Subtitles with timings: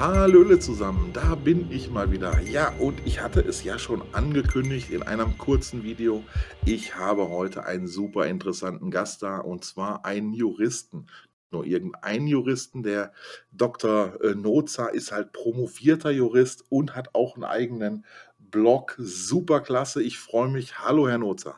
[0.00, 2.40] Hallöle zusammen, da bin ich mal wieder.
[2.40, 6.24] Ja, und ich hatte es ja schon angekündigt in einem kurzen Video.
[6.64, 11.04] Ich habe heute einen super interessanten Gast da und zwar einen Juristen.
[11.50, 13.12] Nur irgendeinen Juristen, der
[13.52, 14.18] Dr.
[14.22, 18.06] äh, Noza ist halt promovierter Jurist und hat auch einen eigenen
[18.38, 18.96] Blog.
[18.98, 20.78] Superklasse, ich freue mich.
[20.78, 21.56] Hallo, Herr Noza.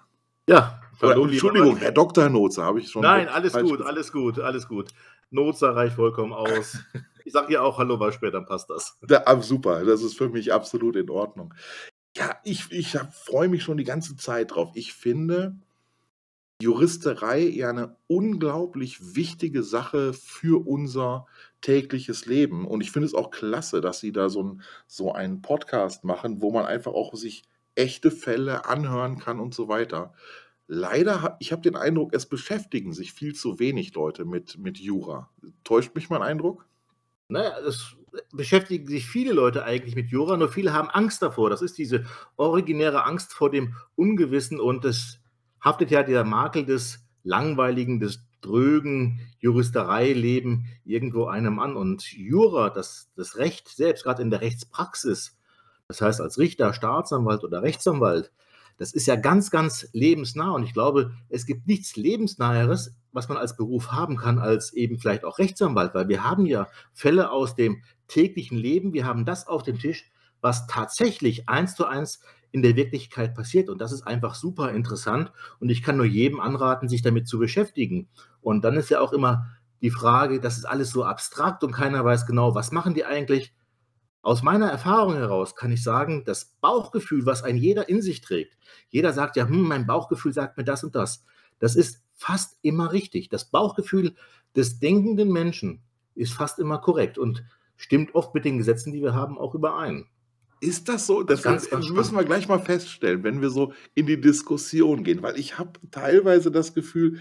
[0.49, 1.77] Ja, Oder, hallo, lieber Entschuldigung.
[1.77, 2.29] Herr Dr.
[2.29, 3.03] Noza, habe ich schon.
[3.03, 3.89] Nein, alles gut, gesagt.
[3.89, 4.89] alles gut, alles gut.
[5.31, 6.79] Notzer reicht vollkommen aus.
[7.25, 8.99] Ich sage ja auch Hallo, war später, passt das.
[9.03, 11.55] Da, ah, super, das ist für mich absolut in Ordnung.
[12.17, 14.73] Ja, ich, ich freue mich schon die ganze Zeit drauf.
[14.75, 15.57] Ich finde
[16.63, 21.27] Juristerei ja eine unglaublich wichtige Sache für unser
[21.61, 22.67] tägliches Leben.
[22.67, 26.41] Und ich finde es auch klasse, dass Sie da so, ein, so einen Podcast machen,
[26.41, 27.43] wo man einfach auch sich
[27.75, 30.15] echte Fälle anhören kann und so weiter.
[30.69, 35.31] Leider, ich habe den Eindruck, es beschäftigen sich viel zu wenig Leute mit, mit Jura.
[35.65, 36.67] Täuscht mich mein Eindruck?
[37.33, 37.97] Naja, es
[38.33, 41.51] beschäftigen sich viele Leute eigentlich mit Jura, nur viele haben Angst davor.
[41.51, 42.05] Das ist diese
[42.37, 45.19] originäre Angst vor dem Ungewissen und es
[45.61, 51.77] haftet ja der Makel des langweiligen, des drögen Juristereileben irgendwo einem an.
[51.77, 55.39] Und Jura, das, das Recht selbst, gerade in der Rechtspraxis,
[55.89, 58.33] das heißt als Richter, Staatsanwalt oder Rechtsanwalt,
[58.77, 60.53] das ist ja ganz, ganz lebensnah.
[60.53, 64.99] Und ich glaube, es gibt nichts lebensnaheres, was man als Beruf haben kann, als eben
[64.99, 69.47] vielleicht auch Rechtsanwalt, weil wir haben ja Fälle aus dem täglichen Leben, wir haben das
[69.47, 70.11] auf dem Tisch,
[70.41, 72.21] was tatsächlich eins zu eins
[72.51, 73.69] in der Wirklichkeit passiert.
[73.69, 75.33] Und das ist einfach super interessant.
[75.59, 78.09] Und ich kann nur jedem anraten, sich damit zu beschäftigen.
[78.41, 79.47] Und dann ist ja auch immer
[79.81, 83.53] die Frage, das ist alles so abstrakt und keiner weiß genau, was machen die eigentlich.
[84.23, 88.57] Aus meiner Erfahrung heraus kann ich sagen, das Bauchgefühl, was ein jeder in sich trägt,
[88.89, 91.25] jeder sagt ja, hm, mein Bauchgefühl sagt mir das und das,
[91.59, 93.29] das ist fast immer richtig.
[93.31, 94.15] Das Bauchgefühl
[94.55, 95.83] des denkenden Menschen
[96.15, 97.45] ist fast immer korrekt und
[97.77, 100.07] stimmt oft mit den Gesetzen, die wir haben, auch überein.
[100.61, 101.25] Ist das so?
[101.25, 105.21] Das Ganz, ganz müssen wir gleich mal feststellen, wenn wir so in die Diskussion gehen,
[105.21, 107.19] weil ich habe teilweise das Gefühl,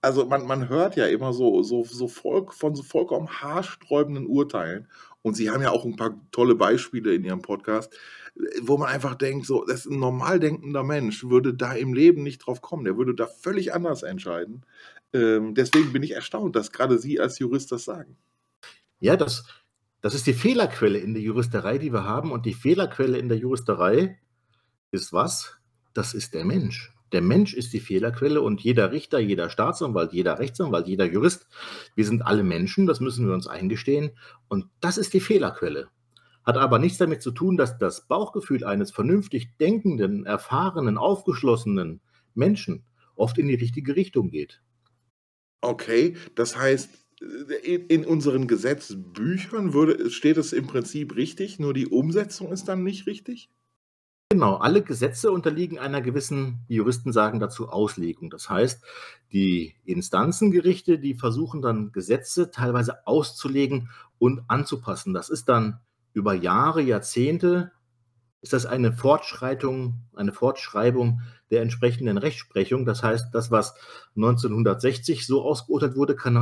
[0.00, 4.88] also man, man hört ja immer so, so, so voll, von so vollkommen haarsträubenden Urteilen
[5.28, 7.94] und Sie haben ja auch ein paar tolle Beispiele in Ihrem Podcast,
[8.62, 12.22] wo man einfach denkt, so, das ist ein normal denkender Mensch, würde da im Leben
[12.22, 14.64] nicht drauf kommen, der würde da völlig anders entscheiden.
[15.12, 18.16] Ähm, deswegen bin ich erstaunt, dass gerade Sie als Jurist das sagen.
[19.00, 19.44] Ja, das,
[20.00, 22.32] das ist die Fehlerquelle in der Juristerei, die wir haben.
[22.32, 24.18] Und die Fehlerquelle in der Juristerei
[24.90, 25.56] ist was?
[25.94, 26.92] Das ist der Mensch.
[27.12, 31.46] Der Mensch ist die Fehlerquelle und jeder Richter, jeder Staatsanwalt, jeder Rechtsanwalt, jeder Jurist,
[31.94, 34.10] wir sind alle Menschen, das müssen wir uns eingestehen.
[34.48, 35.88] Und das ist die Fehlerquelle.
[36.44, 42.00] Hat aber nichts damit zu tun, dass das Bauchgefühl eines vernünftig denkenden, erfahrenen, aufgeschlossenen
[42.34, 42.84] Menschen
[43.16, 44.62] oft in die richtige Richtung geht.
[45.60, 46.90] Okay, das heißt,
[47.62, 53.06] in, unseren Gesetzbüchern würde, steht es im Prinzip richtig, nur die Umsetzung ist dann nicht
[53.06, 53.50] richtig?
[54.30, 58.28] Genau, alle Gesetze unterliegen einer gewissen, die Juristen sagen dazu, Auslegung.
[58.28, 58.84] Das heißt,
[59.32, 65.14] die Instanzengerichte, die versuchen dann Gesetze teilweise auszulegen und anzupassen.
[65.14, 65.80] Das ist dann
[66.12, 67.72] über Jahre, Jahrzehnte,
[68.42, 72.84] ist das eine Fortschreitung, eine Fortschreibung der entsprechenden Rechtsprechung.
[72.84, 73.76] Das heißt, das, was
[74.14, 76.36] 1960 so ausgeurteilt wurde, kann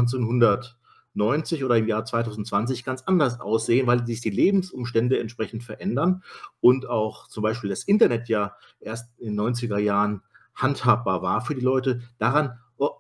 [1.16, 6.22] 1990 oder im Jahr 2020 ganz anders aussehen, weil sich die Lebensumstände entsprechend verändern
[6.60, 10.22] und auch zum Beispiel das Internet ja erst in den 90er Jahren
[10.54, 12.03] handhabbar war für die Leute.
[12.19, 12.91] Daran, oh,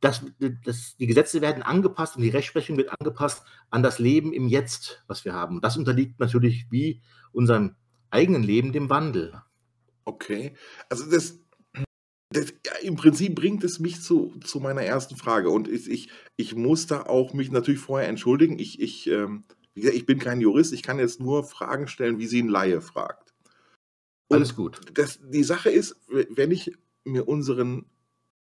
[0.00, 0.24] dass,
[0.64, 5.04] dass die Gesetze werden angepasst und die Rechtsprechung wird angepasst an das Leben im Jetzt,
[5.06, 5.60] was wir haben.
[5.60, 7.00] Das unterliegt natürlich wie
[7.32, 7.76] unserem
[8.10, 9.40] eigenen Leben dem Wandel.
[10.04, 10.56] Okay,
[10.88, 11.38] also das,
[12.36, 16.08] das ja, im Prinzip bringt es mich zu, zu meiner ersten Frage und ich, ich,
[16.36, 18.58] ich muss da auch mich natürlich vorher entschuldigen.
[18.58, 19.44] Ich, ich, ähm,
[19.74, 22.48] wie gesagt, ich bin kein Jurist, ich kann jetzt nur Fragen stellen, wie sie ein
[22.48, 23.34] Laie fragt.
[24.28, 24.80] Und Alles gut.
[24.94, 26.72] das, die Sache ist, wenn ich
[27.04, 27.86] mir unseren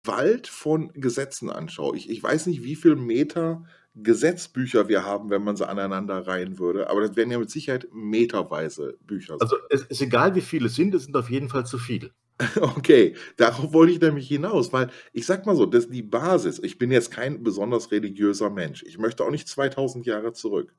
[0.05, 5.43] Wald von Gesetzen anschaue, ich, ich weiß nicht, wie viel Meter Gesetzbücher wir haben, wenn
[5.43, 9.41] man sie aneinander reihen würde, aber das wären ja mit Sicherheit meterweise Bücher sein.
[9.41, 12.11] Also es ist egal, wie viele es sind, es sind auf jeden Fall zu viele.
[12.61, 16.59] Okay, darauf wollte ich nämlich hinaus, weil ich sag mal so, das ist die Basis.
[16.63, 18.83] Ich bin jetzt kein besonders religiöser Mensch.
[18.85, 20.75] Ich möchte auch nicht 2000 Jahre zurück.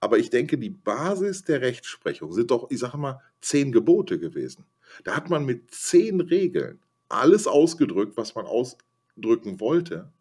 [0.00, 4.64] Aber ich denke, die Basis der Rechtsprechung sind doch, ich sage mal, zehn Gebote gewesen.
[5.04, 10.12] Da hat man mit zehn Regeln alles ausgedrückt, was man ausdrücken wollte.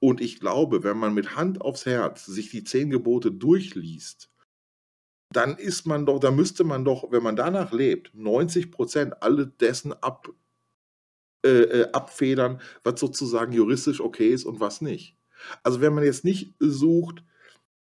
[0.00, 4.30] Und ich glaube, wenn man mit Hand aufs Herz sich die zehn Gebote durchliest,
[5.36, 9.46] dann ist man doch, da müsste man doch, wenn man danach lebt, 90 Prozent alle
[9.48, 10.28] dessen ab,
[11.44, 11.48] äh,
[11.82, 15.16] äh, abfedern, was sozusagen juristisch okay ist und was nicht.
[15.62, 17.22] Also wenn man jetzt nicht sucht,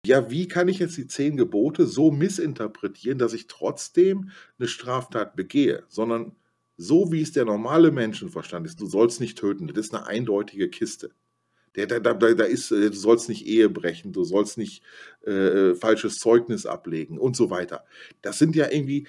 [0.06, 5.36] Ja, wie kann ich jetzt die 10 Gebote so missinterpretieren, dass ich trotzdem 'ne Straftat
[5.36, 5.84] begehe?
[5.88, 6.36] Sondern
[6.78, 10.70] so, wie es der normale Menschenverstand ist: „Du sollst nicht töten.“ Das ist 'ne eindeutige
[10.70, 11.10] Kiste.
[11.76, 14.82] Der da da da ist äh, du sollst nicht Ehe brechen, du sollst nicht,
[15.26, 15.30] äh,
[15.70, 17.84] äh, falsches Zeugnis ablegen und so weiter.
[18.22, 19.06] Das sind ja irgendwie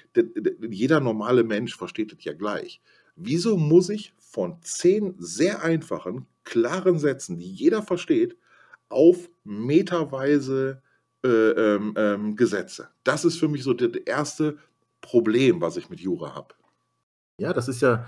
[0.70, 2.82] jeder normale Mensch versteht das ja gleich.
[3.16, 8.38] Wieso muss ich von 10 sehr einfachen, klaren Sätzen, die jeder versteht,
[8.90, 10.82] auf meterweise,
[11.24, 12.90] äh, ähm, ähm, Gesetze?
[13.04, 14.58] Das ist für mich so d d erste
[15.02, 16.54] Problem, was ich mit Jura habe.
[17.40, 18.06] Ja, das ist ja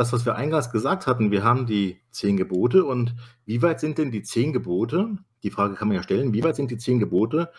[0.00, 1.30] das, was wir eingangs gesagt hatten.
[1.30, 3.14] Wir haben die 10 Gebote und
[3.46, 6.56] wie weit sind denn die 10 Gebote die Frage kann man ja stellen, wie weit
[6.56, 7.50] sind die 10 Gebote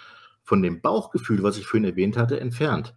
[0.44, 2.96] von dem Bauchgefühl, was ich vorhin erwähnt hatte, entfernt?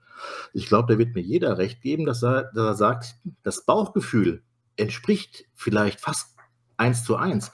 [0.52, 4.43] Ich glaube, da wird mir jeder recht geben, dass er dass er sagt, das Bauchgefühl
[4.76, 6.37] entspricht vielleicht fast
[6.76, 7.52] eins zu eins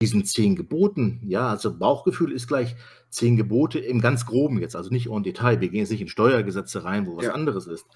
[0.00, 1.20] diesen 10 Geboten.
[1.24, 2.74] Ja, also Bauchgefühl ist gleich
[3.10, 5.60] 10 Gebote im ganz Groben jetzt, also nicht en Detail.
[5.60, 7.32] Wir gehen jetzt nicht in Steuergesetze rein, wo was Ja.
[7.34, 7.86] anderes ist.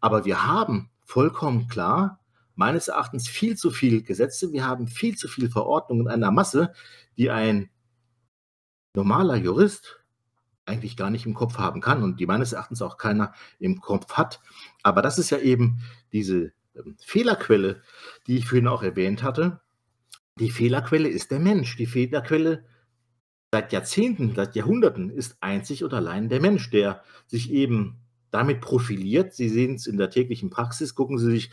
[0.00, 2.18] Aber wir haben vollkommen klar
[2.54, 4.52] meines Erachtens viel zu viel Gesetze.
[4.52, 6.72] Wir haben viel zu viel Verordnungen in einer Masse,
[7.16, 7.70] die ein
[8.94, 10.00] normaler Jurist
[10.64, 14.14] eigentlich gar nicht im Kopf haben kann und die meines Erachtens auch keiner im Kopf
[14.14, 14.40] hat.
[14.82, 15.80] Aber das ist ja eben
[16.12, 17.82] diese, ähm, Fehlerquelle,
[18.26, 19.60] die ich vorhin auch erwähnt hatte.
[20.38, 21.76] Die Fehlerquelle ist der Mensch.
[21.76, 22.64] Die Fehlerquelle
[23.50, 27.98] seit Jahrzehnten, seit Jahrhunderten ist einzig und allein der Mensch, der sich eben
[28.30, 29.34] damit profiliert.
[29.34, 30.94] Sie sehen's in der täglichen Praxis.
[30.94, 31.50] Gucken Sie sich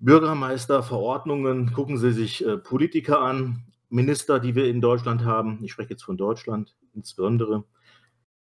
[0.00, 5.60] Bürgermeister, Verordnungen, gucken Sie sich, äh, Politiker an, Minister, die wir in Deutschland haben.
[5.62, 7.64] Ich spreche jetzt von Deutschland insbesondere.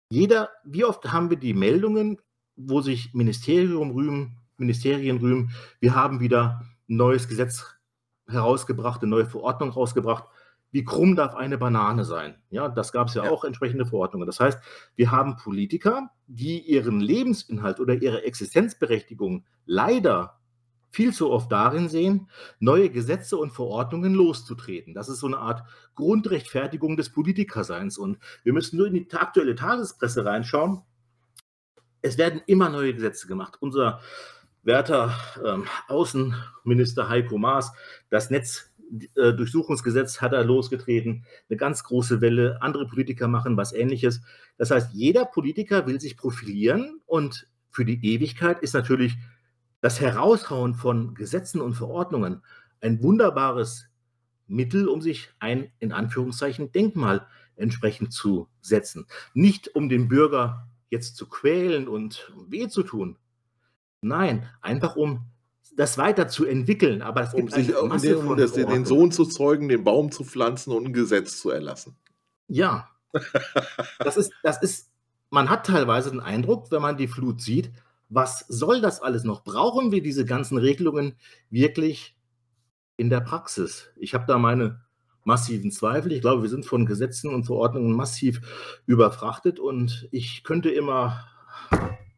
[0.09, 2.19] Jeder wie oft haben wir die Meldungen,
[2.57, 5.51] wo sich Ministerium rühmen Ministerien rühmen:
[5.81, 7.65] „Wir haben wieder 'n neues Gesetz
[8.27, 10.25] herausgebracht, 'ne neue Verordnung rausgebracht.
[10.71, 13.31] Wie krumm darf eine Banane sein?“ Ja, das gab's ja Ja.
[13.31, 14.27] auch entsprechende Verordnungen.
[14.27, 14.59] Das heißt,
[14.95, 20.39] wir haben Politiker, die ihren Lebensinhalt oder ihre Existenzberechtigung leider
[20.93, 22.29] viel zu oft darin sehen,
[22.59, 24.93] neue Gesetze und Verordnungen loszutreten.
[24.93, 25.63] Das ist so 'ne Art
[25.95, 30.81] Grundrechtfertigung des Politikerseins und wir müssen nur in die aktuelle Tagespresse reinschauen.
[32.03, 33.57] Es werden immer neue Gesetze gemacht.
[33.59, 33.99] Unser
[34.63, 37.73] werter, ähm, Außenminister Heiko Maas,
[38.09, 39.33] das Netz d äh,
[40.21, 42.61] hat er losgetreten, 'ne ganz große Welle.
[42.61, 44.21] Andere Politiker machen was Ähnliches.
[44.57, 49.17] Das heißt, jeder Politiker will sich profilieren und für die Ewigkeit ist natürlich
[49.83, 52.43] das Heraushauen von Gesetzen und Verordnungen
[52.81, 53.87] ein wunderbares
[54.47, 57.27] Mittel, um sich ein, in Anführungszeichen, „Denkmal“
[57.57, 59.07] entsprechend zu setzen.
[59.35, 63.17] Nicht, um den Bürger jetzt zu quälen und weh zu tun.
[64.01, 65.25] Nein, einfach um
[65.77, 68.85] das weiterzuentwickeln, aber es Um sich um den das den.
[68.85, 71.95] Sohn zu zeugen, den Baum zu pflanzen und 'n Gesetz zu erlassen.
[72.49, 72.89] Ja.
[74.03, 74.91] Das ist das ist
[75.31, 77.71] man hat teilweise den Eindruck, wenn man die Flut sieht:
[78.13, 79.43] „Was soll das alles noch?
[79.43, 81.15] Brauchen wir diese ganzen Regelungen
[81.49, 82.15] wirklich
[82.97, 84.81] in der Praxis?“ Ich habe da meine
[85.23, 86.11] massiven Zweifel.
[86.11, 88.41] Ich glaube, wir sind von Gesetzen und Verordnungen massiv
[88.85, 91.25] überfrachtet und ich könnte immer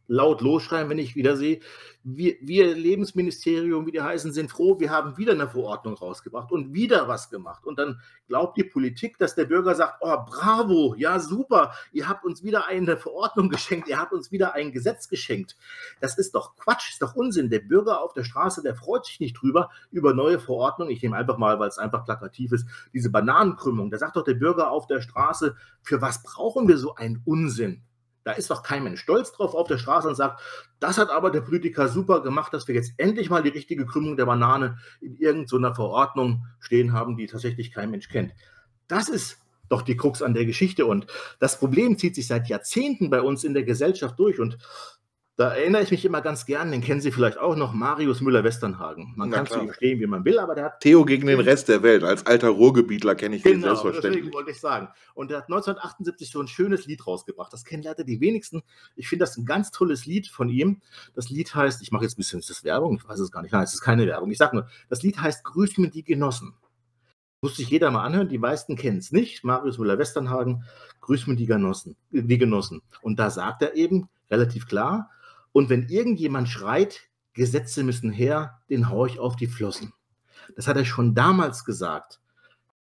[0.08, 1.60] laut losschreien, wenn ich wieder sehe,
[2.04, 6.72] wir wir Lebensministerium, wie die heißen, sind froh, wir haben wieder 'ne Verordnung rausgebracht und
[6.72, 7.64] wieder was gemacht.
[7.66, 12.24] Und dann glaubt die Politik, dass der Bürger sagt: „Oh, bravo, ja super, ihr habt
[12.24, 15.56] uns wieder eine Verordnung geschenkt, ihr habt uns wieder ein Gesetz geschenkt.“
[16.00, 17.50] Das ist doch Quatsch, ist doch Unsinn.
[17.50, 20.92] Der Bürger auf der Straße, der freut sich nicht drüber über neue Verordnungen.
[20.92, 23.90] Ich nehme einfach mal, weil's einfach plakativ ist, diese Bananenkrümmung.
[23.90, 27.82] Da sagt doch der Bürger auf der Straße: „Für was brauchen wir so einen Unsinn?“
[28.26, 30.40] Da ist doch kein Mensch stolz drauf auf der Straße und sagt:
[30.80, 34.16] „Das hat aber der Politiker super gemacht, dass wir jetzt endlich mal die richtige Krümmung
[34.16, 38.32] der Banane in irgend so 'ner Verordnung stehen haben, die tatsächlich kein Mensch kennt.“
[38.88, 41.06] Das ist doch die Krux an der Geschichte und
[41.38, 44.58] das Problem zieht sich seit Jahrzehnten bei uns in der Gesellschaft durch und
[45.36, 49.12] da erinnere ich mich immer ganz gern, den kennen Sie vielleicht auch noch, Marius Müller-Westernhagen.
[49.16, 49.64] Man Na kann zu klar.
[49.64, 52.04] ihm stehen, wie man will, aber der hat Theo gegen den Rest der Welt.
[52.04, 54.34] Als alter Ruhrgebietler kenne ich den Genau, deswegen selbstverständlich.
[54.34, 54.88] wollte ich sagen.
[55.14, 57.52] Und der hat 1978 so 'n schönes Lied rausgebracht.
[57.52, 58.62] Das kennen leider die wenigsten.
[58.96, 60.80] Ich finde das 'n ganz tolles Lied von ihm.
[61.14, 62.96] Das Lied heißt ich mache jetzt 'n bisschen ist das Werbung?
[62.96, 63.52] Ich weiß es gar nicht.
[63.52, 64.30] Nein, es ist keine Werbung.
[64.30, 66.54] Ich sage nur, das Lied heißt „Grüß mir die Genossen“.
[67.42, 69.44] Muss sich jeder mal anhören, die meisten kennen's nicht.
[69.44, 70.64] Marius Müller-Westernhagen,
[71.02, 75.10] „Grüß mir die Genossen die Genossen.“ Und da sagt er eben relativ klar:
[75.56, 79.94] „Und wenn irgendjemand schreit: ‚Gesetze müssen her‘, den haue ich auf die Flossen.“
[80.54, 82.20] Das hat er schon damals gesagt.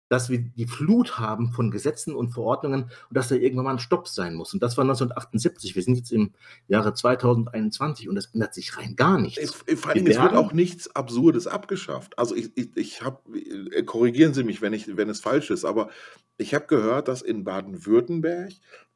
[0.10, 3.80] dass wir die Flut haben von Gesetzen und Verordnungen und dass da irgendwann mal ein
[3.80, 4.54] Stopp sein muss.
[4.54, 5.76] Und das war 1978.
[5.76, 6.34] Wir sind jetzt im
[6.68, 9.40] Jahre 2021 und es ändert sich rein gar nichts.
[9.66, 12.20] Es, vor allem, es wird auch nichts Absurdes abgeschafft.
[12.20, 15.66] Also ich, ich, ich habe, äh, korrigieren Sie mich, wenn, ich, wenn es falsch ist,
[15.66, 15.90] aber
[16.38, 18.52] ich habe gehört, dass in Baden-Württemberg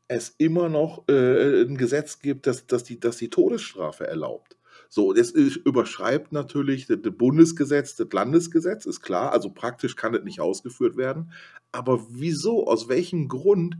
[0.07, 4.57] es immer noch äh, ein Gesetz gibt, das, das, die, das die Todesstrafe erlaubt.
[4.89, 9.33] So, das überschreibt natürlich das Bundesgesetz, das Landesgesetz, ist klar.
[9.33, 11.33] Also praktisch kann das nicht ausgeführt werden.
[11.73, 13.77] Aber wieso, aus welchem Grund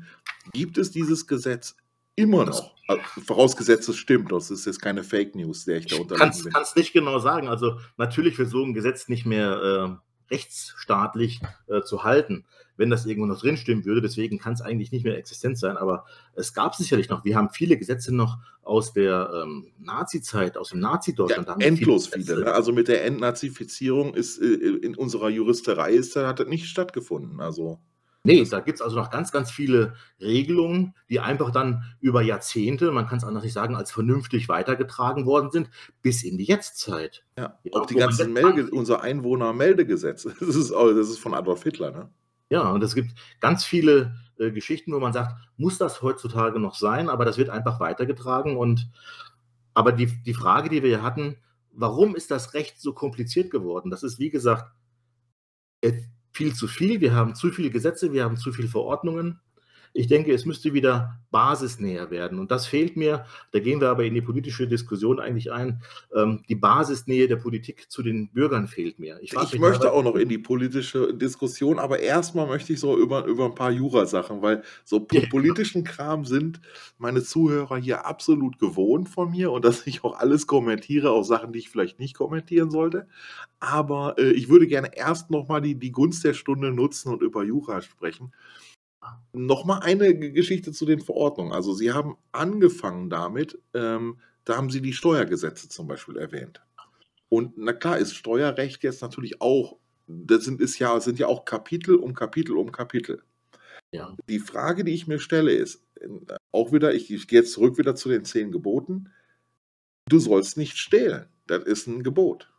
[0.52, 1.78] gibt es dieses Gesetz
[2.16, 2.76] immer noch?
[2.90, 4.32] Also, vorausgesetzt, es stimmt.
[4.34, 6.48] Das ist jetzt keine Fake News, der ich da unterliegen bin.
[6.48, 7.48] Ich kann es nicht genau sagen.
[7.48, 12.46] Also natürlich wird so ein Gesetz nicht mehr äh, rechtsstaatlich äh, zu halten
[12.78, 14.02] wenn das irgendwo noch drinstehen würde.
[14.02, 15.78] Deswegen kann es eigentlich nicht mehr existent sein.
[15.78, 16.06] Aber
[16.36, 17.26] es gab sicherlich noch.
[17.26, 21.48] Wir haben viele Gesetze noch aus der ähm, Nazi-Zeit, aus dem Nazi-Deutschland.
[21.48, 22.26] Ja, endlos viele.
[22.26, 22.54] viele ne?
[22.54, 27.40] Also mit der Entnazifizierung ist äh, in unserer Juristerei ist, hat das nicht stattgefunden.
[27.42, 27.80] Also.
[28.24, 32.92] Nee, da gibt es also noch ganz, ganz viele Regelungen, die einfach dann über Jahrzehnte,
[32.92, 35.70] man kann es anders nicht sagen, als vernünftig weitergetragen worden sind,
[36.02, 37.24] bis in die Jetztzeit.
[37.38, 42.10] Ja, auch die ganzen Melde, unser Einwohnermeldegesetz, das ist, das ist von Adolf Hitler, ne?
[42.50, 46.76] Ja, und es gibt ganz viele äh, Geschichten, wo man sagt, muss das heutzutage noch
[46.76, 47.10] sein?
[47.10, 48.58] Aber das wird einfach weitergetragen.
[48.58, 48.90] Und
[49.74, 51.38] aber die, die Frage, die wir hier hatten,
[51.72, 53.92] warum ist das Recht so kompliziert geworden?
[53.92, 54.72] Das ist, wie gesagt,
[56.32, 57.02] viel zu viel.
[57.02, 59.40] Wir haben zu viele Gesetze, wir haben zu viele Verordnungen.
[59.98, 62.38] Ich denke, es müsste wieder basisnäher werden.
[62.38, 63.26] Und das fehlt mir.
[63.52, 65.82] Da gehen wir aber in die politische Diskussion eigentlich ein.
[66.16, 69.18] Ähm, die Basisnähe der Politik zu den Bürgern fehlt mir.
[69.22, 73.26] Ich, ich möchte auch noch in die politische Diskussion, aber erstmal möchte ich so über,
[73.26, 75.00] über ein paar Jura-Sachen, weil so
[75.30, 76.62] politischen Kram sind
[77.00, 81.54] meine Zuhörer hier absolut gewohnt von mir und dass ich auch alles kommentiere, auch Sachen,
[81.54, 83.08] die ich vielleicht nicht kommentieren sollte.
[83.60, 87.44] Aber äh, ich würde gerne erst nochmal die, die Gunst der Stunde nutzen und über
[87.44, 88.32] Jura sprechen.
[89.34, 91.54] Nochmal eine Geschichte zu den Verordnungen.
[91.54, 96.62] Also Sie haben angefangen damit, ähm, da haben Sie die Steuergesetze zum Beispiel erwähnt.
[97.30, 101.46] Und na klar ist Steuerrecht jetzt natürlich auch, das sind, ist ja, sind ja auch
[101.46, 103.22] Kapitel um Kapitel um Kapitel.
[103.92, 104.16] Ja.
[104.30, 105.84] Die Frage, die ich mir stelle, ist
[106.52, 109.12] auch wieder, ich, ich gehe jetzt zurück wieder zu den zehn Geboten.
[110.08, 111.28] Du sollst nicht stehlen.
[111.48, 112.52] Das ist ein Gebot.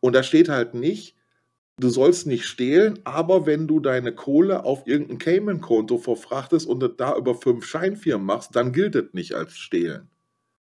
[0.00, 1.16] Und da steht halt nicht,
[1.78, 6.92] du sollst nicht stehlen, aber wenn du deine Kohle auf irgendein Cayman-Konto verfrachtest und das
[6.96, 10.08] da über fünf Scheinfirmen machst, dann gilt das nicht als stehlen.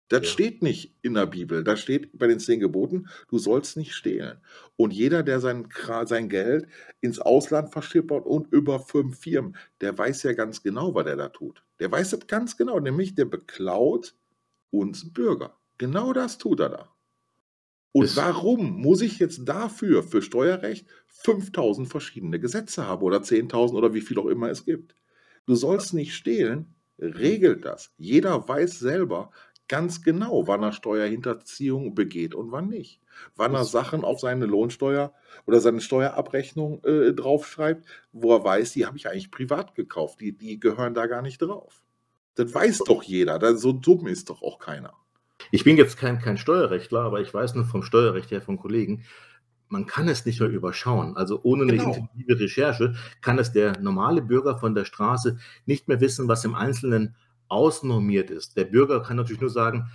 [0.09, 0.29] Das ja.
[0.29, 1.65] steht nicht in der Bibel.
[1.65, 4.39] Da steht bei den zehn Geboten, du sollst nicht stehlen.
[4.77, 5.69] Und jeder, der sein,
[6.05, 6.67] sein Geld
[7.01, 11.29] ins Ausland verschippert und über fünf Firmen, der weiß ja ganz genau, was er da
[11.29, 11.65] tut.
[11.81, 14.15] Der weiß das ganz genau, nämlich der beklaut
[14.71, 15.57] uns Bürger.
[15.79, 16.89] Genau das tut er da.
[17.93, 23.93] Und warum muss ich jetzt dafür, für Steuerrecht, 5000 verschiedene Gesetze haben oder 10.000 oder
[23.93, 24.97] wie viel auch immer es gibt?
[25.47, 27.93] Du sollst nicht stehlen, regelt das.
[27.99, 29.31] Jeder weiß selber
[29.69, 33.01] ganz genau, wann er Steuerhinterziehung begeht und wann nicht.
[33.37, 35.13] Wann er Sachen auf seine Lohnsteuer
[35.47, 40.37] oder seine Steuerabrechnung äh, draufschreibt, wo er weiß, die habe ich eigentlich privat gekauft, die,
[40.37, 41.83] die gehören da gar nicht drauf.
[42.35, 44.95] Das weiß doch jeder, das, so dumm ist doch auch keiner.
[45.51, 49.05] Ich bin jetzt kein, kein Steuerrechtler, aber ich weiß nur vom Steuerrecht her von Kollegen,
[49.69, 51.17] man kann es nicht mehr überschauen.
[51.17, 51.95] Also ohne eine genau.
[51.95, 56.55] intensive Recherche kann es der normale Bürger von der Straße nicht mehr wissen, was im
[56.55, 57.17] Einzelnen
[57.49, 58.57] ausnormiert ist.
[58.57, 59.91] Der Bürger kann natürlich nur sagen,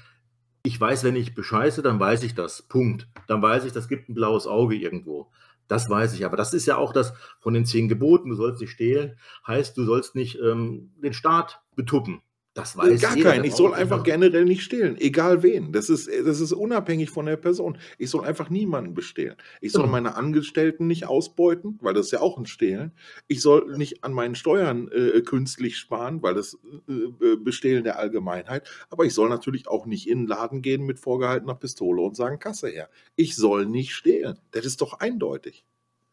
[0.63, 2.63] ich weiß, wenn ich bescheiße, dann weiß ich das.
[2.63, 3.07] Punkt.
[3.27, 5.31] Dann weiß ich, das gibt ein blaues Auge irgendwo.
[5.67, 6.25] Das weiß ich.
[6.25, 8.29] Aber das ist ja auch das von den zehn Geboten.
[8.29, 12.21] Du sollst nicht stehlen, heißt, du sollst nicht ähm, den Staat betuppen.
[12.57, 13.45] Das weiß Gar jeder, keinen.
[13.45, 15.71] Ich soll einfach generell nicht stehlen, egal wen.
[15.73, 17.77] Das ist, das ist unabhängig von der Person.
[17.99, 19.35] Ich soll einfach niemanden bestehlen.
[19.61, 19.91] Ich soll genau.
[19.91, 22.93] meine Angestellten nicht ausbeuten, weil das ist ja auch ein Stehlen.
[23.27, 26.57] Ich soll nicht an meinen Steuern äh, künstlich sparen, weil das
[26.89, 28.67] äh, äh, Bestehlen der Allgemeinheit.
[28.89, 32.39] Aber ich soll natürlich auch nicht in den Laden gehen mit vorgehaltener Pistole und sagen,
[32.39, 32.89] Kasse her.
[33.15, 34.39] Ich soll nicht stehlen.
[34.49, 35.63] Das ist doch eindeutig.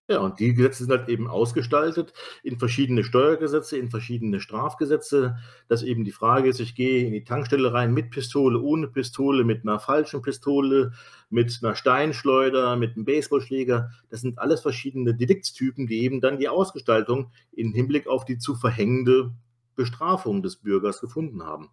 [0.06, 5.82] Ja, und die Gesetze sind halt eben ausgestaltet in verschiedene Steuergesetze, in verschiedene Strafgesetze, dass
[5.82, 9.62] eben die Frage ist, ich gehe in die Tankstelle rein mit Pistole, ohne Pistole, mit
[9.62, 10.92] einer falschen Pistole,
[11.30, 13.92] mit einer Steinschleuder, mit einem Baseballschläger.
[14.10, 18.56] Das sind alles verschiedene Deliktstypen, die eben dann die Ausgestaltung im Hinblick auf die zu
[18.56, 19.32] verhängende
[19.74, 21.70] Bestrafung des Bürgers gefunden haben.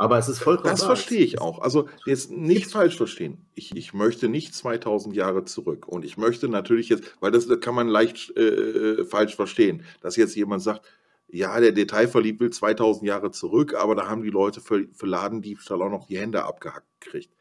[0.00, 0.70] Aber es ist vollkommen.
[0.70, 1.58] Das verstehe ich auch.
[1.58, 3.44] Also jetzt nicht falsch verstehen.
[3.54, 5.86] Ich, ich möchte nicht 2000 Jahre zurück.
[5.86, 10.16] Und ich möchte natürlich jetzt, weil das, kann man leicht äh, äh falsch verstehen, dass
[10.16, 10.86] jetzt jemand sagt,
[11.28, 15.82] ja, der Detailverliebt will 2000 Jahre zurück, aber da haben die Leute für, für Ladendiebstahl
[15.82, 17.34] auch noch die Hände abgehackt gekriegt.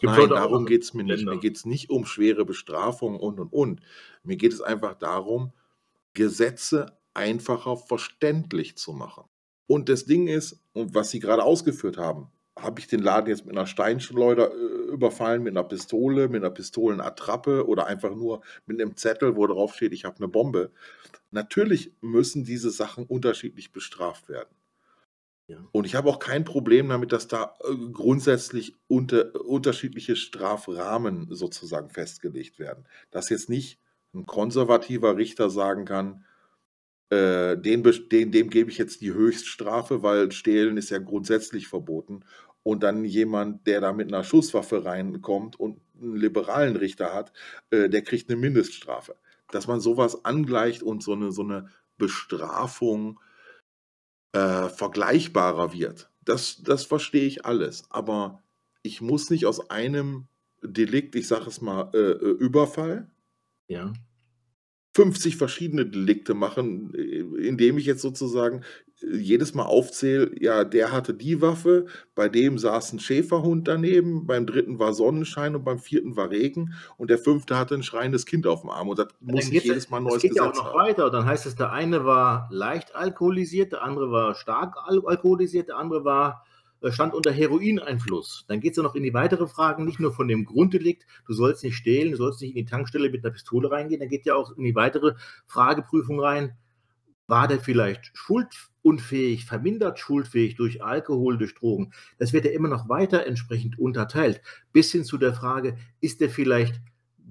[0.00, 1.24] Nein, darum geht es mir nicht.
[1.24, 3.80] Mir geht es nicht um schwere Bestrafung und und und.
[4.24, 5.52] Mir geht es einfach darum,
[6.14, 9.22] Gesetze einfacher verständlich zu machen.
[9.66, 13.46] Und das Ding ist, und was Sie gerade ausgeführt haben, habe ich den Laden jetzt
[13.46, 18.80] mit einer Steinschleuder äh, überfallen, mit einer Pistole, mit einer Pistolenattrappe oder einfach nur mit
[18.80, 20.70] einem Zettel, wo drauf steht, ich habe eine Bombe.
[21.30, 24.54] Natürlich müssen diese Sachen unterschiedlich bestraft werden.
[25.46, 25.58] Ja.
[25.72, 31.88] Und ich habe auch kein Problem damit, dass da äh, grundsätzlich unter, unterschiedliche Strafrahmen sozusagen
[31.88, 32.86] festgelegt werden.
[33.10, 33.80] Dass jetzt nicht
[34.14, 36.24] ein konservativer Richter sagen kann,
[37.12, 42.24] äh, den, den, dem gebe ich jetzt die Höchststrafe, weil Stehlen ist ja grundsätzlich verboten.
[42.62, 47.34] Und dann jemand, der da mit einer Schusswaffe reinkommt und einen liberalen Richter hat,
[47.68, 49.16] äh, der kriegt eine Mindeststrafe.
[49.50, 53.20] Dass man sowas angleicht und so eine, so eine Bestrafung
[54.32, 57.84] äh, vergleichbarer wird, das, das verstehe ich alles.
[57.90, 58.42] Aber
[58.82, 60.28] ich muss nicht aus einem
[60.62, 63.10] Delikt, ich sage es mal, äh, äh Überfall,
[63.68, 63.92] ja.
[64.94, 68.62] 50 verschiedene Delikte machen, äh, indem ich jetzt sozusagen
[69.02, 74.26] äh, jedes Mal aufzähle, ja, der hatte die Waffe, bei dem saß ein Schäferhund daneben,
[74.26, 78.26] beim dritten war Sonnenschein und beim vierten war Regen und der fünfte hatte ein schreiendes
[78.26, 80.74] Kind auf dem Arm und das muss ich jedes Mal neues Gesetz ja auch noch
[80.74, 80.88] haben.
[80.88, 85.78] weiter, dann heißt es, der eine war leicht alkoholisiert, der andere war stark alkoholisiert, der
[85.78, 86.44] andere war
[86.90, 88.44] stand unter Heroineinfluss.
[88.48, 91.32] Dann geht es ja noch in die weitere Fragen, nicht nur von dem Grunddelikt, du
[91.32, 94.26] sollst nicht stehlen, du sollst nicht in die Tankstelle mit einer Pistole reingehen, dann geht
[94.26, 95.14] ja auch in die weitere
[95.46, 96.56] Frageprüfung rein,
[97.28, 101.92] war der vielleicht schuldunfähig, vermindert schuldfähig durch Alkohol, durch Drogen?
[102.18, 104.40] Das wird ja immer noch weiter entsprechend unterteilt,
[104.72, 106.80] bis hin zu der Frage, ist der vielleicht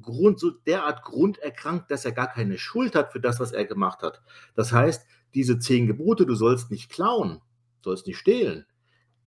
[0.01, 4.01] Grund, so derart grunderkrankt, dass er gar keine Schuld hat für das, was er gemacht
[4.01, 4.21] hat.
[4.55, 7.41] Das heißt, diese zehn Gebote, du sollst nicht klauen,
[7.83, 8.65] sollst nicht stehlen,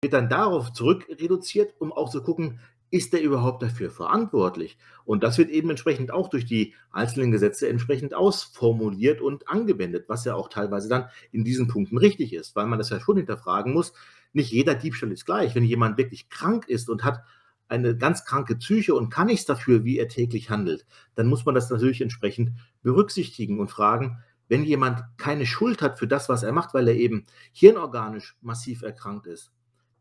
[0.02, 2.58] wird dann darauf zurück reduziert, um auch zu gucken,
[2.90, 4.76] ist der überhaupt dafür verantwortlich?
[5.04, 10.24] Und das wird eben entsprechend auch durch die einzelnen Gesetze entsprechend ausformuliert und angewendet, was
[10.24, 13.72] ja auch teilweise dann in diesen Punkten richtig ist, weil man das ja schon hinterfragen
[13.72, 13.92] muss.
[14.32, 15.54] Nicht jeder Diebstahl ist gleich.
[15.54, 17.22] Wenn jemand wirklich krank ist und hat
[17.68, 21.54] eine ganz kranke Psyche und kann nichts dafür, wie er täglich handelt, dann muss man
[21.54, 22.50] das natürlich entsprechend
[22.82, 26.96] berücksichtigen und fragen, wenn jemand keine Schuld hat für das, was er macht, weil er
[26.96, 29.52] eben hirnorganisch massiv erkrankt ist,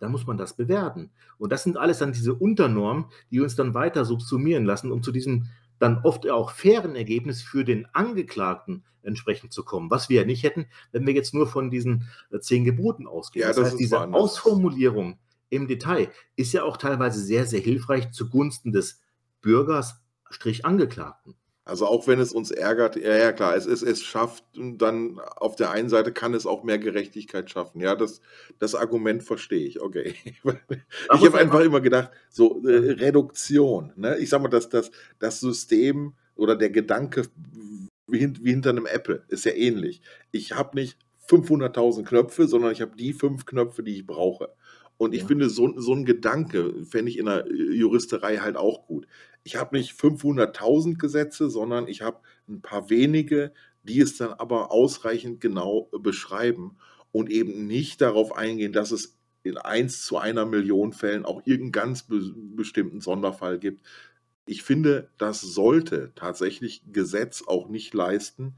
[0.02, 1.12] dann muss man das bewerten.
[1.38, 5.12] Und das sind alles dann diese Unternormen, die uns dann weiter subsumieren lassen, um zu
[5.12, 10.28] diesem dann oft auch fairen Ergebnis für den Angeklagten entsprechend zu kommen, was wir ja
[10.28, 13.42] nicht hätten, wenn wir jetzt nur von diesen äh, zehn Geboten ausgehen.
[13.42, 18.12] Ja, das, das heißt, diese Ausformulierung im Detail ist ja auch teilweise sehr, sehr hilfreich
[18.12, 19.02] zugunsten des
[19.42, 21.36] Bürgers, Strich Angeklagten.
[21.64, 25.56] Also auch wenn es uns ärgert, ja, ja klar, es, es, es schafft dann auf
[25.56, 27.82] der einen Seite kann es auch mehr Gerechtigkeit schaffen.
[27.82, 28.22] Ja, das,
[28.58, 30.16] das Argument verstehe ich, okay.
[30.26, 33.94] ich habe einfach immer gedacht, so äh, Reduktion.
[33.96, 34.18] Ne?
[34.18, 37.28] Ich sage mal, dass das, das System oder der Gedanke
[38.08, 40.02] wie, wie hinter einem Apple ist ja ähnlich.
[40.32, 40.98] Ich habe nicht
[41.30, 44.50] 500.000 Knöpfe, sondern ich habe die fünf Knöpfe, die ich brauche.
[44.98, 45.28] Und ich ja.
[45.28, 49.08] finde, so, so ein Gedanke fände ich in der Juristerei halt auch gut.
[49.44, 54.72] Ich habe nicht 500.000 Gesetze, sondern ich habe ein paar wenige, die es dann aber
[54.72, 56.78] ausreichend genau beschreiben
[57.12, 61.72] und eben nicht darauf eingehen, dass es in 1 zu einer Million Fällen auch irgendeinen
[61.72, 63.82] ganz be bestimmten Sonderfall gibt.
[64.46, 68.56] Ich finde, das sollte tatsächlich Gesetz auch nicht leisten,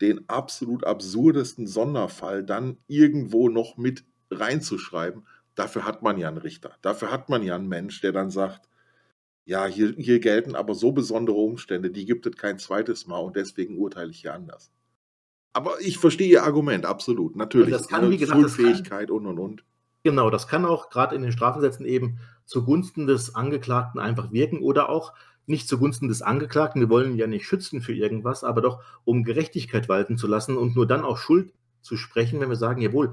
[0.00, 6.72] den absolut absurdesten Sonderfall dann irgendwo noch mit reinzuschreiben, Dafür hat man ja einen Richter.
[6.82, 8.68] Dafür hat man ja einen Mensch, der dann sagt,
[9.44, 13.36] ja, hier, hier gelten aber so besondere Umstände, die gibt es kein zweites Mal und
[13.36, 14.70] deswegen urteile ich hier anders.
[15.52, 17.74] Aber ich verstehe Ihr Argument, absolut, natürlich.
[17.74, 19.64] Das kann, wie gesagt, Schuldfähigkeit und und und.
[20.04, 24.88] Genau, das kann auch gerade in den Strafgesetzen eben zugunsten des Angeklagten einfach wirken oder
[24.88, 25.12] auch
[25.46, 26.80] nicht zugunsten des Angeklagten.
[26.80, 30.56] Wir wollen ihn ja nicht schützen für irgendwas, aber doch um Gerechtigkeit walten zu lassen
[30.56, 31.52] und nur dann auch Schuld
[31.82, 33.12] zu sprechen, wenn wir sagen, jawohl,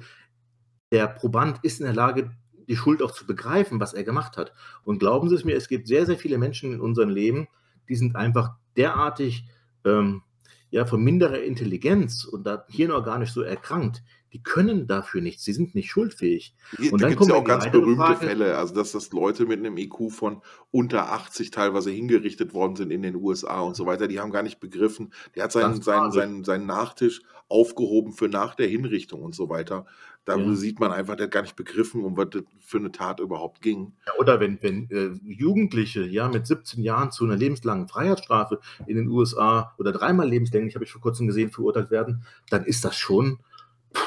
[0.91, 2.31] der Proband ist in der Lage,
[2.69, 4.53] die Schuld auch zu begreifen, was er gemacht hat.
[4.83, 7.47] Und glauben Sie es mir, es gibt sehr, sehr viele Menschen in unserem Leben,
[7.89, 9.45] die sind einfach derartig
[9.83, 10.21] ähm,
[10.69, 14.03] ja, von minderer Intelligenz und da hirnorganisch so erkrankt,
[14.33, 16.53] die können dafür nichts, sie sind nicht schuldfähig.
[16.91, 19.59] Und da gibt es ja auch ganz berühmte Frage, Fälle, also dass das Leute mit
[19.59, 24.07] einem IQ von unter 80 teilweise hingerichtet worden sind in den USA und so weiter,
[24.07, 28.53] die haben gar nicht begriffen, der hat seinen, seinen, seinen, seinen Nachtisch aufgehoben für nach
[28.53, 29.87] der Hinrichtung und so weiter.
[30.29, 30.53] Da ja.
[30.55, 33.61] sieht man einfach, der hat gar nicht begriffen, um was das für eine Tat überhaupt
[33.61, 33.93] ging.
[34.05, 38.95] Ja, oder wenn, wenn äh, Jugendliche ja mit 17 Jahren zu einer lebenslangen Freiheitsstrafe in
[38.95, 42.95] den USA oder dreimal lebenslänglich, habe ich vor kurzem gesehen, verurteilt werden, dann ist das
[42.95, 43.39] schon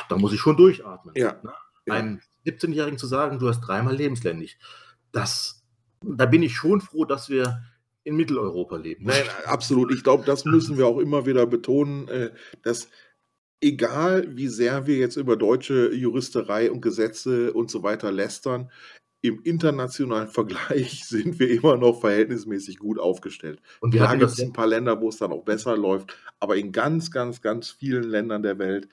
[0.08, 1.14] da muss ich schon durchatmen.
[1.16, 1.36] Ja.
[1.42, 1.52] Ne?
[1.92, 4.58] Einem 17-Jährigen zu sagen, du hast dreimal lebenslänglich,
[5.10, 5.64] das,
[6.00, 7.62] da bin ich schon froh, dass wir
[8.04, 9.04] in Mitteleuropa leben.
[9.04, 9.92] Nein, absolut.
[9.92, 12.30] Ich glaube, das müssen wir auch immer wieder betonen, äh,
[12.62, 12.88] dass
[13.62, 18.70] egal wie sehr wir jetzt über deutsche Juristerei und Gesetze und so weiter lästern,
[19.22, 23.62] im internationalen Vergleich sind wir immer noch verhältnismäßig gut aufgestellt.
[23.80, 26.16] Und wir Klar hatten gibt es ein paar Länder, wo es dann auch besser läuft,
[26.40, 28.88] aber in ganz, ganz, ganz vielen Ländern der Welt,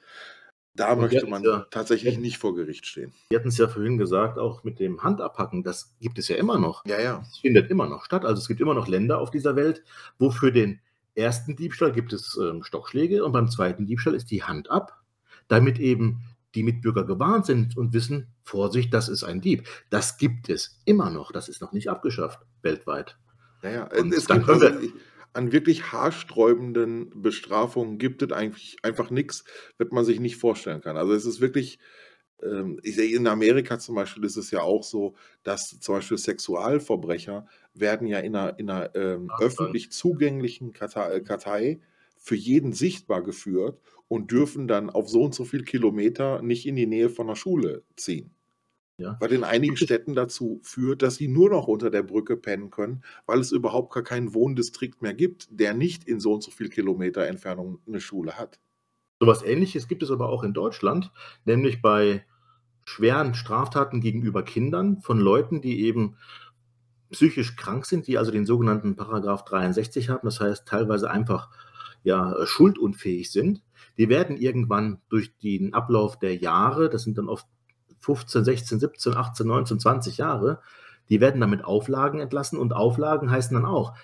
[0.76, 3.12] da Und möchte hatten man ja tatsächlich nicht vor Gericht stehen.
[3.30, 6.86] wir hatten's ja vorhin gesagt, auch mit dem Handabhacken, das gibt es ja immer noch.
[6.86, 7.18] Ja, ja.
[7.18, 8.24] Das findet immer noch statt.
[8.24, 9.84] Also, es gibt immer noch Länder auf dieser Welt,
[10.20, 10.80] wo für den
[11.20, 15.04] ersten Diebstahl gibt es, ähm, Stockschläge und beim zweiten Diebstahl ist die Hand ab,
[15.48, 16.24] damit eben
[16.56, 21.10] die Mitbürger gewarnt sind und wissen: „Vorsicht, das ist ein Dieb.“ Das gibt es immer
[21.12, 21.32] noch.
[21.32, 23.18] Das ist noch nicht abgeschafft weltweit.
[23.64, 23.88] Ja, ja.
[23.92, 24.94] Äh, Und es dann gibt können also wir i
[25.34, 29.44] an wirklich haarsträubenden Bestrafungen gibt es eigentlich einfach nix,
[29.78, 30.98] was man sich nicht vorstellen kann.
[30.98, 31.78] Also, es ist wirklich
[32.84, 37.48] ich sehe in Amerika zum Beispiel ist es ja auch so, dass zum Beispiel Sexualverbrecher
[37.74, 41.80] werden ja in 'ner in 'ner, ähm, öffentlich zugänglichen Kartei äh, Kartei
[42.18, 46.76] für jeden sichtbar geführt und dürfen dann auf so und so viel Kilometer nicht in
[46.76, 48.32] die Nähe von 'ner Schule ziehen.
[49.00, 49.22] Ja.
[49.22, 53.04] Was in einigen Städten dazu führt, dass sie nur noch unter der Brücke pennen können,
[53.28, 56.70] weil es überhaupt gar keinen Wohndistrikt mehr gibt, der nicht in so und so viel
[56.70, 58.60] Kilometer Entfernung 'ne Schule hat.
[59.20, 61.12] So was Ähnliches gibt es aber auch in Deutschland,
[61.44, 62.26] nämlich bei
[62.86, 66.16] schweren Straftaten gegenüber Kindern von Leuten, die eben
[67.12, 71.50] psychisch krank sind, die also den sogenannten Paragraph 63 haben, das heißt teilweise einfach,
[72.04, 73.62] ja, äh, schuldunfähig sind.
[73.98, 77.46] Die werden irgendwann durch den Ablauf der Jahre, das sind dann oft
[78.00, 80.62] 15, 16, 17, 18, 19, 20 Jahre,
[81.10, 83.96] die werden dann mit Auflagen entlassen und Auflagen heißen dann auch,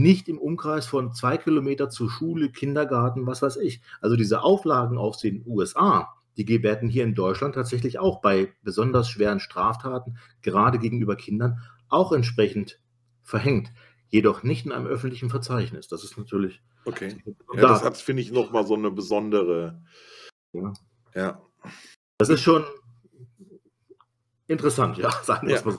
[0.00, 3.82] nicht im Umkreis von 2 Kilometer zur Schule, Kindergarten, was weiß ich.
[4.00, 9.08] Also, diese Auflagen aus den USA, die werden hier in Deutschland tatsächlich auch bei besonders
[9.10, 12.80] schweren Straftaten, gerade gegenüber Kindern, auch entsprechend
[13.22, 13.70] verhängt,
[14.08, 15.88] jedoch nicht in einem öffentlichen Verzeichnis.
[15.88, 17.16] Das ist natürlich Okay.
[17.54, 19.82] Ja, das da hat, finde ich, noch mal so 'ne besondere
[20.54, 20.72] Ja.
[21.14, 21.42] Ja.
[22.18, 22.64] Das ist schon
[24.48, 25.54] interessant, ja, sagen Ja.
[25.56, 25.78] wir's mal so.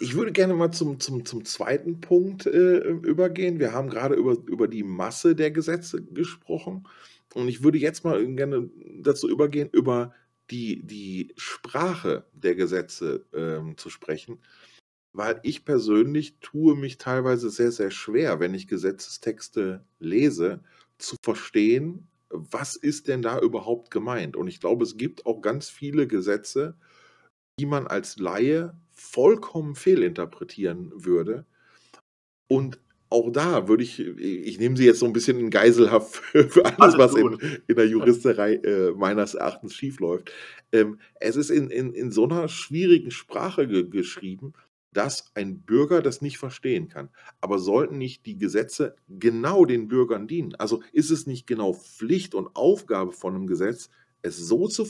[0.00, 1.96] Ich würde gerne mal zum zum zum 2.
[2.00, 3.58] Punkt, äh, übergehen.
[3.58, 6.86] Wir haben grade über über die Masse der Gesetze gesprochen
[7.34, 10.14] und ich würde jetzt mal gerne dazu übergehen, über
[10.50, 14.38] die die Sprache der Gesetze, ähm, zu sprechen,
[15.12, 20.60] weil ich persönlich tue mich teilweise sehr, sehr schwer, wenn ich Gesetzestexte lese,
[20.98, 24.36] zu verstehen, was ist denn da überhaupt gemeint?
[24.36, 26.76] Und ich glaube, es gibt auch ganz viele Gesetze,
[27.58, 31.46] die man als Laie vollkommen fehlinterpretieren würde.
[32.50, 32.80] Und
[33.10, 36.64] auch da würde ich ich nehme Sie jetzt so 'n bisschen in Geiselhaft für für
[36.66, 40.32] alles, Alles was in in der Juristerei, äh, meines Erachtens schiefläuft.
[40.72, 44.52] Ähm, es ist in in in so 'ner schwierigen Sprache ge geschrieben,
[44.92, 47.10] dass ein Bürger das nicht verstehen kann.
[47.40, 50.54] Aber sollten nicht die Gesetze genau den Bürgern dienen?
[50.56, 53.88] Also, ist es nicht genau Pflicht und Aufgabe von 'nem Gesetz,
[54.22, 54.84] es so zu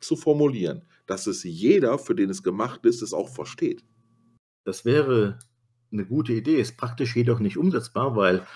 [0.00, 3.84] zu formulieren, dass es jeder, für den es gemacht ist, es auch versteht?
[4.64, 5.38] Das wäre
[5.92, 8.46] 'ne gute Idee, ist praktisch jedoch nicht umsetzbar, weil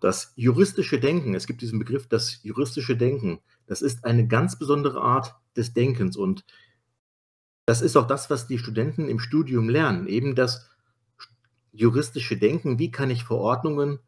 [0.00, 5.00] das juristische Denken es gibt diesen Begriff, das juristische Denken, das ist eine ganz besondere
[5.02, 6.42] Art des Denkens und
[7.68, 10.68] das ist auch das, was die Studenten im Studium lernen, eben das
[11.18, 11.28] sch
[11.72, 12.78] juristische Denken.
[12.78, 13.98] Wie kann ich Verordnungen,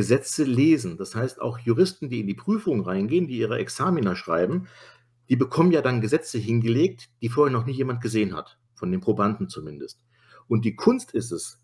[0.00, 0.96] Gesetze lesen?
[0.96, 4.66] Das heißt, auch Juristen, die in die Prüfung reingehen, die ihre Examina schreiben,
[5.28, 9.02] die bekommen ja dann Gesetze hingelegt, die vorher noch nie jemand gesehen hat, von den
[9.02, 10.00] Probanden zumindest.
[10.48, 11.62] Und die Kunst ist es,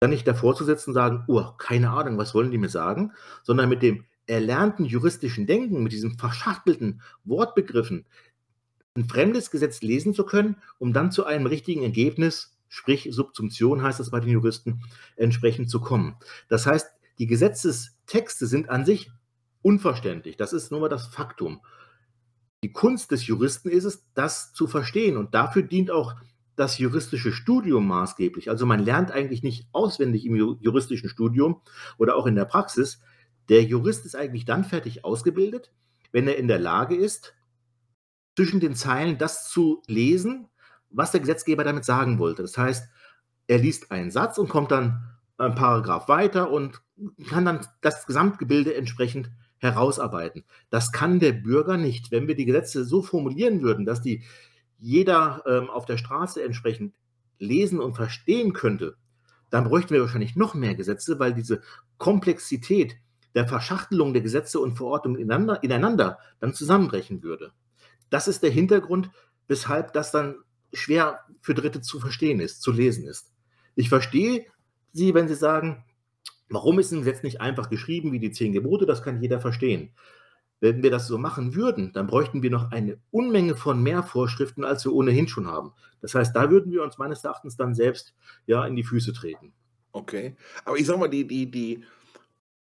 [0.00, 3.12] dann nicht davor zu sitzen und sagen: „Oh, keine Ahnung, was wollen die mir sagen?“
[3.42, 8.06] Sondern mit dem erlernten juristischen Denken, mit diesen verschachtelten Wortbegriffen
[8.96, 14.00] 'n fremdes Gesetz lesen zu können, um dann zu einem richtigen Ergebnis, sprich Subsumption heißt
[14.00, 14.80] das bei den Juristen,
[15.16, 16.16] entsprechend zu kommen.
[16.48, 19.10] Das heißt, die Gesetzestexte sind an sich
[19.62, 20.36] unverständlich.
[20.36, 21.60] Das ist nun mal das Faktum.
[22.62, 26.14] Die Kunst des Juristen ist es, das zu verstehen und dafür dient auch
[26.56, 28.48] das juristische Studium maßgeblich.
[28.48, 31.60] Also, man lernt eigentlich nicht auswendig im ju juristischen Studium
[31.98, 33.00] oder auch in der Praxis.
[33.48, 35.72] Der Jurist ist eigentlich dann fertig ausgebildet,
[36.12, 37.34] wenn er in der Lage ist,
[38.36, 40.48] zwischen den Zeilen das zu lesen,
[40.90, 42.42] was der Gesetzgeber damit sagen wollte.
[42.42, 42.88] Das heißt,
[43.46, 46.80] er liest einen Satz und kommt dann ein Paragraph weiter und
[47.28, 50.44] kann dann das Gesamtgebilde entsprechend herausarbeiten.
[50.70, 52.10] Das kann der Bürger nicht.
[52.10, 54.22] Wenn wir die Gesetze so formulieren würden, dass die
[54.78, 56.94] jeder, ähm, auf der Straße entsprechend
[57.38, 58.96] lesen und verstehen könnte,
[59.50, 61.62] dann bräuchten wir wahrscheinlich noch mehr Gesetze, weil diese
[61.98, 62.96] Komplexität
[63.34, 67.52] der Verschachtelung der Gesetze und Verordnungen ineinander ineinander dann zusammenbrechen würde.
[68.10, 69.10] Das ist der Hintergrund,
[69.48, 70.36] weshalb das dann
[70.72, 73.32] schwer für Dritte zu verstehen ist, zu lesen ist.
[73.74, 74.46] Ich verstehe
[74.92, 75.84] Sie, wenn Sie sagen:
[76.48, 78.86] „Warum ist 'n Gesetz nicht einfach geschrieben wie die 10 Gebote?
[78.86, 79.90] Das kann jeder verstehen.“
[80.60, 84.64] Wenn wir das so machen würden, dann bräuchten wir noch eine Unmenge von mehr Vorschriften,
[84.64, 85.72] als wir ohnehin schon haben.
[86.00, 88.14] Das heißt, da würden wir uns meines Erachtens dann selbst
[88.46, 89.52] ja in die Füße treten.
[89.92, 90.36] Okay.
[90.64, 91.84] Aber ich sag mal, die, die, die,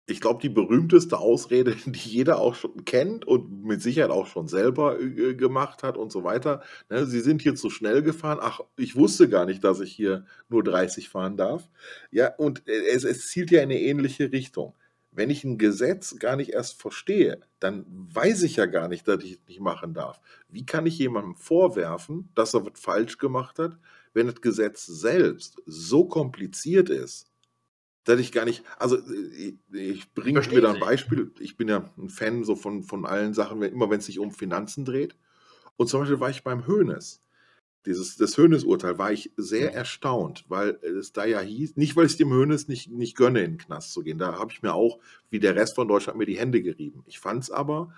[0.07, 4.49] ich glaube, die berühmteste Ausrede, die jeder auch schon kennt und mit Sicherheit auch schon
[4.49, 6.63] selber äh, gemacht hat und so weiter.
[6.89, 8.39] Ne, Sie sind hier zu schnell gefahren.
[8.41, 11.69] Ach, ich wusste gar nicht, dass ich hier nur 30 fahren darf.
[12.11, 14.75] Ja, und äh, es, es zielt ja in eine ähnliche Richtung.
[15.11, 19.25] Wenn ich ein Gesetz gar nicht erst verstehe, dann weiß ich ja gar nicht, dass
[19.25, 20.21] ich es nicht machen darf.
[20.49, 23.79] Wie kann ich jemandem vorwerfen, dass er was falsch gemacht hat,
[24.13, 27.31] wenn das Gesetz selbst so kompliziert ist,
[28.07, 28.99] dass ich gar nicht, also
[29.37, 33.05] ich, ich bringe mir da ein Beispiel, ich bin ja ein Fan so von, von
[33.05, 35.17] allen Sachen, immer wenn es sich um Finanzen dreht.
[35.77, 37.21] Und zum Beispiel war ich beim Hönes
[37.87, 42.17] dieses, das Hönes-Urteil war ich sehr erstaunt, weil es da ja hieß, nicht weil ich
[42.17, 44.19] dem Hönes nicht, nicht gönne, in den Knast zu gehen.
[44.19, 44.99] Da habe ich mir auch,
[45.31, 47.05] wie der Rest von Deutschland, mir die Hände gerieben.
[47.07, 47.95] Ich fand es aber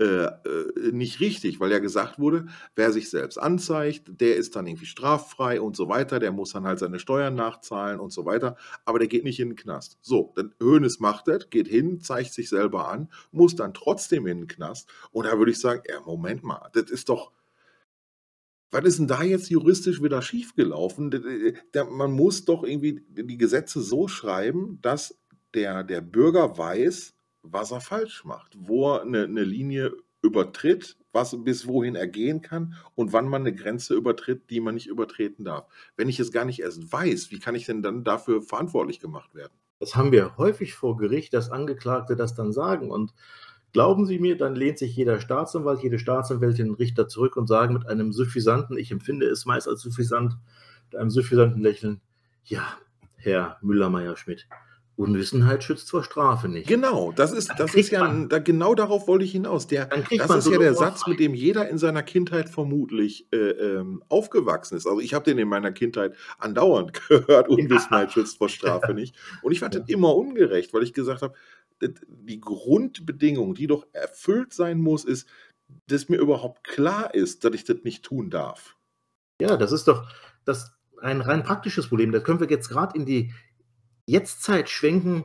[0.00, 4.66] äh, äh, nicht richtig, weil ja gesagt wurde, wer sich selbst anzeigt, der ist dann
[4.66, 8.56] irgendwie straffrei und so weiter, der muss dann halt seine Steuern nachzahlen und so weiter,
[8.84, 9.98] aber der geht nicht in den Knast.
[10.00, 14.40] So, dann Hönes macht das, geht hin, zeigt sich selber an, muss dann trotzdem in
[14.40, 17.32] den Knast und da würde ich sagen, ja, Moment mal, das ist doch,
[18.70, 21.10] was ist denn da jetzt juristisch wieder schiefgelaufen?
[21.90, 25.18] Man muss doch irgendwie die Gesetze so schreiben, dass
[25.52, 31.36] der, der Bürger weiß, was er falsch macht, wo er eine, eine Linie übertritt, was
[31.44, 35.44] bis wohin er gehen kann und wann man eine Grenze übertritt, die man nicht übertreten
[35.44, 35.66] darf.
[35.96, 39.34] Wenn ich es gar nicht erst weiß, wie kann ich denn dann dafür verantwortlich gemacht
[39.34, 39.52] werden?
[39.80, 42.90] Das haben wir häufig vor Gericht, dass Angeklagte das dann sagen.
[42.90, 43.12] Und
[43.72, 47.88] Glauben Sie mir, dann lehnt sich jeder Staatsanwalt, jede Staatsanwältin Richter zurück und sagen mit
[47.88, 50.36] einem suffisanten, ich empfinde es meist als suffisant,
[50.90, 52.02] mit einem suffisanten Lächeln,
[52.44, 52.76] ja,
[53.16, 54.46] Herr Müller-Meyer-Schmidt,
[54.96, 56.68] Unwissenheit schützt vor Strafe nicht.
[56.68, 59.66] Genau, das ist, das ist ja, da, genau darauf wollte ich hinaus.
[59.66, 63.36] Der, das ist so ja der Satz, mit dem jeder in seiner Kindheit vermutlich äh,
[63.36, 64.86] ähm, aufgewachsen ist.
[64.86, 68.12] Also ich habe den in meiner Kindheit andauernd gehört, Unwissenheit ja.
[68.12, 69.16] schützt vor Strafe nicht.
[69.42, 69.80] Und ich fand ja.
[69.80, 71.34] das immer ungerecht, weil ich gesagt habe,
[71.80, 75.26] die Grundbedingung, die doch erfüllt sein muss, ist,
[75.86, 78.76] dass mir überhaupt klar ist, dass ich das nicht tun darf.
[79.40, 80.06] Ja, das ist doch
[80.44, 82.12] das ein rein praktisches Problem.
[82.12, 83.32] Da können wir jetzt gerade in die
[84.06, 85.24] Jetztzeit schwenken.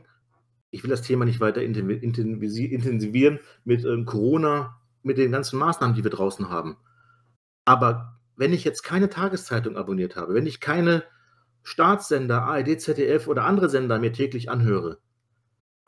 [0.70, 6.04] Ich will das Thema nicht weiter intensivieren mit ähm, Corona, mit den ganzen Maßnahmen, die
[6.04, 6.76] wir draußen haben.
[7.64, 11.04] Aber wenn ich jetzt keine Tageszeitung abonniert habe, wenn ich keine
[11.62, 14.98] Staatssender, ARD, ZDF oder andere Sender mir täglich anhöre,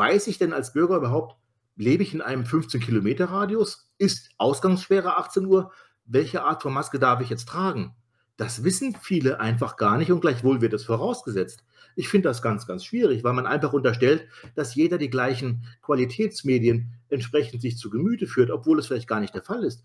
[0.00, 1.36] Weiß ich denn als Bürger überhaupt,
[1.76, 3.92] lebe ich in einem 15-Kilometer-Radius?
[3.98, 5.72] Ist Ausgangssperre 18 Uhr?
[6.06, 7.94] Welche Art von Maske darf ich jetzt tragen?
[8.38, 11.64] Das wissen viele einfach gar nicht und gleichwohl wird es vorausgesetzt.
[11.96, 16.92] Ich finde das ganz, ganz schwierig, weil man einfach unterstellt, dass jeder die gleichen Qualitätsmedien
[17.08, 19.84] entsprechend sich zu Gemüte führt, obwohl es vielleicht gar nicht der Fall ist.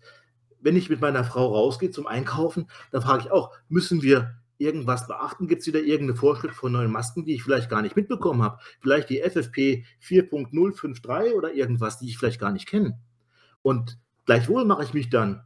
[0.60, 5.06] Wenn ich mit meiner Frau rausgehe zum Einkaufen, dann frage ich auch, müssen wir irgendwas
[5.06, 5.48] beachten?
[5.48, 8.58] Gibt es wieder irgendeine Vorschrift von neuen Masken, die ich vielleicht gar nicht mitbekommen habe?
[8.80, 12.98] Vielleicht die FFP 4.053 oder irgendwas, die ich vielleicht gar nicht kenne.
[13.62, 15.44] Und gleichwohl mache ich mich dann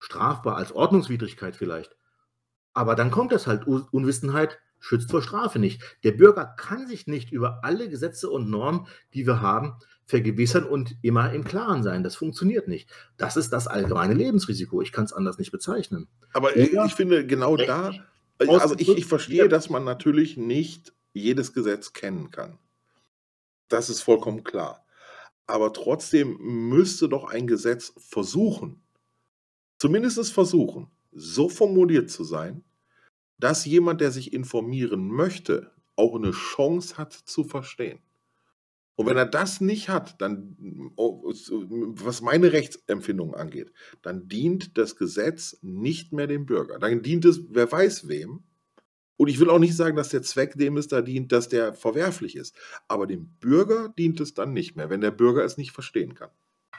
[0.00, 1.96] strafbar als Ordnungswidrigkeit vielleicht.
[2.72, 5.80] Aber dann kommt das halt, Unwissenheit schützt vor Strafe nicht.
[6.04, 10.96] Der Bürger kann sich nicht über alle Gesetze und Normen, die wir haben, vergewissern und
[11.00, 12.02] immer im Klaren sein.
[12.02, 12.90] Das funktioniert nicht.
[13.16, 14.82] Das ist das allgemeine Lebensrisiko.
[14.82, 16.08] Ich kann es anders nicht bezeichnen.
[16.34, 17.92] Aber Oder ich finde, genau da
[18.38, 22.58] also ich, ich verstehe, dass man natürlich nicht jedes Gesetz kennen kann.
[23.68, 24.84] Das ist vollkommen klar.
[25.46, 28.82] Aber trotzdem müsste doch ein Gesetz versuchen,
[29.78, 32.64] zumindest versuchen, so formuliert zu sein,
[33.38, 38.00] dass jemand, der sich informieren möchte, auch eine Chance hat zu verstehen.
[38.96, 44.96] Und wenn er das nicht hat, dann, oh, was meine Rechtsempfindung angeht, dann dient das
[44.96, 46.78] Gesetz nicht mehr dem Bürger.
[46.78, 48.44] Dann dient es, wer weiß wem.
[49.16, 51.74] Und ich will auch nicht sagen, dass der Zweck dem es da dient, dass der
[51.74, 52.56] verwerflich ist.
[52.86, 56.30] Aber dem Bürger dient es dann nicht mehr, wenn der Bürger es nicht verstehen kann.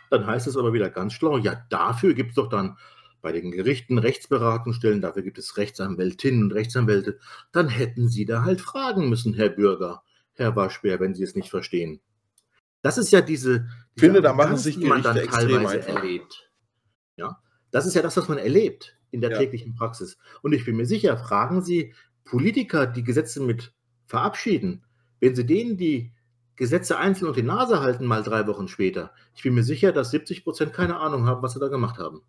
[0.10, 2.78] Dann heißt es aber wieder ganz schlau, ja, dafür gibt es doch dann
[3.26, 7.18] bei den Gerichten Rechtsberatungsstellen, dafür gibt es Rechtsanwältinnen und Rechtsanwälte.
[7.52, 10.04] Dann hätten Sie da halt fragen müssen, Herr Bürger.
[10.34, 12.02] Herr Waschbär, wenn Sie es nicht verstehen.
[12.84, 16.52] Das ist ja diese, ich finde, da machen sich die man dann teilweise erlebt.
[17.16, 19.40] Ja, das ist ja das, was man erlebt in der ja.
[19.40, 20.20] täglichen Praxis.
[20.44, 23.74] Und ich bin mir sicher, fragen Sie Politiker, die Gesetze mit
[24.06, 24.86] verabschieden,
[25.20, 26.14] wenn Sie denen die
[26.58, 30.12] Gesetze einzeln unter die Nase halten, mal drei Wochen später, ich bin mir sicher, dass
[30.12, 32.22] 70 Prozent keine Ahnung haben, was sie da gemacht haben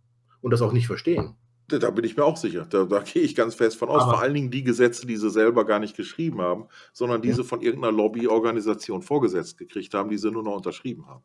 [0.47, 1.35] und das auch nicht verstehen.
[1.67, 2.67] Da bin ich mir auch sicher.
[2.71, 4.03] Da, da gehe ich ganz fest von aus.
[4.03, 7.43] Aber Vor allen Dingen die Gesetze, die sie selber gar nicht geschrieben haben, sondern diese
[7.43, 7.49] ja.
[7.49, 11.25] von irgendeiner Lobbyorganisation vorgesetzt gekriegt haben, die sie nur noch unterschrieben haben.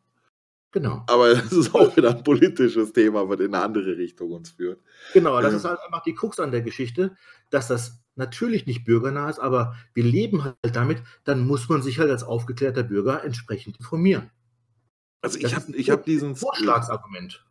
[0.72, 1.04] Genau.
[1.06, 4.80] Aber das ist auch wieder ein politisches Thema, was in eine andere Richtung uns führt.
[5.12, 5.58] Genau, das Ähm.
[5.58, 7.16] ist halt einfach die Krux an der Geschichte,
[7.50, 12.00] dass das natürlich nicht bürgernah ist, aber wir leben halt damit, dann muss man sich
[12.00, 14.32] halt als aufgeklärter Bürger entsprechend informieren.
[15.20, 17.44] Also ich habe ich hab diesen Vorschlagsargument.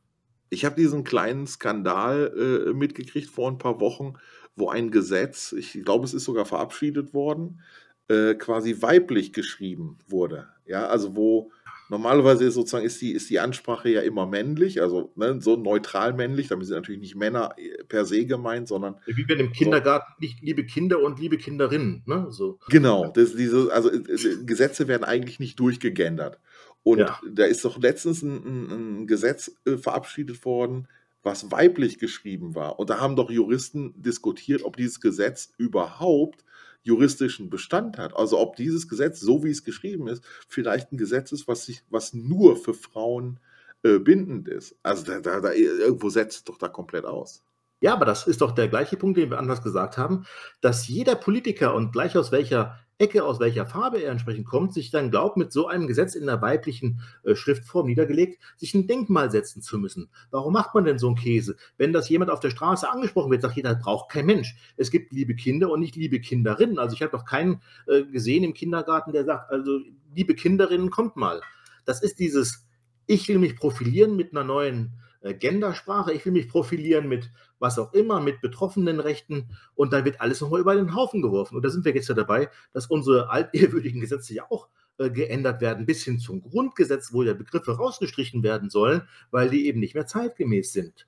[0.51, 4.13] Ich habe diesen kleinen Skandal äh, mitgekriegt vor ein paar Wochen,
[4.55, 7.61] wo ein Gesetz, ich glaube, es ist sogar verabschiedet worden,
[8.09, 10.49] äh, quasi weiblich geschrieben wurde.
[10.65, 11.51] Ja, also wo
[11.89, 16.13] normalerweise ist sozusagen ist die, ist die Ansprache ja immer männlich, also ne, so neutral
[16.13, 20.13] männlich, damit sind natürlich nicht Männer äh, per se gemeint, sondern Wie wenn im Kindergarten
[20.19, 22.03] nicht liebe Kinder und liebe Kinderinnen.
[22.05, 22.27] Ne?
[22.29, 22.59] So.
[22.69, 26.39] Genau, das, diese, also äh, äh, Gesetze werden eigentlich nicht durchgegendert.
[26.83, 27.19] Und Ja.
[27.29, 30.87] da ist doch letztens ein, ein, ein Gesetz äh, verabschiedet worden,
[31.23, 32.79] was weiblich geschrieben war.
[32.79, 36.43] Und da haben doch Juristen diskutiert, ob dieses Gesetz überhaupt
[36.83, 38.15] juristischen Bestand hat.
[38.15, 41.83] Also ob dieses Gesetz, so wie es geschrieben ist, vielleicht ein Gesetz ist, was, sich,
[41.89, 43.39] was nur für Frauen
[43.83, 44.75] äh, bindend ist.
[44.81, 47.43] Also da, da, da irgendwo setzt es doch da komplett aus.
[47.81, 50.25] Ja, aber das ist doch der gleiche Punkt, den wir anders gesagt haben,
[50.61, 54.91] dass jeder Politiker und gleich aus welcher Ecke, aus welcher Farbe er entsprechend kommt, sich
[54.91, 59.31] dann glaubt, mit so einem Gesetz in der weiblichen äh, Schriftform niedergelegt, sich ein Denkmal
[59.31, 60.09] setzen zu müssen.
[60.29, 61.57] Warum macht man denn so einen Käse?
[61.77, 64.55] Wenn das jemand auf der Straße angesprochen wird, sagt jeder, braucht kein Mensch.
[64.77, 66.79] Es gibt liebe Kinder und nicht liebe Kinderinnen.
[66.79, 69.79] Also ich habe doch keinen äh, gesehen im Kindergarten, der sagt, also
[70.13, 71.41] liebe Kinderinnen, kommt mal.
[71.85, 72.67] Das ist dieses,
[73.07, 77.79] ich will mich profilieren mit einer neuen äh, Gendersprache, ich will mich profilieren mit was
[77.79, 81.55] auch immer, mit betroffenen Rechten und dann wird alles nochmal über den Haufen geworfen.
[81.55, 85.61] Und da sind wir jetzt ja dabei, dass unsere altehrwürdigen Gesetze ja auch äh, geändert
[85.61, 89.93] werden, bis hin zum Grundgesetz, wo ja Begriffe rausgestrichen werden sollen, weil die eben nicht
[89.93, 91.07] mehr zeitgemäß sind.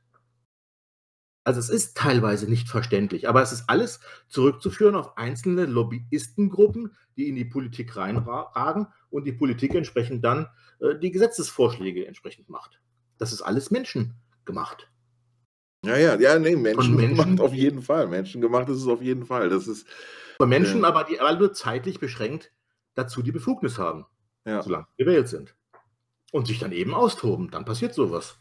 [1.43, 7.27] Also es ist teilweise nicht verständlich, aber es ist alles zurückzuführen auf einzelne Lobbyistengruppen, die
[7.27, 10.47] in die Politik reinragen und die Politik entsprechend dann
[10.79, 12.79] äh, die Gesetzesvorschläge entsprechend macht.
[13.17, 14.92] Das ist alles menschengemacht.
[15.83, 18.07] Ja, ja, ja, nee, Menschen, Menschen- gemacht auf jeden Fall.
[18.07, 19.49] Menschengemacht ist es auf jeden Fall.
[19.49, 19.85] Das ist,
[20.39, 20.87] Bei Menschen Ja.
[20.87, 22.51] aber, die alle nur zeitlich beschränkt
[22.95, 24.05] dazu die Befugnis haben,
[24.45, 24.61] ja.
[24.63, 25.55] solange sie gewählt sind.
[26.31, 28.37] Und sich dann eben austoben, dann passiert sowas.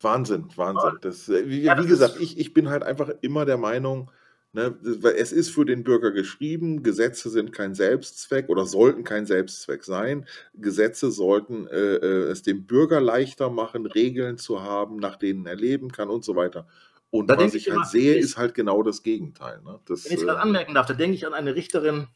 [0.00, 0.98] Wahnsinn, Wahnsinn.
[1.00, 3.56] Das, äh, wie, Ja, wie das gesagt, ist- ich, ich bin halt einfach immer der
[3.58, 4.10] Meinung,
[4.54, 4.74] ne,
[5.16, 10.26] es ist für den Bürger geschrieben, Gesetze sind kein Selbstzweck oder sollten kein Selbstzweck sein.
[10.54, 15.56] Gesetze sollten äh, äh, es dem Bürger leichter machen, Regeln zu haben, nach denen er
[15.56, 16.66] leben kann und so weiter.
[17.10, 19.60] Und Da was ich halt immer, sehe, ist halt genau das Gegenteil.
[19.62, 19.78] Ne?
[19.86, 22.08] Das, Wenn ich es äh, gerade anmerken darf, da denke ich an eine Richterin,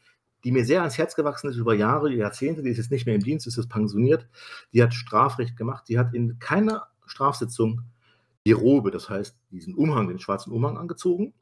[0.43, 3.15] die mir sehr ans Herz gewachsen ist über Jahre, Jahrzehnte, die ist jetzt nicht mehr
[3.15, 4.27] im Dienst, ist jetzt pensioniert.
[4.73, 5.85] Die hat Strafrecht gemacht.
[5.89, 7.83] Die hat in keiner Strafsitzung
[8.45, 11.33] die Robe, das heißt diesen Umhang, den schwarzen Umhang angezogen.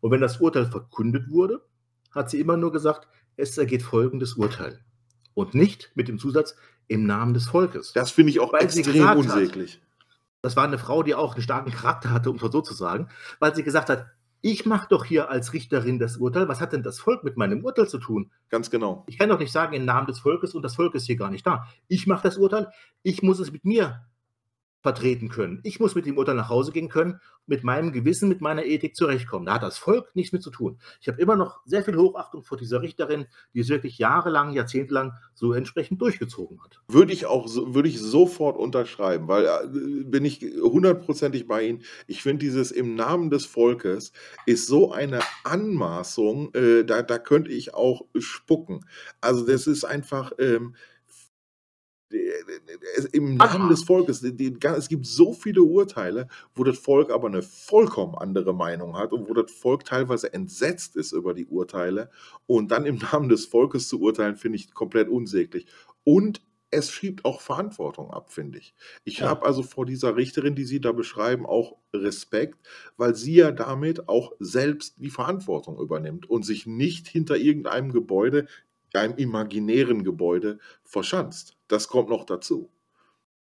[0.00, 1.62] Und wenn das Urteil verkündet wurde,
[2.12, 4.80] hat sie immer nur gesagt, es ergeht folgendes Urteil.
[5.34, 6.56] Und nicht mit dem Zusatz
[6.88, 7.92] im Namen des Volkes.
[7.92, 9.80] das finde ich auch Weil extrem gesagt hat, unsäglich.
[10.42, 13.08] Das war eine Frau, die auch einen starken Charakter hatte, um es so zu sagen,
[13.40, 14.06] weil sie gesagt hat,
[14.42, 16.46] ich mache doch hier als Richterin das Urteil.
[16.46, 18.30] Was hat denn das Volk mit meinem Urteil zu tun?
[18.48, 19.04] Ganz genau.
[19.08, 21.30] Ich kann doch nicht sagen im Namen des Volkes und das Volk ist hier gar
[21.30, 21.66] nicht da.
[21.88, 22.70] Ich mache das Urteil,
[23.02, 24.06] ich muss es mit mir
[24.86, 25.58] vertreten können.
[25.64, 28.94] Ich muss mit dem Urteil nach Hause gehen können, mit meinem Gewissen, mit meiner Ethik
[28.94, 29.44] zurechtkommen.
[29.44, 30.78] Da hat das Volk nichts mit zu tun.
[31.00, 35.14] Ich habe immer noch sehr viel Hochachtung vor dieser Richterin, die es wirklich jahrelang, jahrzehntelang
[35.34, 36.78] so entsprechend durchgezogen hat.
[36.86, 41.82] Würde ich auch würde ich sofort unterschreiben, weil äh, bin ich hundertprozentig bei Ihnen.
[42.06, 44.12] Ich finde dieses im Namen des Volkes
[44.46, 48.84] ist so eine Anmaßung, äh, da, da könnte ich auch spucken.
[49.20, 50.95] Also das ist einfach ähm, äh,
[53.12, 53.68] im Namen Aha.
[53.68, 58.14] des Volkes, die, die, es gibt so viele Urteile, wo das Volk aber eine vollkommen
[58.14, 62.10] andere Meinung hat und wo das Volk teilweise entsetzt ist über die Urteile.
[62.46, 65.66] Und dann im Namen des Volkes zu urteilen, finde ich komplett unsäglich.
[66.04, 68.74] Und es schiebt auch Verantwortung ab, finde ich.
[69.04, 69.28] Ich Ja.
[69.28, 72.58] habe also vor dieser Richterin, die Sie da beschreiben, auch Respekt,
[72.96, 78.46] weil sie ja damit auch selbst die Verantwortung übernimmt und sich nicht hinter irgendeinem Gebäude,
[78.94, 81.55] einem imaginären Gebäude, verschanzt.
[81.68, 82.70] Das kommt noch dazu.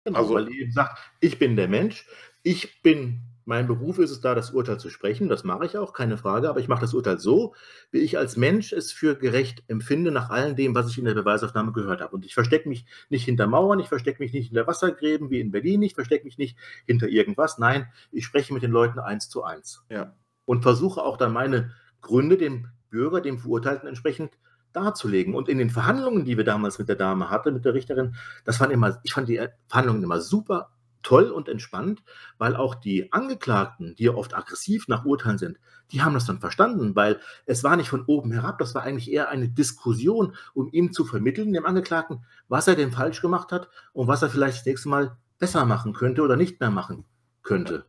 [0.05, 2.07] Genau, Also- weil die eben sagt, ich bin der Mensch,
[2.43, 5.93] ich bin, mein Beruf ist es da, das Urteil zu sprechen, das mache ich auch,
[5.93, 7.55] keine Frage, aber ich mache das Urteil so,
[7.91, 11.13] wie ich als Mensch es für gerecht empfinde, nach all dem, was ich in der
[11.13, 12.15] Beweisaufnahme gehört habe.
[12.15, 15.51] Und ich verstecke mich nicht hinter Mauern, ich verstecke mich nicht hinter Wassergräben wie in
[15.51, 19.43] Berlin, ich verstecke mich nicht hinter irgendwas, nein, ich spreche mit den Leuten eins zu
[19.43, 19.83] eins.
[19.89, 20.15] Ja.
[20.45, 24.31] Und versuche auch dann meine Gründe dem Bürger, dem Verurteilten entsprechend
[24.73, 25.35] darzulegen.
[25.35, 28.15] Und in den Verhandlungen, die wir damals mit der Dame hatten, mit der Richterin,
[28.45, 30.71] das waren immer, ich fand die Verhandlungen immer super
[31.03, 32.01] toll und entspannt,
[32.37, 35.59] weil auch die Angeklagten, die oft aggressiv nach Urteilen sind,
[35.91, 39.11] die haben das dann verstanden, weil es war nicht von oben herab, das war eigentlich
[39.11, 43.69] eher eine Diskussion, um ihm zu vermitteln, dem Angeklagten, was er denn falsch gemacht hat
[43.91, 47.05] und was er vielleicht das nächste Mal besser machen könnte oder nicht mehr machen
[47.43, 47.85] könnte.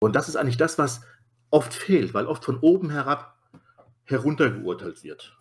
[0.00, 1.02] Und das ist eigentlich das, was
[1.50, 3.38] oft fehlt, weil oft von oben herab
[4.04, 5.38] heruntergeurteilt wird.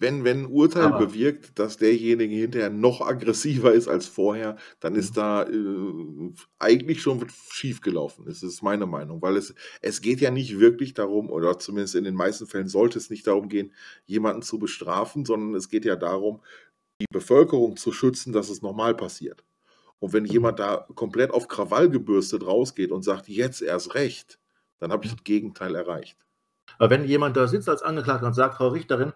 [0.00, 4.94] Wenn, wenn ein Urteil Aber bewirkt, dass derjenige hinterher noch aggressiver ist als vorher, dann
[4.94, 5.14] ist mhm.
[5.14, 8.24] da äh, eigentlich schon schief gelaufen.
[8.26, 12.04] Das ist meine Meinung, weil es, es geht ja nicht wirklich darum, oder zumindest in
[12.04, 13.74] den meisten Fällen sollte es nicht darum gehen,
[14.06, 16.40] jemanden zu bestrafen, sondern es geht ja darum,
[16.98, 19.44] die Bevölkerung zu schützen, dass es normal passiert.
[19.98, 24.38] Und wenn jemand da komplett auf Krawall gebürstet rausgeht und sagt, jetzt erst recht,
[24.78, 26.16] dann habe ich das Gegenteil erreicht.
[26.78, 29.12] Aber wenn jemand da sitzt als Angeklagter und sagt, Frau Richterin,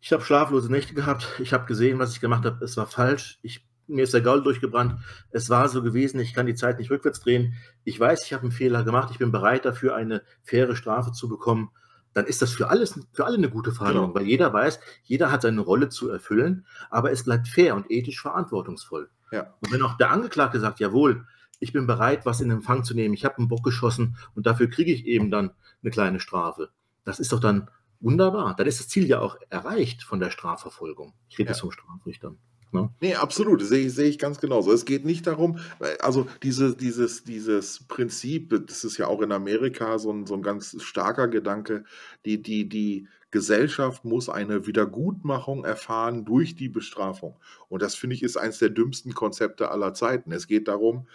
[0.00, 3.38] ich habe schlaflose Nächte gehabt, ich habe gesehen, was ich gemacht habe, es war falsch,
[3.42, 6.90] ich, mir ist der Gaul durchgebrannt, es war so gewesen, ich kann die Zeit nicht
[6.90, 10.76] rückwärts drehen, ich weiß, ich habe einen Fehler gemacht, ich bin bereit dafür, eine faire
[10.76, 11.70] Strafe zu bekommen,
[12.14, 14.18] dann ist das für, alles, für alle eine gute Verhandlung, genau.
[14.18, 18.20] weil jeder weiß, jeder hat seine Rolle zu erfüllen, aber es bleibt fair und ethisch
[18.20, 19.08] verantwortungsvoll.
[19.30, 19.54] Ja.
[19.60, 21.26] Und wenn auch der Angeklagte sagt, jawohl,
[21.60, 24.70] ich bin bereit, was in Empfang zu nehmen, ich habe einen Bock geschossen und dafür
[24.70, 25.50] kriege ich eben dann
[25.82, 26.70] eine kleine Strafe.
[27.04, 27.68] Das ist doch dann
[28.00, 28.54] wunderbar.
[28.56, 31.14] Dann ist das Ziel ja auch erreicht von der Strafverfolgung.
[31.28, 31.52] Ich rede ja.
[31.52, 32.34] jetzt vom Strafrichter.
[32.70, 32.90] Ne?
[33.00, 34.72] Nee, absolut, sehe ich, sehe ich ganz genauso.
[34.72, 35.58] Es geht nicht darum,
[36.00, 40.42] also diese, dieses, dieses Prinzip, das ist ja auch in Amerika so ein, so ein
[40.42, 41.84] ganz starker Gedanke,
[42.26, 47.36] die, die, die Gesellschaft muss eine Wiedergutmachung erfahren durch die Bestrafung.
[47.68, 50.32] Und das finde ich ist eines der dümmsten Konzepte aller Zeiten.
[50.32, 51.06] Es geht darum,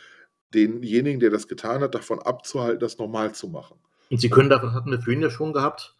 [0.53, 3.77] denjenigen, der das getan hat, davon abzuhalten, das normal zu machen.
[4.09, 5.95] Und Sie können, das hatten wir vorhin ja schon gehabt,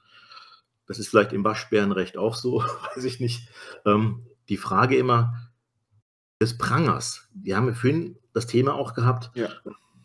[0.87, 2.63] das ist vielleicht im Waschbärenrecht auch so,
[2.95, 3.49] weiß ich nicht,
[3.85, 5.51] ähm, die Frage immer
[6.41, 7.29] des Prangers.
[7.33, 9.31] Wir haben ja vorhin das Thema auch gehabt.
[9.35, 9.49] Ja.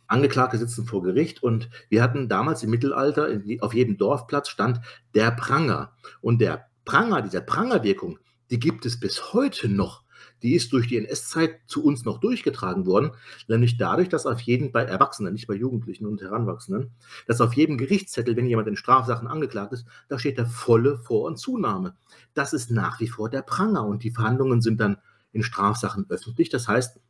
[0.07, 3.29] Angeklagte sitzen vor Gericht und wir hatten damals im Mittelalter
[3.61, 4.81] auf jedem Dorfplatz stand
[5.15, 5.93] der Pranger.
[6.23, 8.19] Und der Pranger, dieser Prangerwirkung,
[8.51, 10.05] die gibt es bis heute noch
[10.43, 13.13] die ist durch die NS-Zeit zu uns noch durchgetragen worden,
[13.49, 16.93] nämlich dadurch, dass auf jeden, bei Erwachsenen, nicht bei Jugendlichen und Heranwachsenden,
[17.27, 21.27] dass auf jedem Gerichtszettel, wenn jemand in Strafsachen angeklagt ist, da steht der volle Vor-
[21.27, 21.97] und Zunahme.
[22.35, 24.99] Das ist nach wie vor der Pranger und die Verhandlungen sind dann
[25.33, 26.49] in Strafsachen öffentlich.
[26.49, 27.01] Das heißt,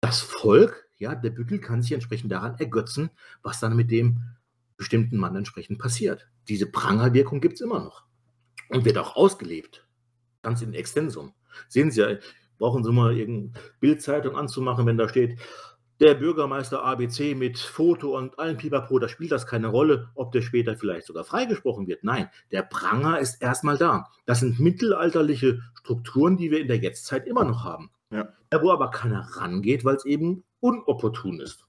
[0.00, 3.10] das Volk, ja, der Büttel kann sich entsprechend daran ergötzen,
[3.42, 4.22] was dann mit dem
[4.76, 6.28] bestimmten Mann entsprechend passiert.
[6.48, 8.04] Diese Prangerwirkung gibt es immer noch
[8.70, 9.86] und wird auch ausgelebt,
[10.42, 11.34] ganz in Extensum.
[11.68, 12.16] Sehen Sie ja,
[12.60, 15.40] brauchen Sie mal irgendeine Bildzeitung anzumachen, wenn da steht,
[15.98, 20.40] der Bürgermeister ABC mit Foto und allen Pipapo, da spielt das keine Rolle, ob der
[20.40, 22.04] später vielleicht sogar freigesprochen wird.
[22.04, 24.06] Nein, der Pranger ist erstmal da.
[24.24, 27.90] Das sind mittelalterliche Strukturen, die wir in der Jetztzeit immer noch haben.
[28.10, 28.28] Ja.
[28.62, 31.66] Wo aber keiner rangeht, weil es eben unopportun ist.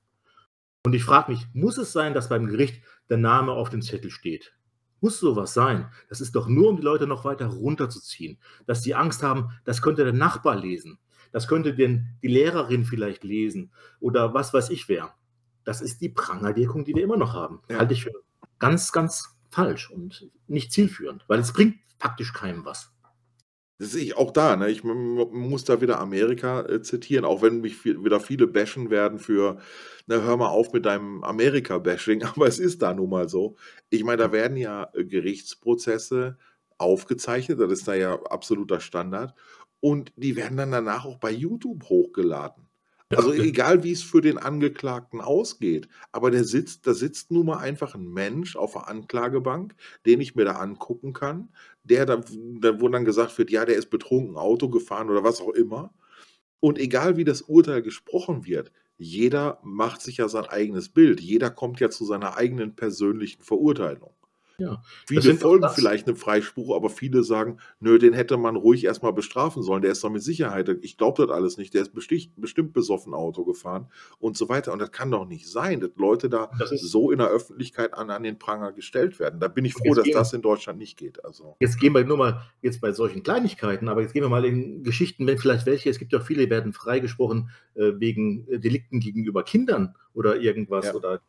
[0.85, 4.11] Und ich frage mich, muss es sein, dass beim Gericht der Name auf dem Zettel
[4.11, 4.53] steht?
[5.01, 5.91] Muss sowas sein?
[6.09, 8.37] Das ist doch nur, um die Leute noch weiter runterzuziehen.
[8.65, 10.99] Dass sie Angst haben, das könnte der Nachbar lesen.
[11.31, 15.13] Das könnte denn die Lehrerin vielleicht lesen oder was weiß ich wer.
[15.63, 17.61] Das ist die Prangerwirkung, die wir immer noch haben.
[17.69, 17.79] Ja.
[17.79, 18.11] Halte ich für
[18.59, 22.91] ganz, ganz falsch und nicht zielführend, weil es bringt faktisch keinem was.
[23.81, 24.55] Das sehe ich auch da.
[24.57, 24.69] Ne?
[24.69, 29.57] Ich muss da wieder Amerika äh, zitieren, auch wenn mich wieder viele bashen werden für,
[30.05, 33.55] na, hör mal auf mit deinem Amerika-Bashing, aber es ist da nun mal so.
[33.89, 36.37] Ich meine, da werden ja äh, Gerichtsprozesse
[36.77, 39.33] aufgezeichnet, das ist da ja absoluter Standard.
[39.79, 42.67] Und die werden dann danach auch bei YouTube hochgeladen.
[43.15, 47.57] Also egal, wie es für den Angeklagten ausgeht, aber der sitzt, da sitzt nun mal
[47.57, 49.75] einfach ein Mensch auf der Anklagebank,
[50.05, 51.49] den ich mir da angucken kann,
[51.83, 52.21] der da,
[52.61, 55.93] da wo dann gesagt wird, ja, der ist betrunken Auto gefahren oder was auch immer.
[56.59, 61.19] Und egal, wie das Urteil gesprochen wird, jeder macht sich ja sein eigenes Bild.
[61.21, 64.13] Jeder kommt ja zu seiner eigenen persönlichen Verurteilung.
[64.61, 64.83] Ja.
[65.07, 69.63] Viele folgen vielleicht einem Freispruch, aber viele sagen, nö, den hätte man ruhig erstmal bestrafen
[69.63, 69.81] sollen.
[69.81, 73.13] Der ist doch mit Sicherheit, ich glaube das alles nicht, der ist bestimmt, bestimmt besoffen
[73.13, 73.87] Auto gefahren
[74.19, 74.71] und so weiter.
[74.71, 78.23] Und das kann doch nicht sein, dass Leute da so in der Öffentlichkeit an, an
[78.23, 79.39] den Pranger gestellt werden.
[79.39, 81.25] Da bin ich froh, dass gehen, das in Deutschland nicht geht.
[81.25, 81.55] Also.
[81.59, 84.83] Jetzt gehen wir nur mal jetzt bei solchen Kleinigkeiten, aber jetzt gehen wir mal in
[84.83, 89.43] Geschichten, wenn vielleicht welche, es gibt ja viele, werden freigesprochen äh, wegen äh, Delikten gegenüber
[89.43, 90.93] Kindern oder irgendwas ja.
[90.93, 91.21] oder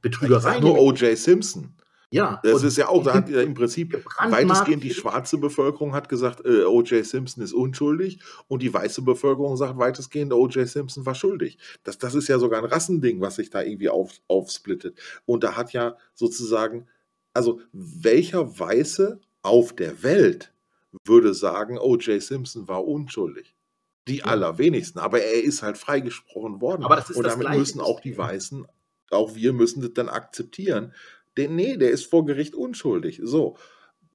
[0.00, 0.62] Betrügereien.
[0.62, 1.16] Nur O.J.
[1.16, 1.74] Simpson.
[2.12, 6.10] Ja, das ist ja auch, da hat ja im Prinzip weitestgehend die schwarze Bevölkerung hat
[6.10, 7.04] gesagt, äh, O.J.
[7.06, 10.68] Simpson ist unschuldig und die weiße Bevölkerung sagt weitestgehend, O.J.
[10.68, 11.56] Simpson war schuldig.
[11.84, 14.98] Das, das ist ja sogar ein Rassending, was sich da irgendwie auf, aufsplittet.
[15.24, 16.86] Und da hat ja sozusagen,
[17.32, 20.52] also welcher Weiße auf der Welt
[21.06, 22.22] würde sagen, O.J.
[22.22, 23.54] Simpson war unschuldig?
[24.08, 26.84] Die allerwenigsten, aber er ist halt freigesprochen worden.
[26.84, 28.66] Aber das ist Und das damit müssen auch die Weißen,
[29.10, 30.92] auch wir müssen das dann akzeptieren.
[31.36, 33.20] Denn nee, der ist vor Gericht unschuldig.
[33.22, 33.56] So.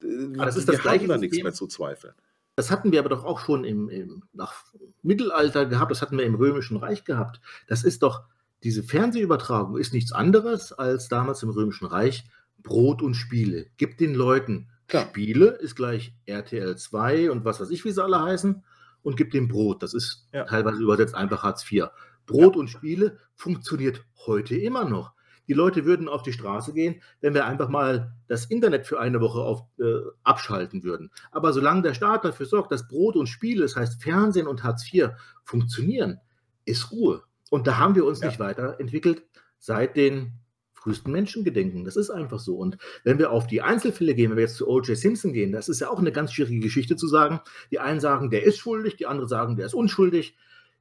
[0.02, 2.14] Äh, Aber das ist wir das gleiche haben da nichts mehr zu zweifeln.
[2.56, 4.64] Das hatten wir aber doch auch schon im, im nach
[5.02, 7.40] Mittelalter gehabt, das hatten wir im Römischen Reich gehabt.
[7.68, 8.22] Das ist doch,
[8.64, 12.24] diese Fernsehübertragung ist nichts anderes als damals im Römischen Reich
[12.58, 13.66] Brot und Spiele.
[13.76, 15.06] Gib den Leuten Klar.
[15.08, 18.64] Spiele, ist gleich RTL 2 und was weiß ich, wie sie alle heißen,
[19.02, 19.82] und gib dem Brot.
[19.82, 20.44] Das ist Ja.
[20.44, 21.86] teilweise übersetzt einfach Hartz IV.
[22.26, 25.12] Brot und Spiele funktioniert heute immer noch.
[25.48, 29.20] Die Leute würden auf die Straße gehen, wenn wir einfach mal das Internet für eine
[29.20, 31.10] Woche auf, äh, abschalten würden.
[31.32, 34.92] Aber solange der Staat dafür sorgt, dass Brot und Spiele, das heißt Fernsehen und Hartz
[34.92, 35.10] IV,
[35.44, 36.20] funktionieren,
[36.64, 37.22] ist Ruhe.
[37.50, 38.28] Und da haben wir uns Ja.
[38.28, 39.22] nicht weiterentwickelt
[39.58, 40.34] seit den
[40.74, 41.84] frühesten Menschengedenken.
[41.84, 42.56] Das ist einfach so.
[42.56, 44.96] Und wenn wir auf die Einzelfälle gehen, wenn wir jetzt zu O.J.
[44.96, 47.40] Simpson gehen, das ist ja auch eine ganz schwierige Geschichte zu sagen.
[47.70, 50.36] Die einen sagen, der ist schuldig, die anderen sagen, der ist unschuldig.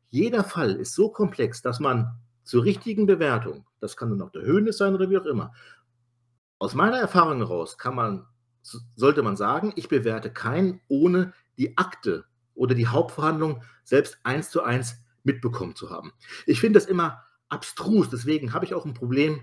[0.10, 2.12] Jeder Fall ist so komplex, dass man
[2.48, 5.52] zur richtigen Bewertung, das kann dann auch der Höhnes sein oder wie auch immer,
[6.60, 8.26] aus meiner Erfahrung heraus kann man,
[8.96, 12.24] sollte man sagen, ich bewerte keinen, ohne die Akte
[12.56, 16.14] oder die Hauptverhandlung selbst eins zu eins mitbekommen zu haben.
[16.46, 19.42] Ich finde das immer abstrus, deswegen habe ich auch ein Problem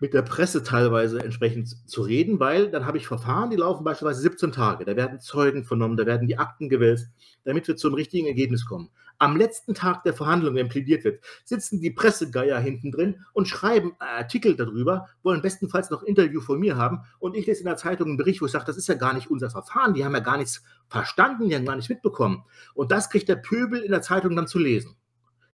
[0.00, 4.22] mit der Presse teilweise entsprechend zu reden, weil dann habe ich Verfahren, die laufen beispielsweise
[4.22, 7.10] 17 Tage, da werden Zeugen vernommen, da werden die Akten gewälzt,
[7.44, 8.90] damit wir zum richtigen Ergebnis kommen.
[9.18, 13.94] Am letzten Tag der Verhandlung, wenn plädiert wird, sitzen die Pressegeier hinten drin und schreiben
[13.98, 18.08] Artikel darüber, wollen bestenfalls noch Interview von mir haben und ich lese in der Zeitung
[18.08, 20.20] einen Bericht, wo ich sage, das ist ja gar nicht unser Verfahren, die haben ja
[20.20, 22.44] gar nichts verstanden, die haben gar nichts mitbekommen.
[22.74, 24.96] Und das kriegt der Pöbel in der Zeitung dann zu lesen.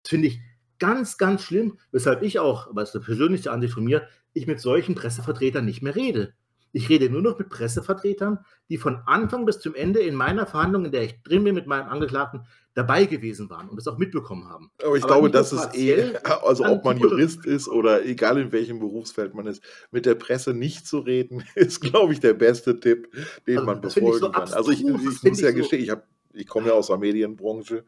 [0.03, 0.41] Das finde ich
[0.79, 4.47] ganz, ganz schlimm, weshalb ich auch, aber das ist eine persönliche Ansicht von mir, ich
[4.47, 6.35] mit solchen Pressevertretern nicht mehr rede.
[6.73, 8.39] Ich rede nur noch mit Pressevertretern,
[8.69, 11.67] die von Anfang bis zum Ende in meiner Verhandlung, in der ich drin bin mit
[11.67, 12.43] meinem Angeklagten,
[12.75, 14.71] dabei gewesen waren und das auch mitbekommen haben.
[14.85, 17.69] Aber ich Aber glaube, nicht nur das ist partiell, eh, also ob man Jurist ist
[17.69, 22.13] oder egal in welchem Berufsfeld man ist, mit der Presse nicht zu reden, ist, glaube
[22.13, 23.09] ich, der beste Tipp,
[23.47, 24.53] den Also, man ich so befolgen kann.
[24.53, 26.03] Also ich, ich muss ja so- gestehen, ich habe
[26.39, 27.85] ich komme ja aus der Medienbranche.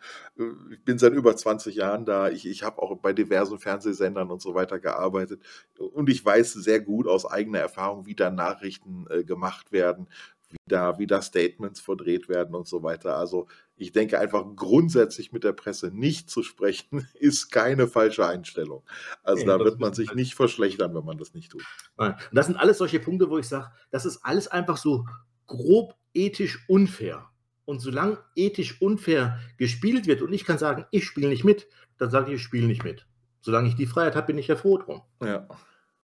[0.70, 2.28] Ich bin seit über 20 Jahren da.
[2.28, 5.40] Ich, ich habe auch bei diversen Fernsehsendern und so weiter gearbeitet.
[5.78, 10.08] Und ich weiß sehr gut aus eigener Erfahrung, wie da Nachrichten äh, gemacht werden,
[10.48, 13.16] wie da, wie da Statements verdreht werden und so weiter.
[13.16, 13.46] Also
[13.76, 18.82] ich denke einfach grundsätzlich mit der Presse nicht zu sprechen, ist keine falsche Einstellung.
[19.22, 21.64] Also da wird man sich nicht verschlechtern, wenn man das nicht tut.
[21.96, 25.06] Und das sind alles solche Punkte, wo ich sage, das ist alles einfach so
[25.46, 27.29] grob ethisch unfair.
[27.70, 31.68] Und solange ethisch unfair gespielt wird und ich kann sagen, ich spiele nicht mit,
[31.98, 33.06] dann sage ich, ich spiele nicht mit.
[33.42, 35.02] Solange ich die Freiheit habe, bin ich ja froh drum.
[35.22, 35.46] Ja.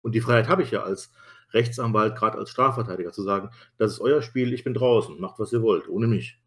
[0.01, 1.11] Und die Freiheit habe ich ja als
[1.51, 5.51] Rechtsanwalt, gerade als Strafverteidiger, zu sagen, das ist euer Spiel, ich bin draußen, macht was
[5.51, 6.41] ihr wollt, ohne mich.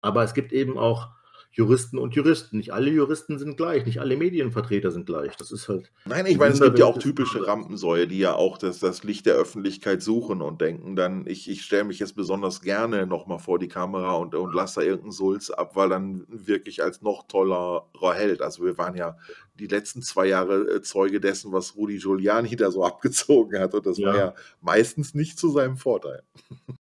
[0.00, 1.10] Aber es gibt eben auch
[1.54, 2.56] Juristen und Juristen.
[2.58, 5.36] Nicht alle Juristen sind gleich, nicht alle Medienvertreter sind gleich.
[5.36, 5.92] Das ist halt.
[6.04, 7.46] Nein, ich meine, es gibt ja auch typische.
[7.46, 11.62] Rampensäue, die ja auch das, das Licht der Öffentlichkeit suchen und denken dann, ich, ich
[11.62, 15.50] stelle mich jetzt besonders gerne nochmal vor die Kamera und, und lasse da irgendeinen Sulz
[15.50, 18.42] ab, weil dann wirklich als noch tollerer Held.
[18.42, 19.16] Also wir waren ja
[19.54, 23.86] die letzten zwei Jahre äh, Zeuge dessen, was Rudi Giuliani da so abgezogen hat und
[23.86, 24.20] das war Ja.
[24.26, 26.22] ja meistens nicht zu seinem Vorteil.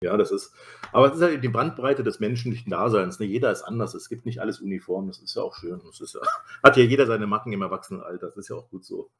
[0.02, 0.52] Ja, das ist.
[0.92, 3.18] Aber es ist halt die Bandbreite des menschlichen Daseins.
[3.20, 3.26] Ne?
[3.26, 3.94] Jeder ist anders.
[3.94, 5.06] Es gibt nicht alles uniform.
[5.08, 5.80] Das ist ja auch schön.
[5.86, 6.20] Das ist ja,
[6.62, 8.28] hat ja jeder seine Macken im Erwachsenenalter.
[8.28, 9.10] Das ist ja auch gut so.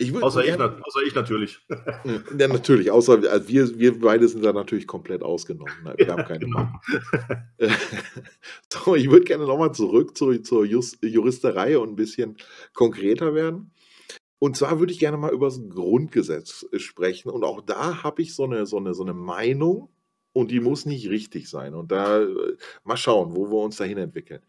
[0.00, 1.58] Ich würd Außer ich, außer ich natürlich.
[2.38, 5.72] Ja, natürlich, außer also wir, wir beide sind da natürlich komplett ausgenommen.
[5.96, 6.68] Wir haben keine genau.
[8.72, 12.36] So, ich würde gerne nochmal zurück zur, zur Jus, Juristerei und ein bisschen
[12.74, 13.72] konkreter werden.
[14.38, 17.30] Und zwar würde ich gerne mal über das Grundgesetz sprechen.
[17.30, 19.90] Und auch da habe ich so eine, so, eine, so eine Meinung
[20.32, 21.74] und die muss nicht richtig sein.
[21.74, 24.42] Und da äh, mal schauen, wo wir uns dahin entwickeln.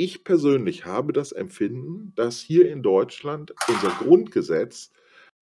[0.00, 4.92] Ich persönlich habe das Empfinden, dass hier in Deutschland unser Grundgesetz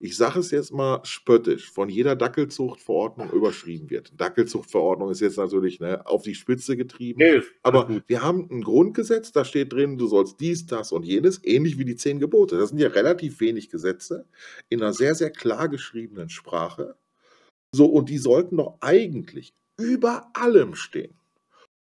[0.01, 4.13] ich sage es jetzt mal spöttisch, von jeder Dackelzuchtverordnung überschrieben wird.
[4.17, 7.19] Dackelzuchtverordnung ist jetzt natürlich ne, auf die Spitze getrieben.
[7.19, 11.41] Nee, Aber wir haben ein Grundgesetz, da steht drin, du sollst dies, das und jenes,
[11.45, 12.59] ähnlich wie die zehn Gebote.
[12.59, 14.25] Das sind ja relativ wenig Gesetze
[14.69, 16.97] in einer sehr, sehr klar geschriebenen Sprache.
[17.75, 21.18] So, und die sollten doch eigentlich über allem stehen.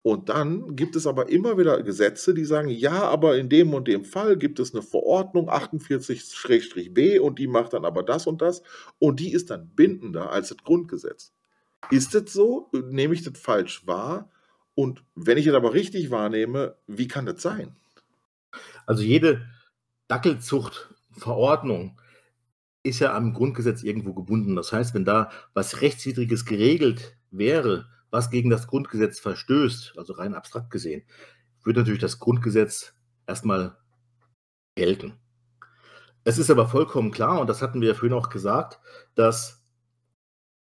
[0.05, 3.89] Und dann gibt es aber immer wieder Gesetze, die sagen, ja, aber in dem und
[3.89, 8.63] dem Fall gibt es eine Verordnung 48-B und die macht dann aber das und das
[8.99, 11.33] und die ist dann bindender als das Grundgesetz.
[11.91, 12.69] Ist das so?
[12.91, 14.29] Nehme ich das falsch wahr?
[14.75, 17.75] Und wenn ich es aber richtig wahrnehme, wie kann das sein?
[18.85, 19.49] Also jede
[20.09, 21.99] Dackelzuchtverordnung
[22.83, 24.55] ist ja am Grundgesetz irgendwo gebunden.
[24.55, 30.35] Das heißt, wenn da was Rechtswidriges geregelt wäre, was gegen das Grundgesetz verstößt, also rein
[30.35, 31.03] abstrakt gesehen,
[31.65, 32.95] wird natürlich das Grundgesetz
[33.27, 33.77] erstmal
[34.77, 35.15] gelten.
[36.23, 38.79] Es ist aber vollkommen klar, und das hatten wir ja vorhin auch gesagt,
[39.17, 39.65] dass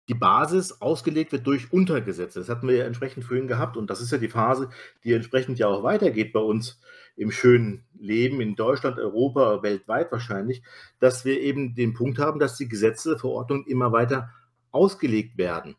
[0.10, 2.40] die Basis ausgelegt wird durch Untergesetze.
[2.40, 4.70] Das hatten wir ja entsprechend vorhin gehabt und das ist ja die Phase,
[5.04, 6.80] die entsprechend ja auch weitergeht bei uns
[7.16, 10.64] im schönen Leben in Deutschland, Europa, weltweit wahrscheinlich,
[11.00, 14.32] dass wir eben den Punkt haben, dass die Gesetze, Verordnungen immer weiter
[14.72, 15.76] ausgelegt werden.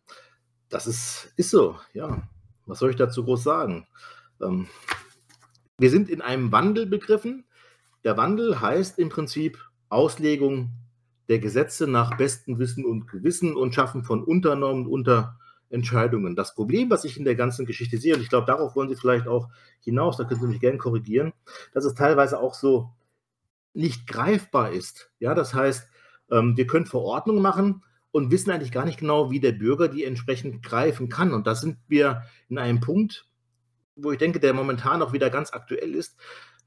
[0.69, 2.23] Das ist, ist so, ja.
[2.67, 3.87] Was soll ich dazu groß sagen?
[4.43, 4.67] Ähm,
[5.79, 7.45] wir sind in einem Wandel begriffen.
[8.05, 9.59] Der Wandel heißt im Prinzip
[9.89, 10.73] Auslegung
[11.29, 16.37] der Gesetze nach bestem Wissen und Gewissen und Schaffen von Unternormen, Unterentscheidungen.
[16.37, 18.97] Das Problem, was ich in der ganzen Geschichte sehe, und ich glaube, darauf wollen Sie
[18.97, 19.49] vielleicht auch
[19.81, 21.33] hinaus, da können Sie mich gerne korrigieren,
[21.73, 22.91] dass es teilweise auch so
[23.75, 25.11] nicht greifbar ist.
[25.19, 25.89] Ja, das heißt,
[26.31, 27.83] ähm, wir können Verordnungen machen
[28.17, 31.35] und wissen eigentlich gar nicht genau, wie der Bürger die entsprechend greifen kann.
[31.35, 33.29] Und da sind wir in einem Punkt,
[33.95, 36.17] wo ich denke, der momentan auch wieder ganz aktuell ist,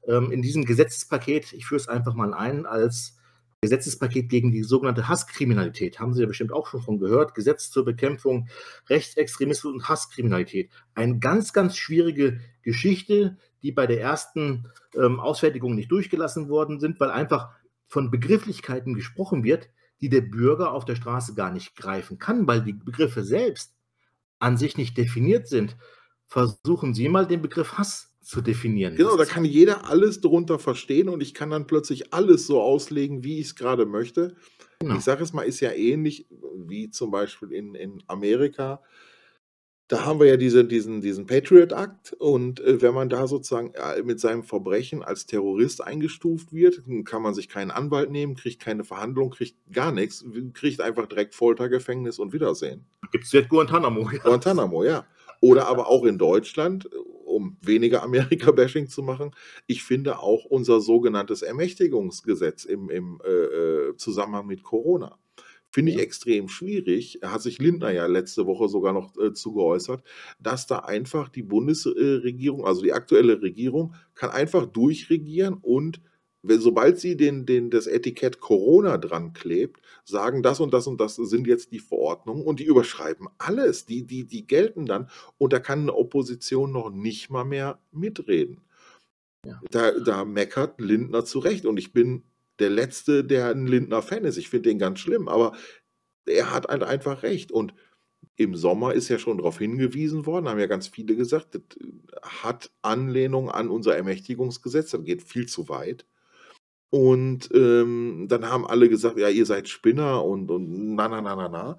[0.06, 3.16] ähm, in diesem Gesetzespaket, ich führe es einfach mal ein, als
[3.62, 5.98] Gesetzespaket gegen die sogenannte Hasskriminalität.
[5.98, 7.34] Haben Sie ja bestimmt auch schon von gehört.
[7.34, 8.48] Gesetz zur Bekämpfung
[8.88, 10.70] Rechtsextremismus und Hasskriminalität.
[10.94, 17.00] Eine ganz, ganz schwierige Geschichte, die bei der ersten ähm, Ausfertigung nicht durchgelassen worden sind,
[17.00, 17.50] weil einfach
[17.88, 19.68] von Begrifflichkeiten gesprochen wird,
[20.00, 23.74] die der Bürger auf der Straße gar nicht greifen kann, weil die Begriffe selbst
[24.38, 25.76] an sich nicht definiert sind.
[26.26, 28.96] Versuchen Sie mal den Begriff Hass zu definieren.
[28.96, 33.24] Genau, da kann jeder alles drunter verstehen und ich kann dann plötzlich alles so auslegen,
[33.24, 34.36] wie ich es gerade möchte.
[34.78, 34.96] Genau.
[34.96, 38.82] Ich sage es mal, ist ja ähnlich wie zum Beispiel in, in Amerika.
[39.90, 43.74] Da haben wir ja diese, diesen, diesen Patriot Act und äh, wenn man da sozusagen
[43.74, 48.62] äh, mit seinem Verbrechen als Terrorist eingestuft wird, kann man sich keinen Anwalt nehmen, kriegt
[48.62, 52.86] keine Verhandlung, kriegt gar nichts, kriegt einfach direkt Foltergefängnis und Wiedersehen.
[53.10, 54.08] Gibt es jetzt Guantanamo?
[54.12, 54.18] Ja.
[54.18, 55.06] Guantanamo, ja.
[55.40, 56.88] Oder aber auch in Deutschland,
[57.24, 59.32] um weniger Amerika-Bashing zu machen,
[59.66, 65.18] ich finde auch unser sogenanntes Ermächtigungsgesetz im, im äh, äh Zusammenhang mit Corona.
[65.70, 67.20] Finde ich extrem schwierig.
[67.22, 70.02] Hat sich Lindner ja letzte Woche sogar noch äh, zu geäußert,
[70.40, 76.00] dass da einfach die Bundesregierung, also die aktuelle Regierung, kann einfach durchregieren und
[76.42, 81.16] sobald sie den, den, das Etikett Corona dran klebt, sagen, das und das und das
[81.16, 83.86] sind jetzt die Verordnungen und die überschreiben alles.
[83.86, 85.08] Die, die, die gelten dann
[85.38, 88.62] und da kann eine Opposition noch nicht mal mehr mitreden.
[89.46, 89.60] Ja.
[89.70, 92.22] Da, da meckert Lindner zurecht und ich bin
[92.60, 94.36] der Letzte, der ein Lindner-Fan ist.
[94.38, 95.52] Ich finde den ganz schlimm, aber
[96.26, 97.74] er hat halt einfach recht und
[98.36, 101.62] im Sommer ist ja schon darauf hingewiesen worden, haben ja ganz viele gesagt, das
[102.22, 106.06] hat Anlehnung an unser Ermächtigungsgesetz, das geht viel zu weit.
[106.90, 111.36] Und, ähm, dann haben alle gesagt: „Ja, ihr seid Spinner und und na, na, na,
[111.36, 111.78] na, na.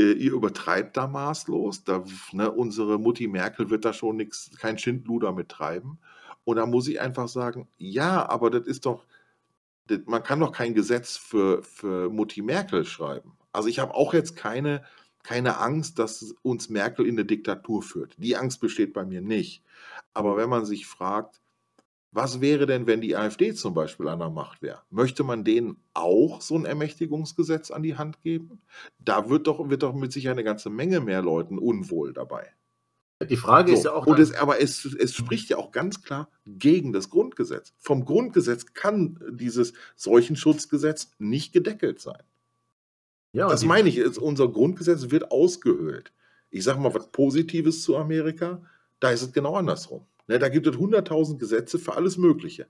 [0.00, 1.84] Äh, ihr übertreibt da maßlos.
[1.84, 5.98] Da ne, unsere Mutti Merkel wird da schon nichts, kein Schindluder mit treiben.“
[6.44, 9.06] Und da muss ich einfach sagen: „Ja, aber das ist doch
[10.06, 14.36] man kann doch kein Gesetz für für Mutti Merkel schreiben.“ Also, ich habe auch jetzt
[14.36, 14.84] keine
[15.24, 18.14] keine Angst, dass uns Merkel in 'ne Diktatur führt.
[18.18, 19.62] Die Angst besteht bei mir nicht.
[20.14, 21.40] Aber wenn man sich fragt
[22.12, 24.82] was wäre denn, wenn die AfD zum Beispiel an der Macht wäre?
[24.90, 28.62] Möchte man denen auch so ein Ermächtigungsgesetz an die Hand geben?
[28.98, 32.48] Da wird doch, wird doch mit sich eine ganze Menge mehr Leuten unwohl dabei.
[33.26, 33.78] Die Frage so.
[33.78, 34.06] ist ja auch.
[34.06, 37.74] Und es, aber es, es spricht ja auch ganz klar gegen das Grundgesetz.
[37.78, 42.22] Vom Grundgesetz kann dieses Seuchenschutzgesetz nicht gedeckelt sein.
[43.32, 46.12] Ja, das meine ich, unser Grundgesetz wird ausgehöhlt.
[46.50, 48.62] Ich sage mal was Positives zu Amerika,
[49.00, 50.06] da ist es genau andersrum.
[50.28, 52.66] Ne, da gibt es 100.000 Gesetze für alles Mögliche.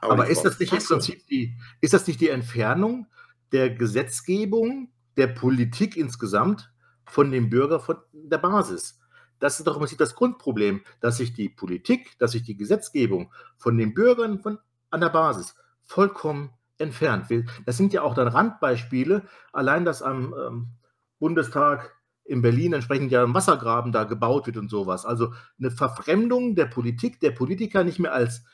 [0.00, 3.06] Aber, Aber ist, das nicht im Prinzip die, ist das nicht die Entfernung
[3.52, 6.70] der Gesetzgebung, der Politik insgesamt
[7.06, 8.98] von dem Bürger, von der Basis?
[9.38, 13.32] Das ist doch im Prinzip das Grundproblem, dass sich die Politik, dass sich die Gesetzgebung
[13.56, 14.58] von den Bürgern von,
[14.90, 17.46] an der Basis vollkommen entfernt will.
[17.66, 19.22] Das sind ja auch dann Randbeispiele,
[19.52, 20.66] allein dass am ähm,
[21.18, 25.06] Bundestag in Berlin entsprechend ja ein Wassergraben da gebaut wird und sowas.
[25.06, 28.44] Also eine Verfremdung der Politik, der Politiker nicht mehr als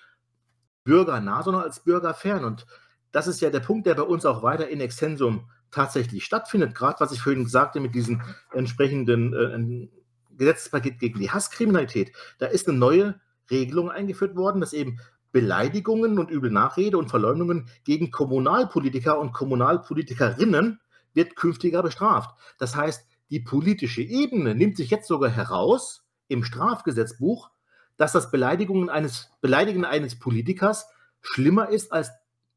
[0.85, 2.45] bürgernah, sondern als bürgerfern.
[2.45, 2.67] Und
[3.11, 6.75] das ist ja der Punkt, der bei uns auch weiter in Extensum tatsächlich stattfindet.
[6.75, 8.23] Gerade was ich vorhin sagte mit diesem
[8.53, 9.89] entsprechenden äh,
[10.37, 12.13] Gesetzespaket gegen die Hasskriminalität.
[12.39, 13.21] Da ist eine neue
[13.51, 14.99] Regelung eingeführt worden, dass eben
[15.33, 20.81] Beleidigungen und üble Nachrede und Verleumdungen gegen Kommunalpolitiker und Kommunalpolitikerinnen
[21.13, 22.37] wird künftiger bestraft.
[22.59, 27.51] Das heißt, die politische Ebene nimmt sich jetzt sogar heraus im Strafgesetzbuch,
[27.97, 30.87] dass das Beleidigungen eines, Beleidigen eines Politikers
[31.21, 32.11] schlimmer ist als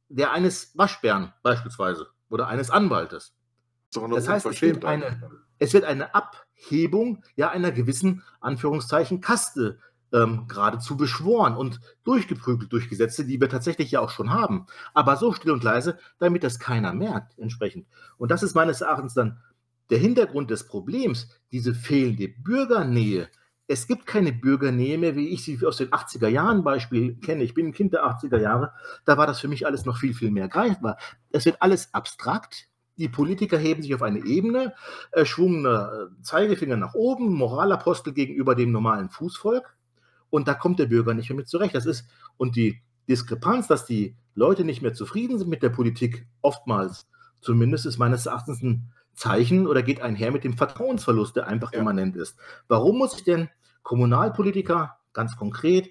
[0.10, 3.34] der eines Waschbären beispielsweise oder eines Anwaltes.
[3.94, 6.14] Das heißt, es wird, eine, es wird eine
[6.58, 9.80] Abhebung ja einer gewissen Anführungszeichen Kaste
[10.14, 14.66] ähm, geradezu beschworen und durchgeprügelt durch Gesetze, die wir tatsächlich ja auch schon haben.
[14.94, 17.88] Aber so still und leise, damit das keiner merkt, entsprechend.
[18.18, 19.42] Und das ist meines Erachtens dann
[19.90, 23.30] der Hintergrund des Problems, diese fehlende Bürgernähe.
[23.70, 27.44] Es gibt keine Bürgernähe mehr, wie ich sie aus den 80er Jahren Beispiel kenne.
[27.44, 28.72] Ich bin ein Kind der 80er Jahre.
[29.04, 30.98] Da war das für mich alles noch viel, viel mehr greifbar.
[31.32, 32.70] Es wird alles abstrakt.
[32.98, 34.74] Die Politiker heben sich auf eine Ebene,
[35.12, 39.76] äh, schwungender Zeigefinger nach oben, Moralapostel gegenüber dem normalen Fußvolk.
[40.30, 41.76] Und da kommt der Bürger nicht mehr mit zurecht.
[41.76, 42.06] Das ist,
[42.38, 47.08] und die Diskrepanz, dass die Leute nicht mehr zufrieden sind mit der Politik, oftmals
[47.42, 51.80] zumindest, ist meines Erachtens ein Zeichen oder geht einher mit dem Vertrauensverlust, der einfach ja.
[51.80, 52.38] immanent ist.
[52.68, 53.50] Warum muss ich denn
[53.84, 55.90] Kommunalpolitiker ganz konkret,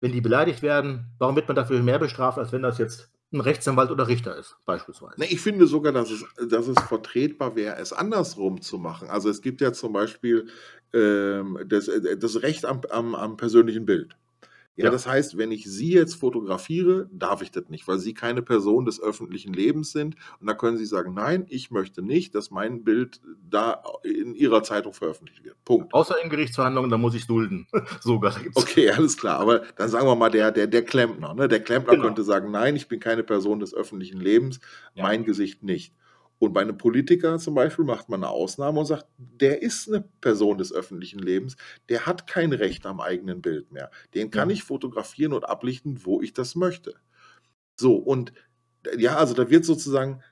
[0.00, 3.40] wenn die beleidigt werden, warum wird man dafür mehr bestraft, als wenn das jetzt ein
[3.40, 5.22] Rechtsanwalt oder Richter ist, beispielsweise.
[5.24, 9.08] ich finde sogar, dass es, dass es vertretbar wäre, es andersrum zu machen.
[9.08, 10.48] Also es gibt ja zum Beispiel
[10.92, 14.16] ähm, das, das Recht am, am, am persönlichen Bild.
[14.76, 18.12] Ja, ja, das heißt, wenn ich Sie jetzt fotografiere, darf ich das nicht, weil Sie
[18.12, 20.16] keine Person des öffentlichen Lebens sind.
[20.40, 24.64] Und da können Sie sagen, nein, ich möchte nicht, dass mein Bild da in Ihrer
[24.64, 25.56] Zeitung veröffentlicht wird.
[25.64, 25.94] Punkt.
[25.94, 27.68] Außer in Gerichtsverhandlungen, da muss ich dulden.
[28.00, 28.34] Sogar.
[28.54, 29.38] Okay, alles klar.
[29.38, 31.34] Aber dann sagen wir mal, der, der, der Klempner.
[31.34, 31.46] Ne?
[31.46, 32.06] Der Klempner genau.
[32.06, 34.58] könnte sagen, nein, ich bin keine Person des öffentlichen Lebens,
[34.94, 35.04] ja.
[35.04, 35.94] mein Gesicht nicht.
[36.44, 40.04] Und bei einem Politiker zum Beispiel macht man eine Ausnahme und sagt, der ist eine
[40.20, 41.56] Person des öffentlichen Lebens,
[41.88, 43.90] der hat kein Recht am eigenen Bild mehr.
[44.14, 46.94] Den kann ich fotografieren und ablichten, wo ich das möchte.
[47.76, 48.32] So, und
[48.98, 50.22] ja, also da wird sozusagen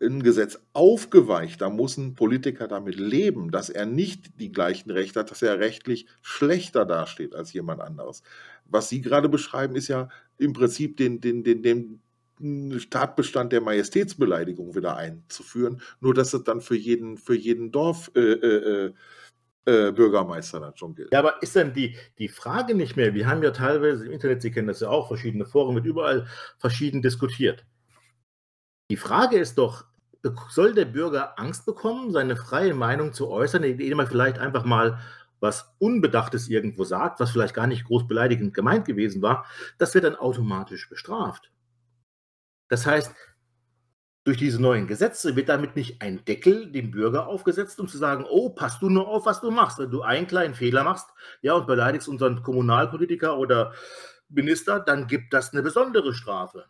[0.00, 1.60] ein Gesetz aufgeweicht.
[1.60, 5.60] Da muss ein Politiker damit leben, dass er nicht die gleichen Rechte hat, dass er
[5.60, 8.22] rechtlich schlechter dasteht als jemand anderes.
[8.64, 10.08] Was Sie gerade beschreiben, ist ja
[10.38, 12.00] im Prinzip den, den, den, den
[12.90, 18.20] Tatbestand der Majestätsbeleidigung wieder einzuführen, nur dass es dann für jeden, für jeden Dorf äh,
[18.20, 18.92] äh,
[19.64, 21.12] äh, Bürgermeister dann schon gilt.
[21.12, 24.42] Ja, aber ist dann die, die Frage nicht mehr, wir haben ja teilweise im Internet,
[24.42, 26.26] Sie kennen das ja auch, verschiedene Foren mit überall
[26.58, 27.64] verschieden diskutiert.
[28.90, 29.84] Die Frage ist doch,
[30.50, 34.98] soll der Bürger Angst bekommen, seine freie Meinung zu äußern, indem er vielleicht einfach mal
[35.40, 39.44] was Unbedachtes irgendwo sagt, was vielleicht gar nicht groß beleidigend gemeint gewesen war,
[39.78, 41.50] das wird dann automatisch bestraft.
[42.72, 43.14] Das heißt,
[44.24, 48.24] durch diese neuen Gesetze wird damit nicht ein Deckel dem Bürger aufgesetzt, um zu sagen,
[48.26, 49.78] oh, passt du nur auf, was du machst.
[49.78, 51.08] Wenn du einen kleinen Fehler machst,
[51.42, 53.74] ja, und beleidigst unseren Kommunalpolitiker oder
[54.30, 56.64] Minister, dann gibt das eine besondere Strafe.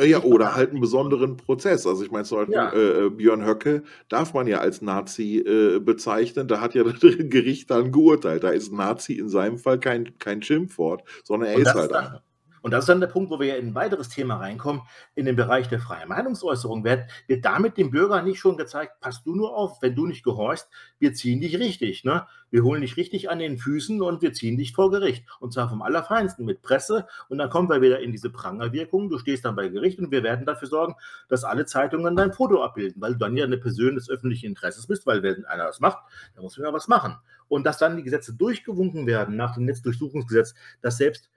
[0.00, 1.86] Ja, oder halt einen besonderen Prozess.
[1.86, 2.72] Also ich meine, zum Beispiel ja.
[2.72, 6.48] äh, Björn Höcke darf man ja als Nazi äh, bezeichnen.
[6.48, 8.44] Da hat ja das Gericht dann geurteilt.
[8.44, 12.22] Da ist Nazi in seinem Fall kein, kein Schimpfwort, sondern er ist halt einer.
[12.64, 14.80] Und das ist dann der Punkt, wo wir in ein weiteres Thema reinkommen,
[15.14, 16.82] in den Bereich der freien Meinungsäußerung.
[16.82, 20.24] Wird, wird damit dem Bürger nicht schon gezeigt, pass du nur auf, wenn du nicht
[20.24, 22.04] gehorchst, wir ziehen dich richtig.
[22.04, 22.26] Ne?
[22.50, 25.26] Wir holen dich richtig an den Füßen und wir ziehen dich vor Gericht.
[25.40, 27.06] Und zwar vom Allerfeinsten mit Presse.
[27.28, 29.10] Und dann kommen wir wieder in diese Prangerwirkung.
[29.10, 30.94] Du stehst dann bei Gericht und wir werden dafür sorgen,
[31.28, 34.86] dass alle Zeitungen dein Foto abbilden, weil du dann ja eine Person des öffentlichen Interesses
[34.86, 35.98] bist, weil wenn einer das macht,
[36.34, 37.18] dann muss man ja was machen.
[37.46, 41.28] Und dass dann die Gesetze durchgewunken werden nach dem Netzdurchsuchungsgesetz, dass selbst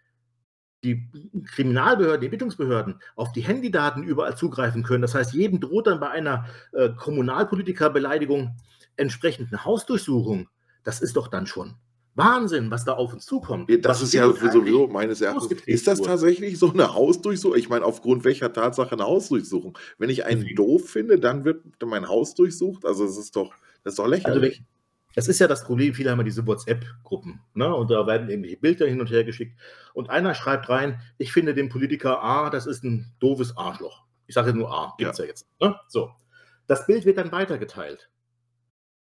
[0.83, 1.09] die
[1.55, 5.01] Kriminalbehörden, die Ermittlungsbehörden auf die Handydaten überall zugreifen können.
[5.01, 8.55] Das heißt, jedem droht dann bei einer äh, Kommunalpolitikerbeleidigung
[8.95, 10.49] entsprechend eine Hausdurchsuchung.
[10.83, 11.75] Das ist doch dann schon
[12.17, 13.69] Wahnsinn, was da auf uns zukommt.
[13.85, 15.61] Das ist ja sowieso meines Erachtens.
[15.65, 17.57] Ist das tatsächlich so eine Hausdurchsuchung?
[17.57, 19.77] Ich meine, aufgrund welcher Tatsache eine Hausdurchsuchung?
[19.99, 22.85] Wenn ich einen doof finde, dann wird mein Haus durchsucht.
[22.85, 23.53] Also es ist doch,
[23.83, 24.57] das ist doch lächerlich.
[24.59, 24.76] Also,
[25.17, 27.73] das ist ja das Problem, viele haben ja diese WhatsApp-Gruppen, ne?
[27.73, 29.59] Und da werden irgendwelche Bilder hin und her geschickt.
[29.95, 34.05] Und einer schreibt rein, ich finde den Politiker A, das ist ein doofes Arschloch.
[34.27, 35.23] Ich sage nur A, gibt es ja.
[35.23, 35.47] ja, jetzt.
[35.59, 35.75] Ne?
[35.87, 36.11] So.
[36.67, 38.11] Das Bild wird dann weitergeteilt.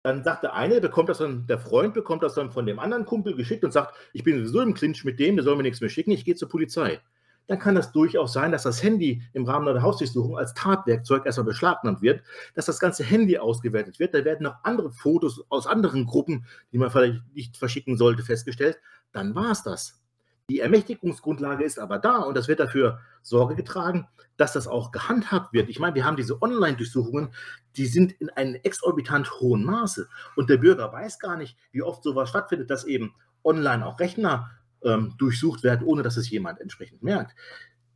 [0.01, 3.03] Dann sagt der eine, bekommt das dann, der Freund bekommt das dann von dem anderen
[3.03, 5.82] Kumpel geschickt und sagt, ich bin sowieso im Clinch mit dem, der soll mir nichts
[5.82, 7.01] mehr schicken, ich gehe zur Polizei
[7.48, 11.45] dann kann das durchaus sein, dass das Handy im Rahmen einer Hausdurchsuchung als Tatwerkzeug erstmal
[11.45, 12.22] beschlagnahmt wird,
[12.54, 14.14] dass das ganze Handy ausgewertet wird.
[14.14, 18.78] Da werden noch andere Fotos aus anderen Gruppen, die man vielleicht nicht verschicken sollte, festgestellt.
[19.14, 20.02] Dann war es das.
[20.50, 25.52] Die Ermächtigungsgrundlage ist aber da und das wird dafür Sorge getragen, dass das auch gehandhabt
[25.52, 25.68] wird.
[25.68, 27.34] Ich meine, wir haben diese Online-Durchsuchungen,
[27.76, 32.02] die sind in einem exorbitant hohen Maße und der Bürger weiß gar nicht, wie oft
[32.02, 34.52] sowas stattfindet, dass eben online auch Rechner
[34.84, 37.36] ähm, durchsucht werden, ohne dass es jemand entsprechend merkt.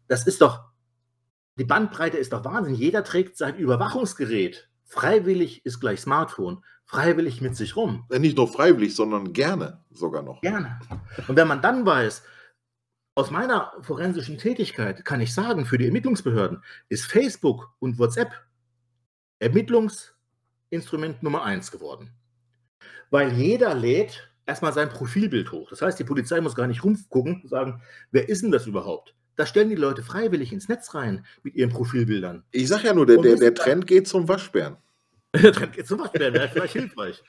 [0.07, 0.65] Das ist doch,
[1.57, 2.75] die Bandbreite ist doch Wahnsinn.
[2.75, 4.69] Jeder trägt sein Überwachungsgerät.
[4.86, 6.63] Freiwillig ist gleich Smartphone.
[6.86, 8.05] Freiwillig mit sich rum.
[8.11, 10.41] Ja, nicht nur freiwillig, sondern gerne sogar noch.
[10.41, 10.79] Gerne.
[11.27, 12.23] Und wenn man dann weiß,
[13.15, 18.34] aus meiner forensischen Tätigkeit kann ich sagen, für die Ermittlungsbehörden ist Facebook und WhatsApp
[19.39, 22.11] Ermittlungsinstrument Nummer eins geworden.
[23.09, 25.70] Weil jeder lädt erstmal sein Profilbild hoch.
[25.70, 27.82] Das heißt, die Polizei muss gar nicht rumgucken und sagen,
[28.12, 29.16] wer ist denn das überhaupt?
[29.36, 32.44] Da stellen die Leute freiwillig ins Netz rein mit ihren Profilbildern.
[32.52, 34.78] Ich sag ja nur, der, der, der Trend geht zum Waschbären.
[35.34, 37.24] der Trend geht zum Waschbären, wäre vielleicht hilfreich.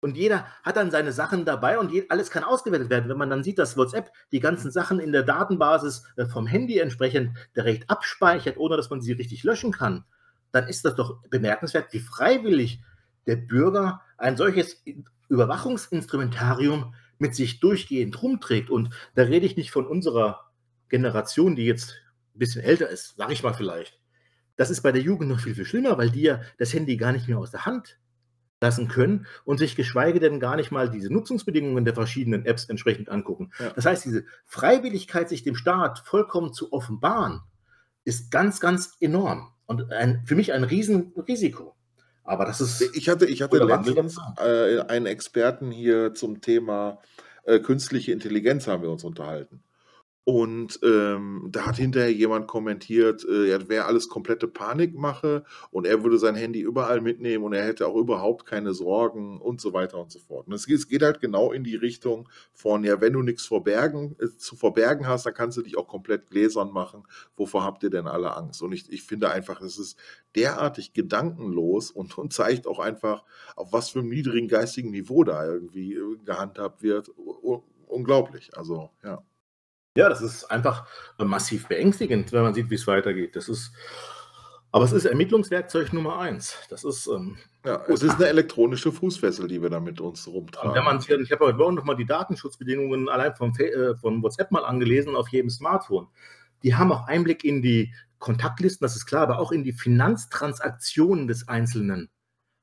[0.00, 3.08] Und jeder hat dann seine Sachen dabei und alles kann ausgewertet werden.
[3.08, 6.78] Wenn man dann sieht, dass WhatsApp die ganzen Sachen in der Datenbasis äh, vom Handy
[6.78, 10.04] entsprechend direkt abspeichert, ohne dass man sie richtig löschen kann,
[10.52, 12.82] dann ist das doch bemerkenswert, wie freiwillig
[13.26, 14.82] der Bürger ein solches
[15.28, 18.70] Überwachungsinstrumentarium mit sich durchgehend rumträgt.
[18.70, 20.50] Und da rede ich nicht von unserer
[20.88, 21.94] Generation, die jetzt
[22.34, 24.00] ein bisschen älter ist, sage ich mal vielleicht.
[24.56, 27.12] Das ist bei der Jugend noch viel, viel schlimmer, weil die ja das Handy gar
[27.12, 27.98] nicht mehr aus der Hand
[28.60, 33.08] lassen können und sich geschweige denn gar nicht mal diese Nutzungsbedingungen der verschiedenen Apps entsprechend
[33.08, 33.50] angucken.
[33.58, 33.70] Ja.
[33.70, 37.40] Das heißt, diese Freiwilligkeit, sich dem Staat vollkommen zu offenbaren,
[38.04, 41.73] ist ganz, ganz enorm und ein, für mich ein Riesenrisiko.
[42.24, 42.96] Aber das ist.
[42.96, 46.98] Ich hatte, ich hatte letztens äh, einen Experten hier zum Thema
[47.44, 49.62] äh, künstliche Intelligenz haben wir uns unterhalten.
[50.26, 56.02] Und ähm, da hat hinterher jemand kommentiert, äh, er wäre alles komplette Panikmache und er
[56.02, 60.00] würde sein Handy überall mitnehmen und er hätte auch überhaupt keine Sorgen und so weiter
[60.00, 60.46] und so fort.
[60.46, 64.16] Und es, es geht halt genau in die Richtung von, ja, wenn du nichts verbergen,
[64.18, 67.02] äh, zu verbergen hast, dann kannst du dich auch komplett gläsern machen.
[67.36, 68.62] Wovor habt ihr denn alle Angst?
[68.62, 69.98] Und ich, ich finde einfach, es ist
[70.36, 73.24] derartig gedankenlos und, und zeigt auch einfach,
[73.56, 77.10] auf was für einem niedrigen geistigen Niveau da irgendwie äh, gehandhabt wird.
[77.86, 78.56] Unglaublich.
[78.56, 79.22] Also, ja.
[79.96, 80.86] Ja, das ist einfach
[81.18, 83.36] äh, massiv beängstigend, wenn man sieht, wie es weitergeht.
[83.36, 83.72] Das ist,
[84.72, 86.58] aber es ist Ermittlungswerkzeug Nummer eins.
[86.68, 87.06] Das ist.
[87.06, 90.74] Ähm, ja, es ist eine elektronische Fußfessel, die wir da mit uns rumtragen.
[90.74, 94.50] Wenn man sich, ich habe heute Morgen nochmal die Datenschutzbedingungen allein von, äh, von WhatsApp
[94.50, 96.08] mal angelesen auf jedem Smartphone.
[96.64, 101.28] Die haben auch Einblick in die Kontaktlisten, das ist klar, aber auch in die Finanztransaktionen
[101.28, 102.10] des Einzelnen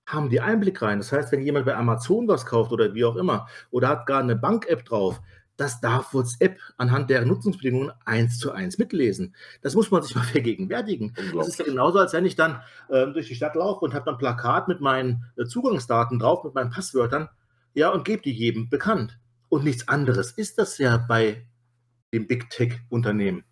[0.08, 0.98] haben die Einblick rein.
[0.98, 4.20] Das heißt, wenn jemand bei Amazon was kauft oder wie auch immer oder hat gar
[4.20, 5.22] eine Bank-App drauf,
[5.62, 9.36] das darf WhatsApp anhand der Nutzungsbedingungen eins zu eins mitlesen.
[9.62, 11.14] Das muss man sich mal vergegenwärtigen.
[11.36, 14.06] Das ist ja genauso, als wenn ich dann äh, durch die Stadt laufe und habe
[14.06, 17.30] dann ein Plakat mit meinen äh, Zugangsdaten drauf, mit meinen Passwörtern,
[17.74, 19.20] ja, und gebe die jedem bekannt.
[19.50, 21.46] Und nichts anderes ist das ja bei
[22.12, 23.44] dem Big Tech-Unternehmen.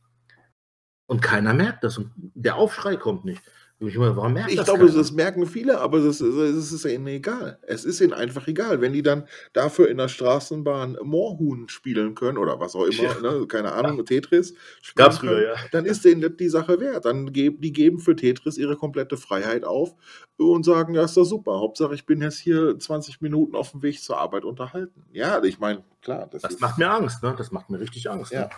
[1.06, 3.42] Und keiner merkt das und der Aufschrei kommt nicht.
[3.82, 7.60] Ich, warum merkt ich glaube, das merken viele, aber es ist, es ist ihnen egal.
[7.62, 8.82] Es ist ihnen einfach egal.
[8.82, 13.22] Wenn die dann dafür in der Straßenbahn Moorhuhn spielen können oder was auch immer, ja.
[13.22, 14.04] ne, keine Ahnung, ja.
[14.04, 14.54] Tetris,
[14.96, 15.56] Gab's früher, ja.
[15.72, 17.06] dann ist denen die Sache wert.
[17.06, 19.96] Dann geben die geben für Tetris ihre komplette Freiheit auf
[20.36, 21.60] und sagen, ja, ist doch super.
[21.60, 25.06] Hauptsache, ich bin jetzt hier 20 Minuten auf dem Weg zur Arbeit unterhalten.
[25.14, 26.28] Ja, ich meine, klar.
[26.30, 27.34] Das, das macht mir Angst, ne?
[27.38, 28.34] Das macht mir richtig Angst.
[28.34, 28.42] Ja.
[28.42, 28.50] Ne?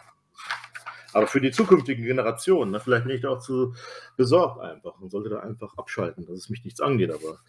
[1.14, 3.74] Aber für die zukünftigen Generationen, ne, vielleicht bin ich da auch zu
[4.18, 7.12] besorgt einfach und sollte da einfach abschalten, dass es mich nichts angeht.
[7.12, 7.40] Aber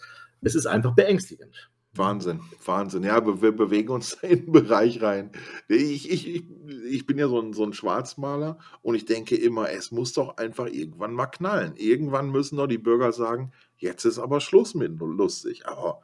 [0.40, 1.70] es ist einfach beängstigend.
[1.94, 3.02] Wahnsinn, Wahnsinn.
[3.02, 5.30] Ja, wir bewegen uns in den Bereich rein.
[5.68, 6.44] Ich, ich,
[6.88, 10.38] ich bin ja so ein, so ein Schwarzmaler und ich denke immer, es muss doch
[10.38, 11.74] einfach irgendwann mal knallen.
[11.76, 15.66] Irgendwann müssen doch die Bürger sagen, jetzt ist aber Schluss mit lustig.
[15.66, 16.00] Aber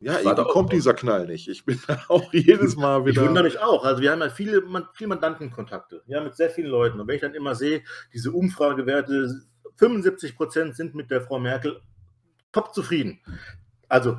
[0.00, 1.46] ja, irgendwie kommt dieser Knall nicht.
[1.48, 3.20] Ich bin da auch jedes Mal wieder.
[3.20, 3.84] Ich wundere mich auch.
[3.84, 4.62] Also wir haben ja viele,
[4.94, 6.98] viele Mandantenkontakte, ja, mit sehr vielen Leuten.
[7.00, 7.82] Und wenn ich dann immer sehe,
[8.12, 9.42] diese Umfragewerte,
[9.76, 11.80] 75 Prozent sind mit der Frau Merkel
[12.52, 13.20] top zufrieden.
[13.88, 14.18] Also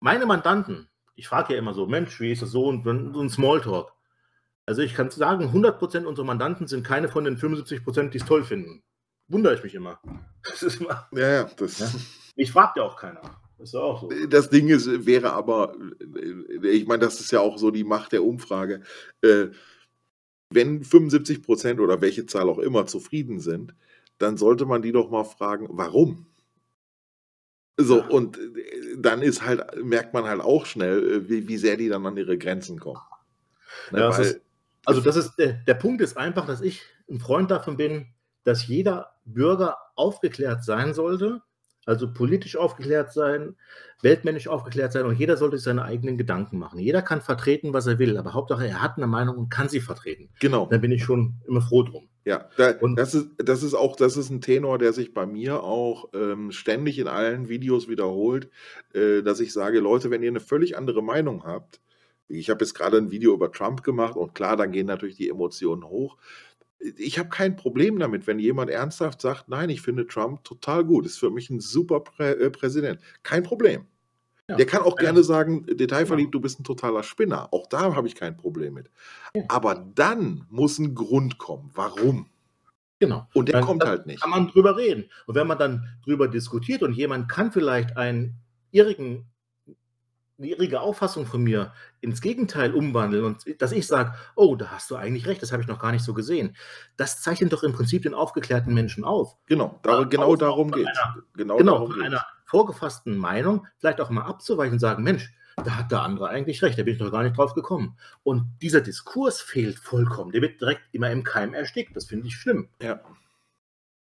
[0.00, 3.28] meine Mandanten, ich frage ja immer so, Mensch, wie ist das so und so ein
[3.28, 3.92] Smalltalk.
[4.64, 8.18] Also ich kann sagen, 100 Prozent unserer Mandanten sind keine von den 75 Prozent, die
[8.18, 8.82] es toll finden.
[9.28, 10.00] Wundere ich mich immer.
[10.42, 11.80] Das ist immer ja, ja, das.
[11.80, 11.86] Ja?
[12.34, 13.20] Ich frage ja auch keiner.
[13.62, 14.10] Ist auch so.
[14.28, 15.76] Das Ding ist, wäre aber,
[16.62, 18.82] ich meine, das ist ja auch so die Macht der Umfrage.
[19.22, 19.48] Äh,
[20.50, 23.74] wenn 75 Prozent oder welche Zahl auch immer zufrieden sind,
[24.18, 26.26] dann sollte man die doch mal fragen, warum?
[27.76, 31.76] So, und äh, dann ist halt, merkt man halt auch schnell, äh, wie, wie sehr
[31.76, 33.00] die dann an ihre Grenzen kommen.
[33.90, 34.40] Ne, ja, das ist,
[34.84, 38.06] also das ist, der, der Punkt ist einfach, dass ich ein Freund davon bin,
[38.44, 41.42] dass jeder Bürger aufgeklärt sein sollte
[41.86, 43.56] also politisch aufgeklärt sein,
[44.02, 46.78] weltmännisch aufgeklärt sein und jeder sollte sich seine eigenen Gedanken machen.
[46.78, 49.80] Jeder kann vertreten, was er will, aber Hauptsache er hat eine Meinung und kann sie
[49.80, 50.28] vertreten.
[50.40, 50.66] Genau.
[50.70, 52.08] Da bin ich schon immer froh drum.
[52.24, 55.24] Ja, da, und das, ist, das ist auch, das ist ein Tenor, der sich bei
[55.24, 58.50] mir auch ähm, ständig in allen Videos wiederholt,
[58.92, 61.80] äh, dass ich sage, Leute, wenn ihr eine völlig andere Meinung habt,
[62.28, 65.30] ich habe jetzt gerade ein Video über Trump gemacht und klar, dann gehen natürlich die
[65.30, 66.16] Emotionen hoch
[66.80, 71.06] ich habe kein Problem damit, wenn jemand ernsthaft sagt, nein, ich finde Trump total gut,
[71.06, 73.00] ist für mich ein super Prä äh, Präsident.
[73.22, 73.86] Kein Problem.
[74.48, 74.56] Ja.
[74.56, 75.04] Der kann auch ja.
[75.04, 77.52] gerne sagen, detailverliebt, du bist ein totaler Spinner.
[77.52, 78.90] Auch da habe ich kein Problem mit.
[79.34, 79.44] Ja.
[79.48, 81.70] Aber dann muss ein Grund kommen.
[81.74, 82.26] Warum?
[82.98, 83.28] Genau.
[83.32, 84.20] Und der dann, kommt halt nicht.
[84.20, 85.08] Kann man drüber reden.
[85.26, 88.36] Und wenn man dann drüber diskutiert und jemand kann vielleicht einen
[88.72, 89.26] irrigen
[90.42, 94.96] ihre Auffassung von mir ins Gegenteil umwandeln und dass ich sage, oh, da hast du
[94.96, 96.56] eigentlich recht, das habe ich noch gar nicht so gesehen.
[96.96, 99.36] Das zeichnet doch im Prinzip den aufgeklärten Menschen auf.
[99.46, 100.98] Genau, da, genau darum geht es.
[101.34, 105.92] Genau, genau von einer vorgefassten Meinung vielleicht auch mal abzuweichen und sagen, Mensch, da hat
[105.92, 107.96] der andere eigentlich recht, da bin ich noch gar nicht drauf gekommen.
[108.22, 110.32] Und dieser Diskurs fehlt vollkommen.
[110.32, 111.94] Der wird direkt immer im Keim erstickt.
[111.94, 112.68] Das finde ich schlimm.
[112.80, 113.00] Ja.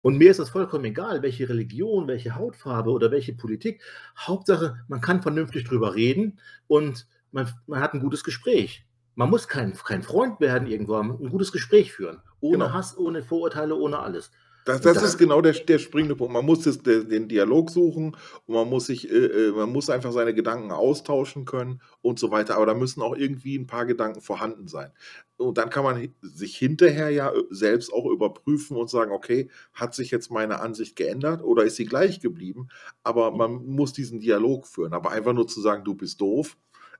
[0.03, 3.81] Und mir ist das vollkommen egal, welche Religion, welche Hautfarbe oder welche Politik.
[4.17, 8.85] Hauptsache, man kann vernünftig drüber reden und man, man hat ein gutes Gespräch.
[9.15, 12.21] Man muss kein, kein Freund werden irgendwo, ein gutes Gespräch führen.
[12.41, 12.73] Ohne genau.
[12.73, 14.31] Hass, ohne Vorurteile, ohne alles.
[14.65, 16.33] Das, das ist genau der, der springende Punkt.
[16.33, 20.11] Man muss das, den Dialog suchen und man muss sich, äh, äh, man muss einfach
[20.11, 22.55] seine Gedanken austauschen können und so weiter.
[22.55, 24.91] Aber da müssen auch irgendwie ein paar Gedanken vorhanden sein.
[25.37, 29.93] Und dann kann man sich hinterher ja äh, selbst auch überprüfen und sagen, okay, hat
[29.95, 32.69] sich jetzt meine Ansicht geändert oder ist sie gleich geblieben?
[33.03, 34.93] Aber man muss diesen Dialog führen.
[34.93, 36.55] Aber einfach nur zu sagen, du bist doof,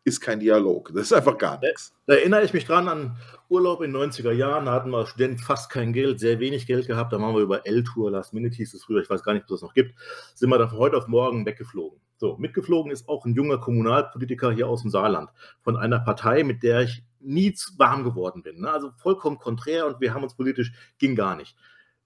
[0.05, 0.91] ist kein Dialog.
[0.93, 1.93] Das ist einfach gar nichts.
[2.05, 3.17] Da erinnere ich mich dran an
[3.49, 4.65] Urlaub in den 90er Jahren.
[4.65, 7.13] Da hatten wir als Student fast kein Geld, sehr wenig Geld gehabt.
[7.13, 9.51] Da waren wir über L-Tour, Last Minute hieß es früher, ich weiß gar nicht, ob
[9.51, 9.95] es das noch gibt.
[10.35, 11.99] Sind wir dann von heute auf morgen weggeflogen.
[12.17, 15.29] So, mitgeflogen ist auch ein junger Kommunalpolitiker hier aus dem Saarland
[15.61, 18.61] von einer Partei, mit der ich nie warm geworden bin.
[18.61, 18.69] Ne?
[18.69, 21.57] Also vollkommen konträr und wir haben uns politisch, ging gar nicht.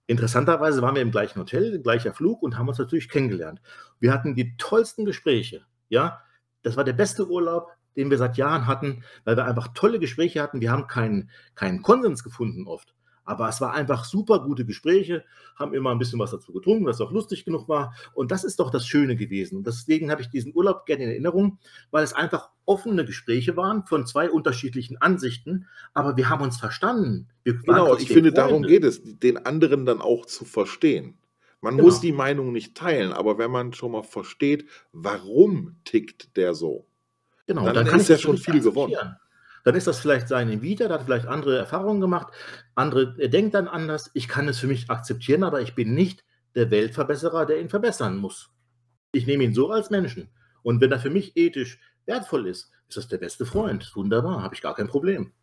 [0.06, 3.62] Interessanterweise waren wir im gleichen Hotel, gleicher Flug und haben uns natürlich kennengelernt.
[4.00, 5.66] Wir hatten die tollsten Gespräche.
[5.90, 6.22] Ja,
[6.64, 10.42] das war der beste Urlaub, den wir seit Jahren hatten, weil wir einfach tolle Gespräche
[10.42, 10.62] hatten.
[10.62, 12.94] Wir haben keinen, keinen Konsens gefunden oft.
[13.28, 15.26] Aber es war einfach super gute Gespräche,
[15.58, 17.94] haben immer ein bisschen was dazu getrunken, was auch lustig genug war.
[18.14, 19.58] Und das ist doch das Schöne gewesen.
[19.58, 21.60] Und deswegen habe ich diesen Urlaub gerne in Erinnerung,
[21.92, 25.68] weil es einfach offene Gespräche waren von zwei unterschiedlichen Ansichten.
[25.94, 27.28] Aber wir haben uns verstanden.
[27.44, 28.32] genau, ich finde, Freunde.
[28.32, 31.18] darum geht es, den anderen dann auch zu verstehen.
[31.60, 31.86] Man genau.
[31.86, 36.86] muss die Meinung nicht teilen, aber wenn man schon mal versteht, warum tickt der so,
[37.48, 39.18] Genau, dann, dann kann ist ja schon viel gewonnen.
[39.64, 42.28] Dann ist das vielleicht seine Vita, da hat vielleicht andere Erfahrungen gemacht,
[42.76, 44.12] andere, er denkt dann anders.
[44.14, 46.24] Ich kann es für mich akzeptieren, aber ich bin nicht
[46.56, 48.50] der Weltverbesserer, der ihn verbessern muss.
[49.12, 50.30] Ich nehme ihn so als Menschen.
[50.64, 53.92] Und wenn er für mich ethisch wertvoll ist, ist das der beste Freund.
[53.96, 55.34] Wunderbar, habe ich gar kein Problem.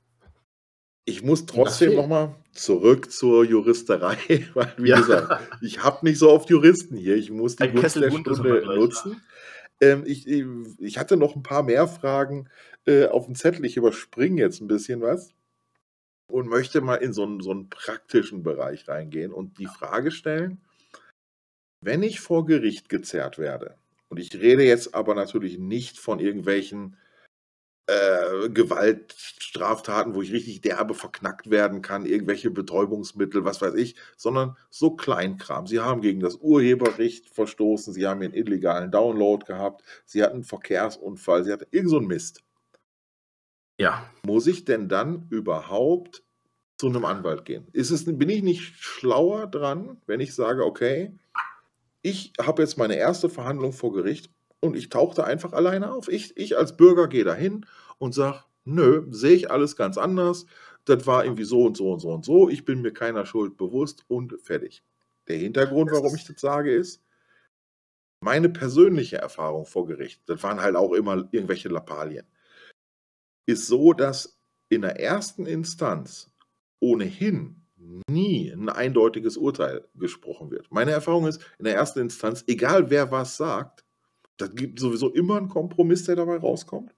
[1.07, 4.17] Ich muss trotzdem nochmal zurück zur Juristerei,
[4.55, 4.97] weil, wie ja.
[5.01, 7.17] gesagt, ich habe nicht so oft Juristen hier.
[7.17, 9.21] Ich muss die Gunst der Stunde nutzen.
[9.85, 12.49] Ähm, ich, ich hatte noch ein paar mehr Fragen
[12.87, 13.65] äh, auf dem Zettel.
[13.65, 15.35] Ich überspringe jetzt ein bisschen was
[16.27, 20.61] und möchte mal in so einen, so einen praktischen Bereich reingehen und die Frage stellen,
[21.81, 23.77] wenn ich vor Gericht gezerrt werde,
[24.09, 26.97] und ich rede jetzt aber natürlich nicht von irgendwelchen
[27.87, 34.57] äh, Gewaltstraftaten, wo ich richtig derbe verknackt werden kann, irgendwelche Betäubungsmittel, was weiß ich, sondern
[34.71, 35.67] so Kleinkram.
[35.67, 40.45] Sie haben gegen das Urheberrecht verstoßen, sie haben einen illegalen Download gehabt, sie hatten einen
[40.45, 42.43] Verkehrsunfall, sie hatten irgend so einen Mist.
[43.79, 44.09] Ja.
[44.25, 46.23] Muss ich denn dann überhaupt
[46.79, 47.67] zu einem Anwalt gehen?
[47.73, 51.13] Ist es, bin ich nicht schlauer dran, wenn ich sage, okay,
[52.03, 54.31] ich habe jetzt meine erste Verhandlung vor Gericht
[54.65, 56.09] und ich tauchte einfach alleine auf.
[56.09, 57.67] Ich, ich als Bürger gehe dahin
[57.99, 60.47] und sage, nö, sehe ich alles ganz anders.
[60.87, 62.49] Das war irgendwie so und so und so und so.
[62.49, 64.83] Ich bin mir keiner Schuld bewusst und fertig.
[65.29, 67.03] Der Hintergrund, warum ich das sage, ist,
[68.21, 72.27] meine persönliche Erfahrung vor Gericht, das waren halt auch immer irgendwelche Lappalien,
[73.45, 74.41] ist so, dass
[74.71, 76.31] in der ersten Instanz
[76.81, 77.67] ohnehin
[78.09, 80.73] nie ein eindeutiges Urteil gesprochen wird.
[80.73, 83.84] Meine Erfahrung ist, in der ersten Instanz, egal wer was sagt,
[84.37, 86.95] da gibt sowieso immer einen Kompromiss, der dabei rauskommt.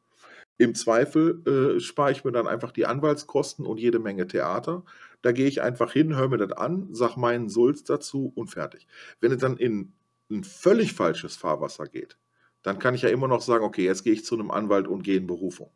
[0.59, 4.84] Im Zweifel äh, spare ich mir dann einfach die Anwaltskosten und jede Menge Theater.
[5.20, 8.87] Da gehe ich einfach hin, höre mir das an, sag meinen Sulz dazu und fertig.
[9.20, 9.93] Wenn es dann in
[10.30, 12.16] ein völlig falsches Fahrwasser geht,
[12.62, 15.03] dann kann ich ja immer noch sagen, okay, jetzt gehe ich zu einem Anwalt und
[15.03, 15.70] gehe in Berufung.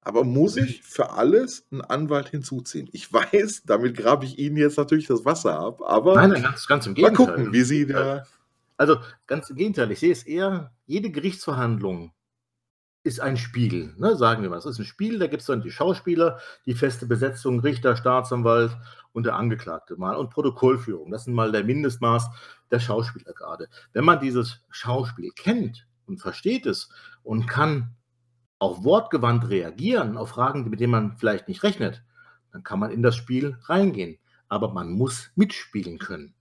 [0.00, 2.88] Aber muss ich für alles einen Anwalt hinzuziehen?
[2.92, 6.66] Ich weiß, damit grabe ich Ihnen jetzt natürlich das Wasser ab, aber nein, nein, ganz,
[6.66, 7.26] ganz im Gegenteil.
[7.26, 8.26] mal gucken, wie Sie da
[8.82, 12.12] also ganz im Gegenteil, ich sehe es eher, jede Gerichtsverhandlung
[13.04, 14.16] ist ein Spiel, ne?
[14.16, 14.58] sagen wir mal.
[14.58, 18.76] Es ist ein Spiel, da gibt es dann die Schauspieler, die feste Besetzung, Richter, Staatsanwalt
[19.12, 21.12] und der Angeklagte mal und Protokollführung.
[21.12, 22.28] Das sind mal der Mindestmaß
[22.72, 23.68] der Schauspieler gerade.
[23.92, 26.90] Wenn man dieses Schauspiel kennt und versteht es
[27.22, 27.94] und kann
[28.58, 32.02] auch wortgewandt reagieren auf Fragen, mit denen man vielleicht nicht rechnet,
[32.50, 34.18] dann kann man in das Spiel reingehen.
[34.48, 36.34] Aber man muss mitspielen können.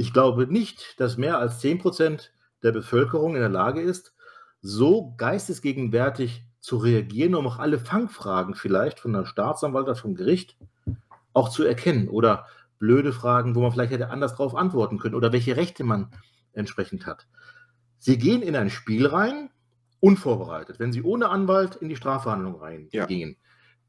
[0.00, 2.32] Ich glaube nicht, dass mehr als 10%
[2.62, 4.14] der Bevölkerung in der Lage ist,
[4.62, 10.56] so geistesgegenwärtig zu reagieren, um auch alle Fangfragen vielleicht von der Staatsanwalt oder vom Gericht
[11.32, 12.46] auch zu erkennen oder
[12.78, 16.12] blöde Fragen, wo man vielleicht hätte anders darauf antworten können oder welche Rechte man
[16.52, 17.26] entsprechend hat.
[17.98, 19.50] Sie gehen in ein Spiel rein
[19.98, 23.04] unvorbereitet, wenn Sie ohne Anwalt in die Strafverhandlung Ja.
[23.04, 23.36] reingingen,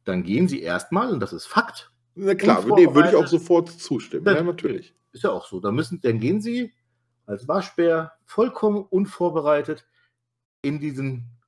[0.06, 3.70] dann gehen Sie erstmal, und das ist Fakt, Na klar, ne, würde ich auch sofort
[3.70, 4.26] zustimmen.
[4.26, 4.96] Ja, Natürlich.
[5.12, 6.74] Ist ja auch so, dann müssen dann gehen Sie
[7.26, 9.88] als Waschbär vollkommen unvorbereitet
[10.62, 11.40] in diesen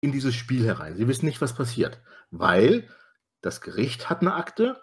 [0.00, 0.96] in dieses Spiel herein.
[0.96, 2.00] Sie wissen nicht, was passiert,
[2.30, 2.88] weil
[3.40, 4.80] das Gericht hat eine Akte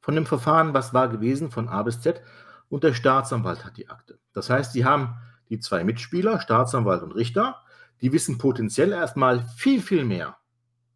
[0.00, 2.22] von dem Verfahren, was war gewesen, von A bis Z,
[2.68, 4.18] und der Staatsanwalt hat die Akte.
[4.32, 5.16] Das heißt, Sie haben
[5.48, 7.62] die zwei Mitspieler, Staatsanwalt und Richter,
[8.00, 10.38] die wissen potenziell erstmal viel, viel mehr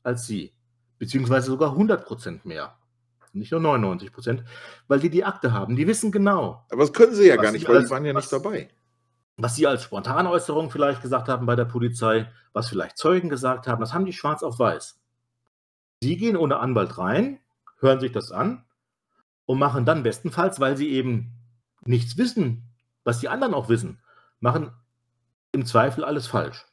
[0.03, 0.55] als Sie,
[0.99, 2.79] beziehungsweise sogar 100 Prozent mehr.
[3.35, 4.45] Nicht nur 99 Prozent,
[4.89, 5.75] weil die die Akte haben.
[5.77, 8.13] Die wissen genau, Aber das können sie ja gar nicht, weil als- sie waren ja
[8.13, 8.69] nicht was- dabei.
[9.37, 13.81] was sie als Spontanäußerung vielleicht gesagt haben bei der Polizei, was vielleicht Zeugen gesagt haben,
[13.81, 15.01] das haben die schwarz auf weiß.
[16.01, 17.41] Sie gehen ohne Anwalt rein,
[17.81, 18.65] hören sich das an
[19.47, 21.33] und machen dann bestenfalls, weil sie eben
[21.85, 22.63] nichts wissen,
[23.03, 23.99] was die anderen auch wissen,
[24.39, 24.71] machen
[25.53, 26.65] im Zweifel alles falsch.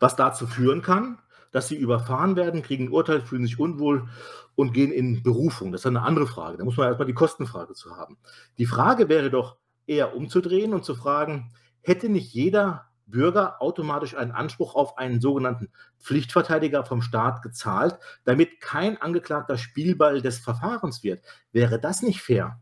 [0.00, 1.18] Was dazu führen kann,
[1.50, 4.08] dass sie überfahren werden, kriegen ein Urteil, fühlen sich unwohl
[4.54, 5.72] und gehen in Berufung.
[5.72, 6.58] Das ist eine andere Frage.
[6.58, 8.18] Da muss man erstmal die Kostenfrage zu haben.
[8.58, 14.30] Die Frage wäre doch eher umzudrehen und zu fragen, hätte nicht jeder Bürger automatisch einen
[14.30, 21.24] Anspruch auf einen sogenannten Pflichtverteidiger vom Staat gezahlt, damit kein Angeklagter Spielball des Verfahrens wird?
[21.52, 22.60] Wäre das nicht fair?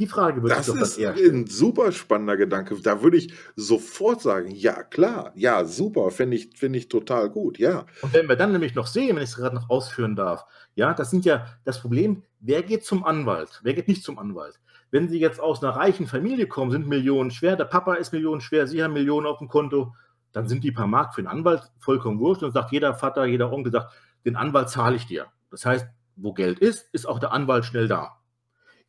[0.00, 1.42] Die Frage würde Das ich doch ist eher stellen.
[1.42, 2.74] ein super spannender Gedanke.
[2.82, 7.58] Da würde ich sofort sagen, ja klar, ja super, finde ich, finde ich total gut,
[7.58, 7.84] ja.
[8.00, 10.94] Und wenn wir dann nämlich noch sehen, wenn ich es gerade noch ausführen darf, ja,
[10.94, 14.58] das sind ja das Problem, wer geht zum Anwalt, wer geht nicht zum Anwalt?
[14.90, 18.40] Wenn Sie jetzt aus einer reichen Familie kommen, sind Millionen schwer, der Papa ist Millionen
[18.40, 19.94] schwer, Sie haben Millionen auf dem Konto,
[20.32, 23.52] dann sind die paar Mark für den Anwalt vollkommen wurscht und sagt jeder Vater, jeder
[23.52, 23.92] Onkel sagt,
[24.24, 25.26] den Anwalt zahle ich dir.
[25.50, 25.86] Das heißt,
[26.16, 28.19] wo Geld ist, ist auch der Anwalt schnell da.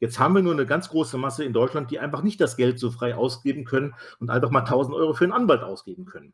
[0.01, 2.79] Jetzt haben wir nur eine ganz große Masse in Deutschland, die einfach nicht das Geld
[2.79, 6.33] so frei ausgeben können und einfach mal 1000 Euro für einen Anwalt ausgeben können.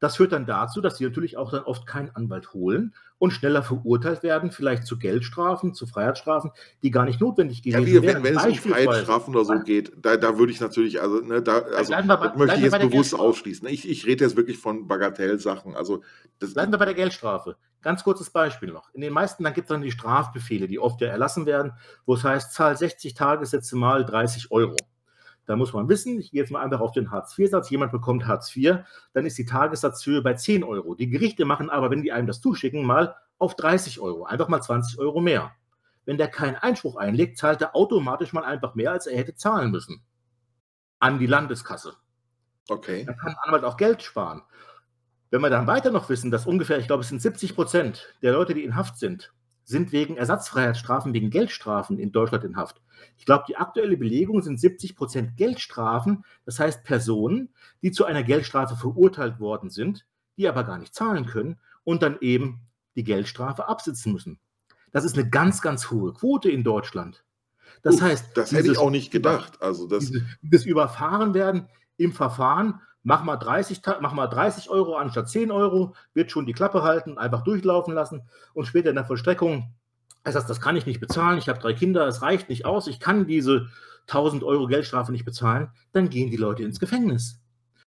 [0.00, 3.62] Das führt dann dazu, dass sie natürlich auch dann oft keinen Anwalt holen und schneller
[3.62, 6.50] verurteilt werden, vielleicht zu Geldstrafen, zu Freiheitsstrafen,
[6.82, 8.22] die gar nicht notwendig Ja, gewesen wie, wären.
[8.24, 11.42] wenn, wenn es um Freiheitsstrafen oder so geht, da, da würde ich natürlich, also, ne,
[11.42, 13.68] da, also bei- das möchte ich jetzt bewusst ausschließen.
[13.68, 15.74] Ich, ich rede jetzt wirklich von Bagatellsachen.
[15.76, 16.02] Also,
[16.38, 17.56] das, Bleiben wir bei der Geldstrafe.
[17.82, 18.92] Ganz kurzes Beispiel noch.
[18.94, 21.72] In den meisten, dann gibt es dann die Strafbefehle, die oft ja erlassen werden,
[22.06, 24.76] wo es heißt, zahl 60 Tagessätze mal 30 Euro.
[25.46, 28.54] Da muss man wissen, ich gehe jetzt mal einfach auf den Hartz-IV-Satz, jemand bekommt Hartz
[28.56, 28.78] IV,
[29.12, 30.94] dann ist die Tagessatzhöhe bei 10 Euro.
[30.94, 34.62] Die Gerichte machen aber, wenn die einem das zuschicken, mal auf 30 Euro, einfach mal
[34.62, 35.52] 20 Euro mehr.
[36.06, 39.70] Wenn der keinen Einspruch einlegt, zahlt er automatisch mal einfach mehr, als er hätte zahlen
[39.70, 40.02] müssen.
[40.98, 41.94] An die Landeskasse.
[42.68, 43.04] okay.
[43.04, 44.42] Da kann ein Anwalt auch Geld sparen.
[45.30, 48.32] Wenn wir dann weiter noch wissen, dass ungefähr, ich glaube, es sind 70 Prozent der
[48.32, 49.32] Leute, die in Haft sind,
[49.64, 52.80] sind wegen Ersatzfreiheitsstrafen, wegen Geldstrafen in Deutschland in Haft.
[53.16, 57.48] Ich glaube, die aktuelle Belegung sind 70 Prozent Geldstrafen, das heißt Personen,
[57.82, 60.06] die zu einer Geldstrafe verurteilt worden sind,
[60.36, 62.60] die aber gar nicht zahlen können und dann eben
[62.96, 64.38] die Geldstrafe absitzen müssen.
[64.92, 67.24] Das ist eine ganz, ganz hohe Quote in Deutschland.
[67.82, 69.60] Das Uff, heißt, das hätte ich dieses- auch nicht gedacht.
[69.60, 74.96] Also, das, diese, dieses Überfahrenwerden im Verfahren, mach mal, 30, Ta- mach mal 30 Euro
[74.96, 78.22] anstatt 10 Euro, wird schon die Klappe halten, einfach durchlaufen lassen
[78.54, 79.72] und später in der Vollstreckung,
[80.24, 82.88] das heißt, das kann ich nicht bezahlen, ich habe drei Kinder, es reicht nicht aus,
[82.88, 83.68] ich kann diese
[84.08, 87.40] 1000 Euro Geldstrafe nicht bezahlen, dann gehen die Leute ins Gefängnis.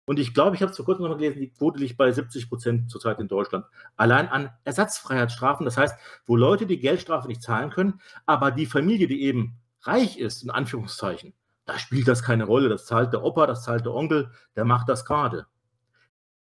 [0.05, 2.11] Und ich glaube, ich habe es vor kurzem noch mal gelesen, die Quote liegt bei
[2.11, 3.65] 70 Prozent zurzeit in Deutschland.
[3.95, 5.95] Allein an Ersatzfreiheitsstrafen, das heißt,
[6.25, 10.49] wo Leute die Geldstrafe nicht zahlen können, aber die Familie, die eben reich ist, in
[10.49, 11.33] Anführungszeichen,
[11.65, 12.69] da spielt das keine Rolle.
[12.69, 15.47] Das zahlt der Opa, das zahlt der Onkel, der macht das gerade.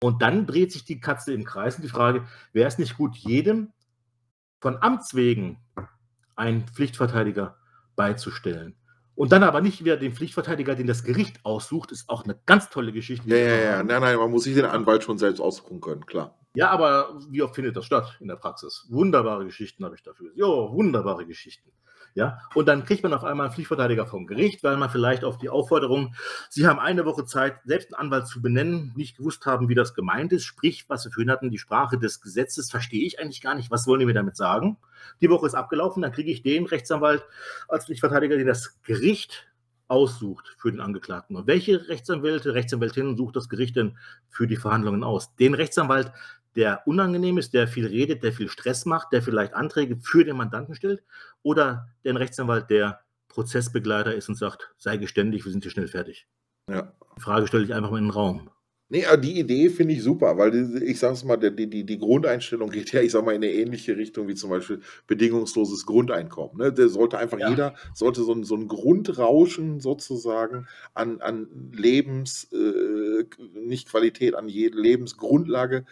[0.01, 3.15] Und dann dreht sich die Katze im Kreis und die Frage, wäre es nicht gut,
[3.17, 3.73] jedem
[4.61, 5.59] von Amts wegen
[6.35, 7.57] einen Pflichtverteidiger
[7.95, 8.75] beizustellen?
[9.15, 12.69] Und dann aber nicht wieder den Pflichtverteidiger, den das Gericht aussucht, ist auch eine ganz
[12.69, 13.27] tolle Geschichte.
[13.27, 13.83] ja, ja, ja.
[13.83, 16.39] Nein, nein, man muss sich den Anwalt schon selbst aussuchen können, klar.
[16.55, 18.85] Ja, aber wie oft findet das statt in der Praxis?
[18.89, 20.31] Wunderbare Geschichten habe ich dafür.
[20.35, 21.69] Jo, wunderbare Geschichten.
[22.15, 25.37] Ja, und dann kriegt man auf einmal einen Pflichtverteidiger vom Gericht, weil man vielleicht auf
[25.37, 26.15] die Aufforderung,
[26.49, 29.93] Sie haben eine Woche Zeit, selbst einen Anwalt zu benennen, nicht gewusst haben, wie das
[29.93, 30.45] gemeint ist.
[30.45, 33.71] Sprich, was Sie vorhin hatten, die Sprache des Gesetzes verstehe ich eigentlich gar nicht.
[33.71, 34.77] Was wollen die mir damit sagen?
[35.21, 37.25] Die Woche ist abgelaufen, dann kriege ich den Rechtsanwalt
[37.67, 39.45] als Pflichtverteidiger, den das Gericht
[39.89, 41.35] aussucht für den Angeklagten.
[41.35, 43.97] Und welche Rechtsanwälte, Rechtsanwältinnen sucht das Gericht denn
[44.29, 45.35] für die Verhandlungen aus?
[45.35, 46.11] Den Rechtsanwalt,
[46.55, 50.37] der unangenehm ist, der viel redet, der viel Stress macht, der vielleicht Anträge für den
[50.37, 51.03] Mandanten stellt,
[51.43, 56.27] oder den Rechtsanwalt, der Prozessbegleiter ist und sagt, sei geständig, wir sind hier schnell fertig.
[56.69, 56.91] Ja.
[57.17, 58.49] Die Frage stelle ich einfach mal in den Raum.
[58.91, 61.99] Nee, aber die Idee finde ich super, weil ich sag's mal, der- die, die, die
[61.99, 66.57] Grundeinstellung geht ja, ich sag mal, in eine ähnliche Richtung wie zum Beispiel bedingungsloses Grundeinkommen.
[66.57, 66.73] Ne?
[66.73, 67.49] Der sollte einfach Ja.
[67.51, 74.49] jeder, sollte so ein, so ein Grundrauschen sozusagen an, an Lebens, äh, nicht Qualität, an
[74.49, 75.85] jede Lebensgrundlage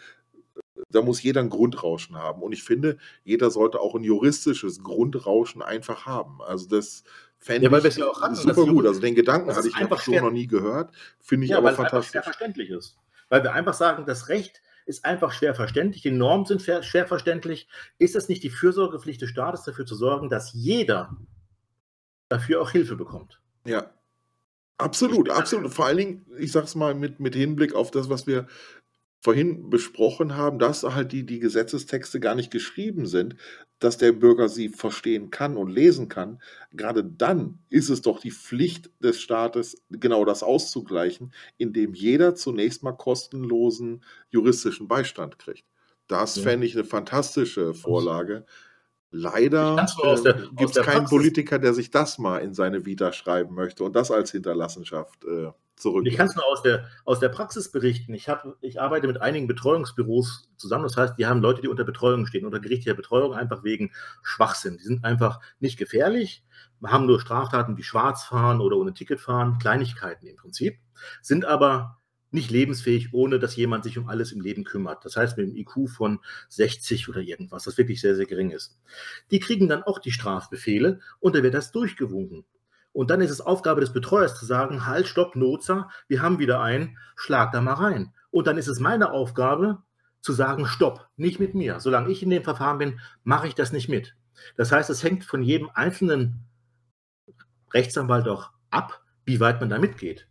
[0.90, 2.42] Da muss jeder ein Grundrauschen haben.
[2.42, 6.40] Und ich finde, jeder sollte auch ein juristisches Grundrauschen einfach haben.
[6.42, 7.04] Also das
[7.38, 8.86] fände Ja, weil ich ja auch hatten, super gut.
[8.86, 10.94] Also den Gedanken hatte ich einfach noch so noch nie gehört.
[11.20, 12.22] Finde ich Ja, aber einfach schwer fantastisch.
[12.22, 12.96] verständlich ist.
[13.28, 17.68] Weil wir einfach sagen, das Recht ist einfach schwer verständlich, die Normen sind schwer, verständlich.
[17.98, 21.14] Ist es nicht die Fürsorgepflicht des Staates, dafür zu sorgen, dass jeder
[22.30, 23.40] dafür auch Hilfe bekommt?
[23.66, 23.90] Ja.
[24.78, 25.74] Absolut, absolut.
[25.74, 28.46] Vor allen Dingen, ich sag's mal, mit, mit Hinblick auf das, was wir
[29.20, 33.36] vorhin besprochen haben, dass halt die, die Gesetzestexte gar nicht geschrieben sind,
[33.80, 36.40] dass der Bürger sie verstehen kann und lesen kann.
[36.72, 42.82] Gerade dann ist es doch die Pflicht des Staates, genau das auszugleichen, indem jeder zunächst
[42.82, 45.64] mal kostenlosen juristischen Beistand kriegt.
[46.06, 46.42] Das Ja.
[46.44, 48.46] fände ich eine fantastische Vorlage.
[49.10, 53.54] Leider aus gibt es keinen Praxis- Politiker, der sich das mal in seine Vita schreiben
[53.54, 56.06] möchte und das als Hinterlassenschaft äh, zurück.
[56.06, 58.14] Ich kann es nur aus der, aus der Praxis berichten.
[58.14, 60.84] Ich, hab, ich arbeite mit einigen Betreuungsbüros zusammen.
[60.84, 63.92] Das heißt, die haben Leute, die unter Betreuung stehen, unter gerichtlicher Betreuung, einfach wegen
[64.22, 64.78] Schwachsinn.
[64.78, 66.44] Die sind einfach nicht gefährlich,
[66.84, 70.78] haben nur Straftaten wie Schwarzfahren oder ohne Ticket fahren, Kleinigkeiten im Prinzip,
[71.22, 71.98] sind aber
[72.30, 75.04] nicht lebensfähig, ohne dass jemand sich um alles im Leben kümmert.
[75.04, 78.78] Das heißt, mit einem IQ von 60 oder irgendwas, das wirklich sehr, sehr gering ist.
[79.30, 82.44] Die kriegen dann auch die Strafbefehle und da wird das durchgewunken.
[82.98, 86.60] Und dann ist es Aufgabe des Betreuers zu sagen, halt, stopp, Notzer, wir haben wieder
[86.60, 88.12] einen, schlag da mal rein.
[88.32, 89.84] Und dann ist es meine Aufgabe
[90.20, 91.78] zu sagen, stopp, nicht mit mir.
[91.78, 94.16] Solange ich in dem Verfahren bin, mache ich das nicht mit.
[94.56, 96.48] Das heißt, es hängt von jedem einzelnen
[97.72, 100.26] Rechtsanwalt auch ab, wie weit man da mitgeht.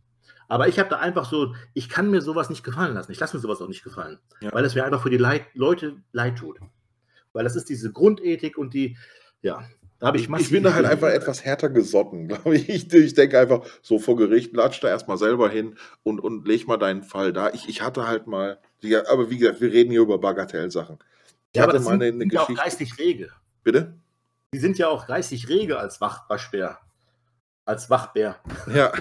[0.49, 3.13] Aber ich habe da einfach so, ich kann mir sowas nicht gefallen lassen.
[3.13, 4.51] Ich lasse mir sowas auch nicht gefallen, Ja.
[4.51, 6.59] weil es mir einfach für die Leid, Leute leid tut.
[7.31, 8.97] Weil das ist diese Grundethik und die,
[9.41, 9.63] ja,
[9.99, 12.69] da habe ich Ich bin da halt einfach etwas härter gesotten, glaube ich.
[12.69, 16.67] Ich, ich denke einfach, so vor Gericht, latsch da erstmal selber hin und, und leg
[16.67, 17.49] mal deinen Fall da.
[17.51, 18.59] Ich, ich hatte halt mal,
[19.09, 20.99] aber wie gesagt, wir reden hier über Bagatellsachen.
[21.51, 22.63] Ich Ja, aber hatte das mal eine, eine sind ja auch Geschichte.
[22.63, 23.31] geistig rege.
[23.63, 23.97] Bitte?
[24.53, 26.79] Die sind ja auch geistig rege als Wach Waschbär.
[27.67, 28.37] Als Wachbär.
[28.73, 28.93] Ja.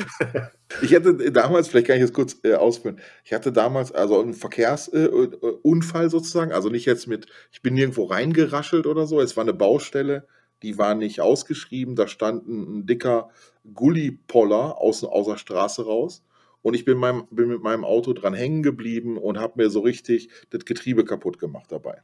[0.82, 4.34] ich hatte damals, vielleicht kann ich das kurz äh, ausführen, ich hatte damals also einen
[4.34, 9.38] Verkehrsunfall äh, Unfall sozusagen, also nicht jetzt mit, ich bin nirgendwo reingeraschelt oder so, es
[9.38, 10.28] war eine Baustelle,
[10.62, 13.30] die war nicht ausgeschrieben, da stand ein, ein dicker
[13.72, 16.22] Gullipoller aus, aus der Straße raus
[16.60, 19.80] und ich bin, meinem, bin mit meinem Auto dran hängen geblieben und habe mir so
[19.80, 22.02] richtig das Getriebe kaputt gemacht dabei.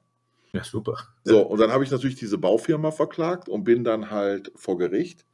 [0.55, 0.97] Ja, super.
[1.25, 5.27] So, und dann habe ich natürlich diese Baufirma verklagt und bin dann halt vor Gericht.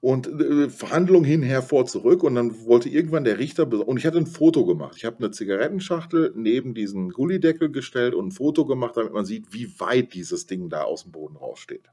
[0.00, 2.22] Und äh, Verhandlung hinher, vor, zurück.
[2.22, 4.94] Und dann wollte irgendwann der Richter, und ich hatte ein Foto gemacht.
[4.96, 9.52] Ich habe eine Zigarettenschachtel neben diesen Gullideckel gestellt und ein Foto gemacht, damit man sieht,
[9.52, 11.88] wie weit dieses Ding da aus dem Boden raussteht.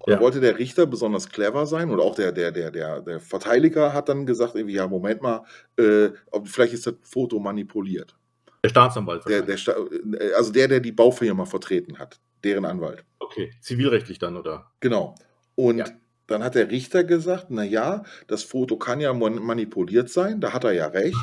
[0.00, 0.16] Und Ja.
[0.16, 3.92] dann wollte der Richter besonders clever sein und auch der, der, der, der, der Verteidiger
[3.94, 5.44] hat dann gesagt, irgendwie, ja, Moment mal,
[5.78, 6.10] äh,
[6.44, 8.14] vielleicht ist das Foto manipuliert.
[8.64, 9.24] Der Staatsanwalt.
[9.28, 9.76] Der, der, Sta-
[10.18, 13.04] äh, also der, der die Baufirma vertreten hat, deren Anwalt.
[13.20, 14.72] okay, zivilrechtlich dann, oder?
[14.80, 15.14] Genau.
[15.54, 15.84] Und Ja.
[16.26, 20.52] Dann hat der Richter gesagt, na ja, das Foto kann ja man- manipuliert sein, da
[20.52, 21.16] hat er ja recht.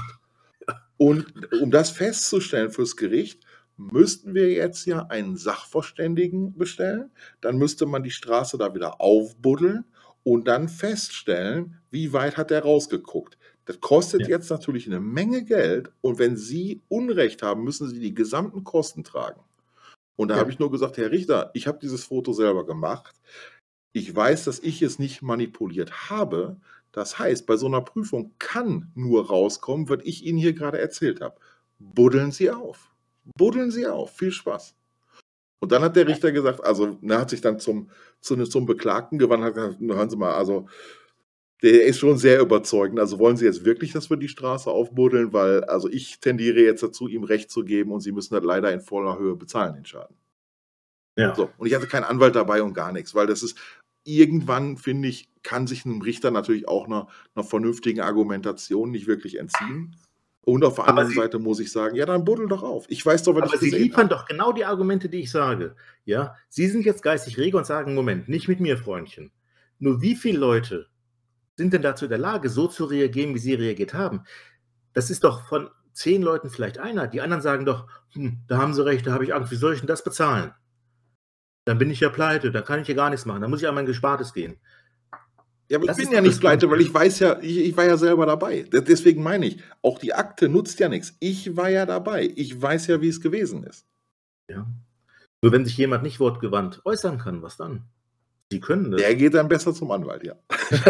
[0.98, 1.26] Und
[1.62, 3.44] um das festzustellen fürs Gericht,
[3.78, 9.86] müssten wir jetzt ja einen Sachverständigen bestellen, dann müsste man die Straße da wieder aufbuddeln
[10.24, 13.38] und dann feststellen, wie weit hat er rausgeguckt.
[13.66, 14.30] Das kostet Ja.
[14.30, 19.04] jetzt natürlich eine Menge Geld und wenn Sie Unrecht haben, müssen Sie die gesamten Kosten
[19.06, 19.42] tragen.
[20.18, 20.42] Und da Ja.
[20.42, 23.16] habe ich nur gesagt, Herr Richter, ich habe dieses Foto selber gemacht.
[23.94, 26.58] Ich weiß, dass ich es nicht manipuliert habe.
[26.92, 31.22] Das heißt, bei so einer Prüfung kann nur rauskommen, was ich Ihnen hier gerade erzählt
[31.22, 31.36] habe.
[31.80, 32.92] Buddeln Sie auf.
[33.38, 34.16] Buddeln Sie auf.
[34.16, 34.76] Viel Spaß.
[35.62, 37.90] Und dann hat der Richter gesagt, also er hat sich dann zum,
[38.22, 40.68] zu, zum Beklagten gewandt, hat gesagt, "Na, hören Sie mal, also
[41.62, 43.00] der ist schon sehr überzeugend.
[43.00, 45.34] Also wollen Sie jetzt wirklich, dass wir die Straße aufbuddeln?
[45.34, 48.72] Weil, also ich tendiere jetzt dazu, ihm Recht zu geben und Sie müssen das leider
[48.74, 50.16] in voller Höhe bezahlen, den Schaden.
[51.20, 51.36] Ja.
[51.36, 53.58] So, und ich hatte keinen Anwalt dabei und gar nichts, weil das ist
[54.04, 59.38] irgendwann, finde ich, kann sich einem Richter natürlich auch einer, einer vernünftigen Argumentation nicht wirklich
[59.40, 59.96] entziehen.
[60.42, 62.86] Und auf der Aber anderen Sie- Seite muss ich sagen, ja, dann buddel doch auf.
[62.88, 64.10] Ich weiß doch, was Aber ich Sie liefern habe.
[64.16, 65.76] doch genau die Argumente, die ich sage.
[66.06, 69.32] Ja, Sie sind jetzt geistig rege und sagen, Moment, nicht mit mir, Freundchen.
[69.78, 70.88] Nur wie viele Leute
[71.58, 74.24] sind denn dazu in der Lage, so zu reagieren, wie Sie reagiert haben?
[74.94, 77.08] Das ist doch von zehn Leuten vielleicht einer.
[77.08, 79.74] Die anderen sagen doch, hm, da haben Sie recht, da habe ich Angst, wie soll
[79.74, 80.52] ich denn das bezahlen?
[81.70, 83.68] Dann bin ich ja pleite, dann kann ich ja gar nichts machen, dann muss ich
[83.68, 84.58] an mein Gespartes gehen.
[85.70, 87.78] Ja, aber ich Das bin ist ja nicht pleite, weil ich weiß ja, ich, ich
[87.78, 88.64] war ja selber dabei.
[88.64, 91.16] De- Deswegen meine ich, auch die Akte nutzt ja nichts.
[91.20, 92.34] Ich war ja dabei.
[92.36, 93.86] Ich weiß ja, wie es gewesen ist.
[94.50, 94.66] Ja.
[95.44, 97.84] Nur wenn sich jemand nicht wortgewandt äußern kann, was dann?
[98.52, 99.00] Sie können das.
[99.02, 100.34] Der geht dann besser zum Anwalt, ja.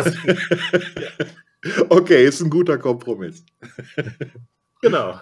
[1.90, 3.44] okay, ist ein guter Kompromiss.
[4.82, 5.20] Genau.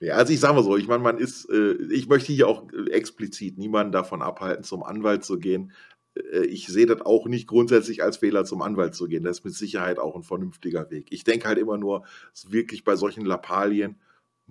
[0.00, 2.64] Ja, also ich sage mal so, ich meine, man ist, äh, ich möchte hier auch
[2.72, 5.72] äh, explizit niemanden davon abhalten, zum Anwalt zu gehen.
[6.14, 9.24] Äh, ich sehe das auch nicht grundsätzlich als Fehler, zum Anwalt zu gehen.
[9.24, 11.08] Das ist mit Sicherheit auch ein vernünftiger Weg.
[11.10, 12.04] Ich denke halt immer nur,
[12.48, 13.96] wirklich bei solchen Lappalien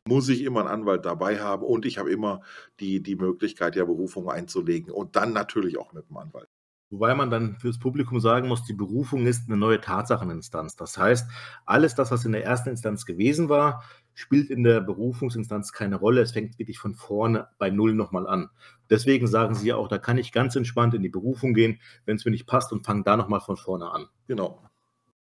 [0.07, 2.41] muss ich immer einen Anwalt dabei haben und ich habe immer
[2.80, 6.49] die, die Möglichkeit, ja Berufung einzulegen und dann natürlich auch mit dem Anwalt.
[6.90, 10.78] Wobei man dann fürs Publikum sagen muss, die Berufung ist eine neue Tatsacheninstanz.
[10.78, 11.30] Das heißt,
[11.65, 13.84] alles das, was in der ersten Instanz gewesen war,
[14.18, 16.22] spielt in der Berufungsinstanz keine Rolle.
[16.22, 18.49] Es fängt wirklich von vorne bei Null nochmal an.
[18.89, 22.15] Deswegen sagen Sie ja auch, da kann ich ganz entspannt in die Berufung gehen, wenn
[22.15, 24.07] es mir nicht passt und fange da nochmal von vorne an.
[24.27, 24.68] Genau.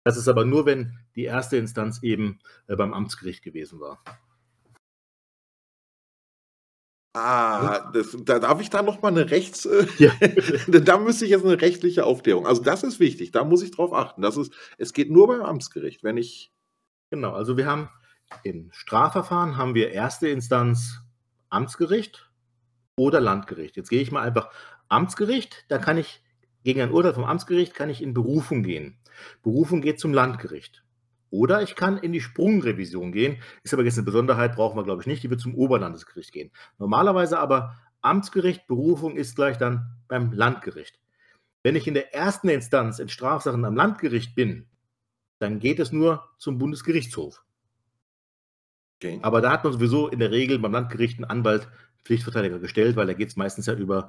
[0.04, 2.38] Das ist aber nur, wenn die erste Instanz eben
[2.68, 4.00] äh, beim Amtsgericht gewesen war.
[7.16, 10.12] Ah, das, da darf ich da noch mal eine Rechts, äh, ja.
[10.68, 12.46] da müsste ich jetzt eine rechtliche Aufklärung.
[12.46, 14.22] Also das ist wichtig, da muss ich drauf achten.
[14.22, 16.52] Das ist, es geht nur beim Amtsgericht, wenn ich.
[17.10, 17.88] Genau, also wir haben
[18.42, 21.00] im Strafverfahren haben wir erste Instanz
[21.50, 22.30] Amtsgericht
[22.96, 23.76] oder Landgericht.
[23.76, 24.50] Jetzt gehe ich mal einfach
[24.88, 26.22] Amtsgericht, da kann ich
[26.64, 28.98] gegen ein Urteil vom Amtsgericht kann ich in Berufung gehen.
[29.42, 30.82] Berufung geht zum Landgericht.
[31.30, 33.42] Oder ich kann in die Sprungrevision gehen.
[33.64, 35.22] Ist aber jetzt eine Besonderheit, brauchen wir, glaube ich, nicht.
[35.22, 36.50] Die wird zum Oberlandesgericht gehen.
[36.78, 40.98] Normalerweise aber Amtsgericht, Berufung ist gleich dann beim Landgericht.
[41.62, 44.68] Wenn ich in der ersten Instanz in Strafsachen am Landgericht bin,
[45.38, 47.43] dann geht es nur zum Bundesgerichtshof.
[49.04, 49.18] Okay.
[49.22, 51.68] Aber da hat man sowieso in der Regel beim Landgericht einen Anwalt,
[52.04, 54.08] Pflichtverteidiger gestellt, weil da geht es meistens ja über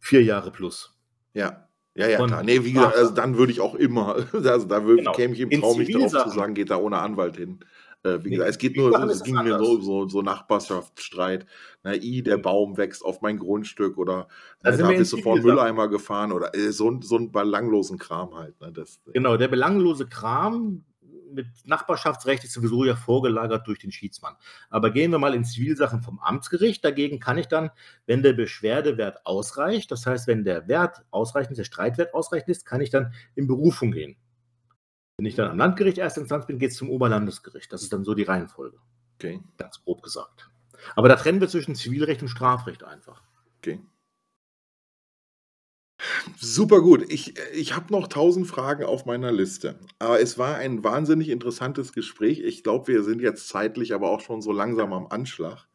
[0.00, 0.96] vier Jahre plus.
[1.32, 1.68] Ja.
[1.94, 2.42] Ja, ja, klar.
[2.42, 5.12] Nee, wie gesagt, also dann würde ich auch immer, also da würde, genau.
[5.12, 7.60] käme ich im Traum nicht drauf zu sagen, geht da ohne Anwalt hin.
[8.02, 11.46] Äh, wie nee, gesagt, es geht nur, es ging mir so, so, so Nachbarschaftsstreit.
[11.82, 14.28] Na, i, der Baum wächst auf mein Grundstück oder
[14.62, 18.34] da, da bist du vor den Mülleimer gefahren oder äh, so, so einen belanglosen Kram
[18.34, 18.60] halt.
[18.60, 20.84] Ne, das, genau, der belanglose Kram,
[21.36, 24.34] mit Nachbarschaftsrecht ist sowieso ja vorgelagert durch den Schiedsmann.
[24.70, 26.84] Aber gehen wir mal in Zivilsachen vom Amtsgericht.
[26.84, 27.70] Dagegen kann ich dann,
[28.06, 32.66] wenn der Beschwerdewert ausreicht, das heißt, wenn der Wert ausreichend ist, der Streitwert ausreichend ist,
[32.66, 34.16] kann ich dann in Berufung gehen.
[35.18, 37.72] Wenn ich dann am Landgericht erste Instanz bin, geht es zum Oberlandesgericht.
[37.72, 38.78] Das ist dann so die Reihenfolge.
[39.14, 39.40] Okay.
[39.56, 40.50] Ganz grob gesagt.
[40.94, 43.22] Aber da trennen wir zwischen Zivilrecht und Strafrecht einfach.
[43.58, 43.80] Okay.
[46.38, 47.04] Super gut.
[47.08, 49.76] Ich, ich habe noch tausend Fragen auf meiner Liste.
[49.98, 52.40] Aber es war ein wahnsinnig interessantes Gespräch.
[52.40, 55.66] Ich glaube, wir sind jetzt zeitlich aber auch schon so langsam am Anschlag.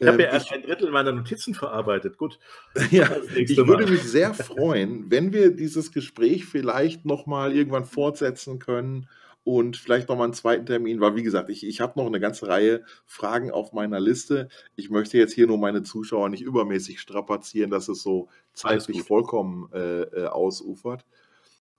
[0.00, 2.18] Ich habe ja ähm, erst ein Drittel meiner Notizen verarbeitet.
[2.18, 2.38] Gut.
[2.90, 9.08] Ja, ich würde mich sehr freuen, wenn wir dieses Gespräch vielleicht nochmal irgendwann fortsetzen können
[9.48, 12.48] und vielleicht nochmal einen zweiten Termin, weil wie gesagt, ich, ich habe noch eine ganze
[12.48, 14.50] Reihe Fragen auf meiner Liste.
[14.76, 19.70] Ich möchte jetzt hier nur meine Zuschauer nicht übermäßig strapazieren, dass es so zeitlich vollkommen
[19.72, 21.06] äh, äh, ausufert.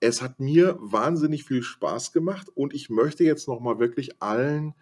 [0.00, 4.74] Es hat mir wahnsinnig viel Spaß gemacht und ich möchte jetzt nochmal wirklich allen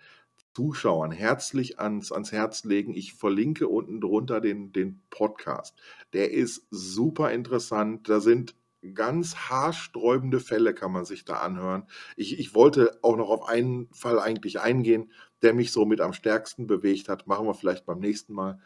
[0.55, 2.95] Zuschauern herzlich ans, ans Herz legen.
[2.95, 5.77] Ich verlinke unten drunter den, den Podcast.
[6.15, 8.09] Der ist super interessant.
[8.09, 8.55] Da sind
[8.95, 11.85] ganz haarsträubende Fälle kann man sich da anhören.
[12.17, 16.13] Ich, ich wollte auch noch auf einen Fall eigentlich eingehen, der mich so mit am
[16.13, 17.27] stärksten bewegt hat.
[17.27, 18.61] Machen wir vielleicht beim nächsten Mal.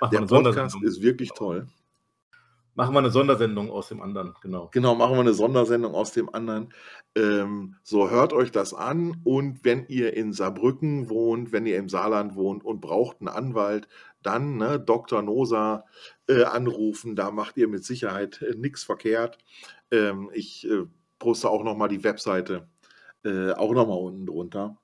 [0.00, 1.68] Machen der Podcast ist wirklich toll.
[2.78, 4.68] Machen wir eine Sondersendung aus dem anderen, genau.
[4.72, 6.72] Genau, machen wir eine Sondersendung aus dem anderen.
[7.16, 11.88] Ähm, so, hört euch das an und wenn ihr in Saarbrücken wohnt, wenn ihr im
[11.88, 13.88] Saarland wohnt und braucht einen Anwalt,
[14.22, 15.22] dann ne, Dr.
[15.22, 15.86] Nosa
[16.28, 19.38] äh, anrufen, da macht ihr mit Sicherheit äh, nichts verkehrt.
[19.90, 20.84] Ähm, ich äh,
[21.18, 22.68] poste auch nochmal die Webseite,
[23.24, 24.76] äh, auch nochmal unten drunter.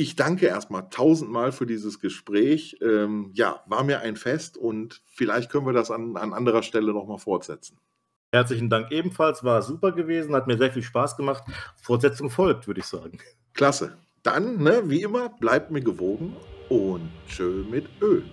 [0.00, 2.78] Ich danke erstmal tausendmal für dieses Gespräch.
[2.80, 6.94] Ähm, ja, war mir ein Fest und vielleicht können wir das an, an anderer Stelle
[6.94, 7.76] nochmal fortsetzen.
[8.32, 11.44] Herzlichen Dank ebenfalls, war super gewesen, hat mir sehr viel Spaß gemacht.
[11.76, 13.18] Fortsetzung folgt, würde ich sagen.
[13.52, 13.98] Klasse.
[14.22, 16.34] Dann, ne, wie immer, bleibt mir gewogen
[16.70, 18.24] und tschö mit Öl.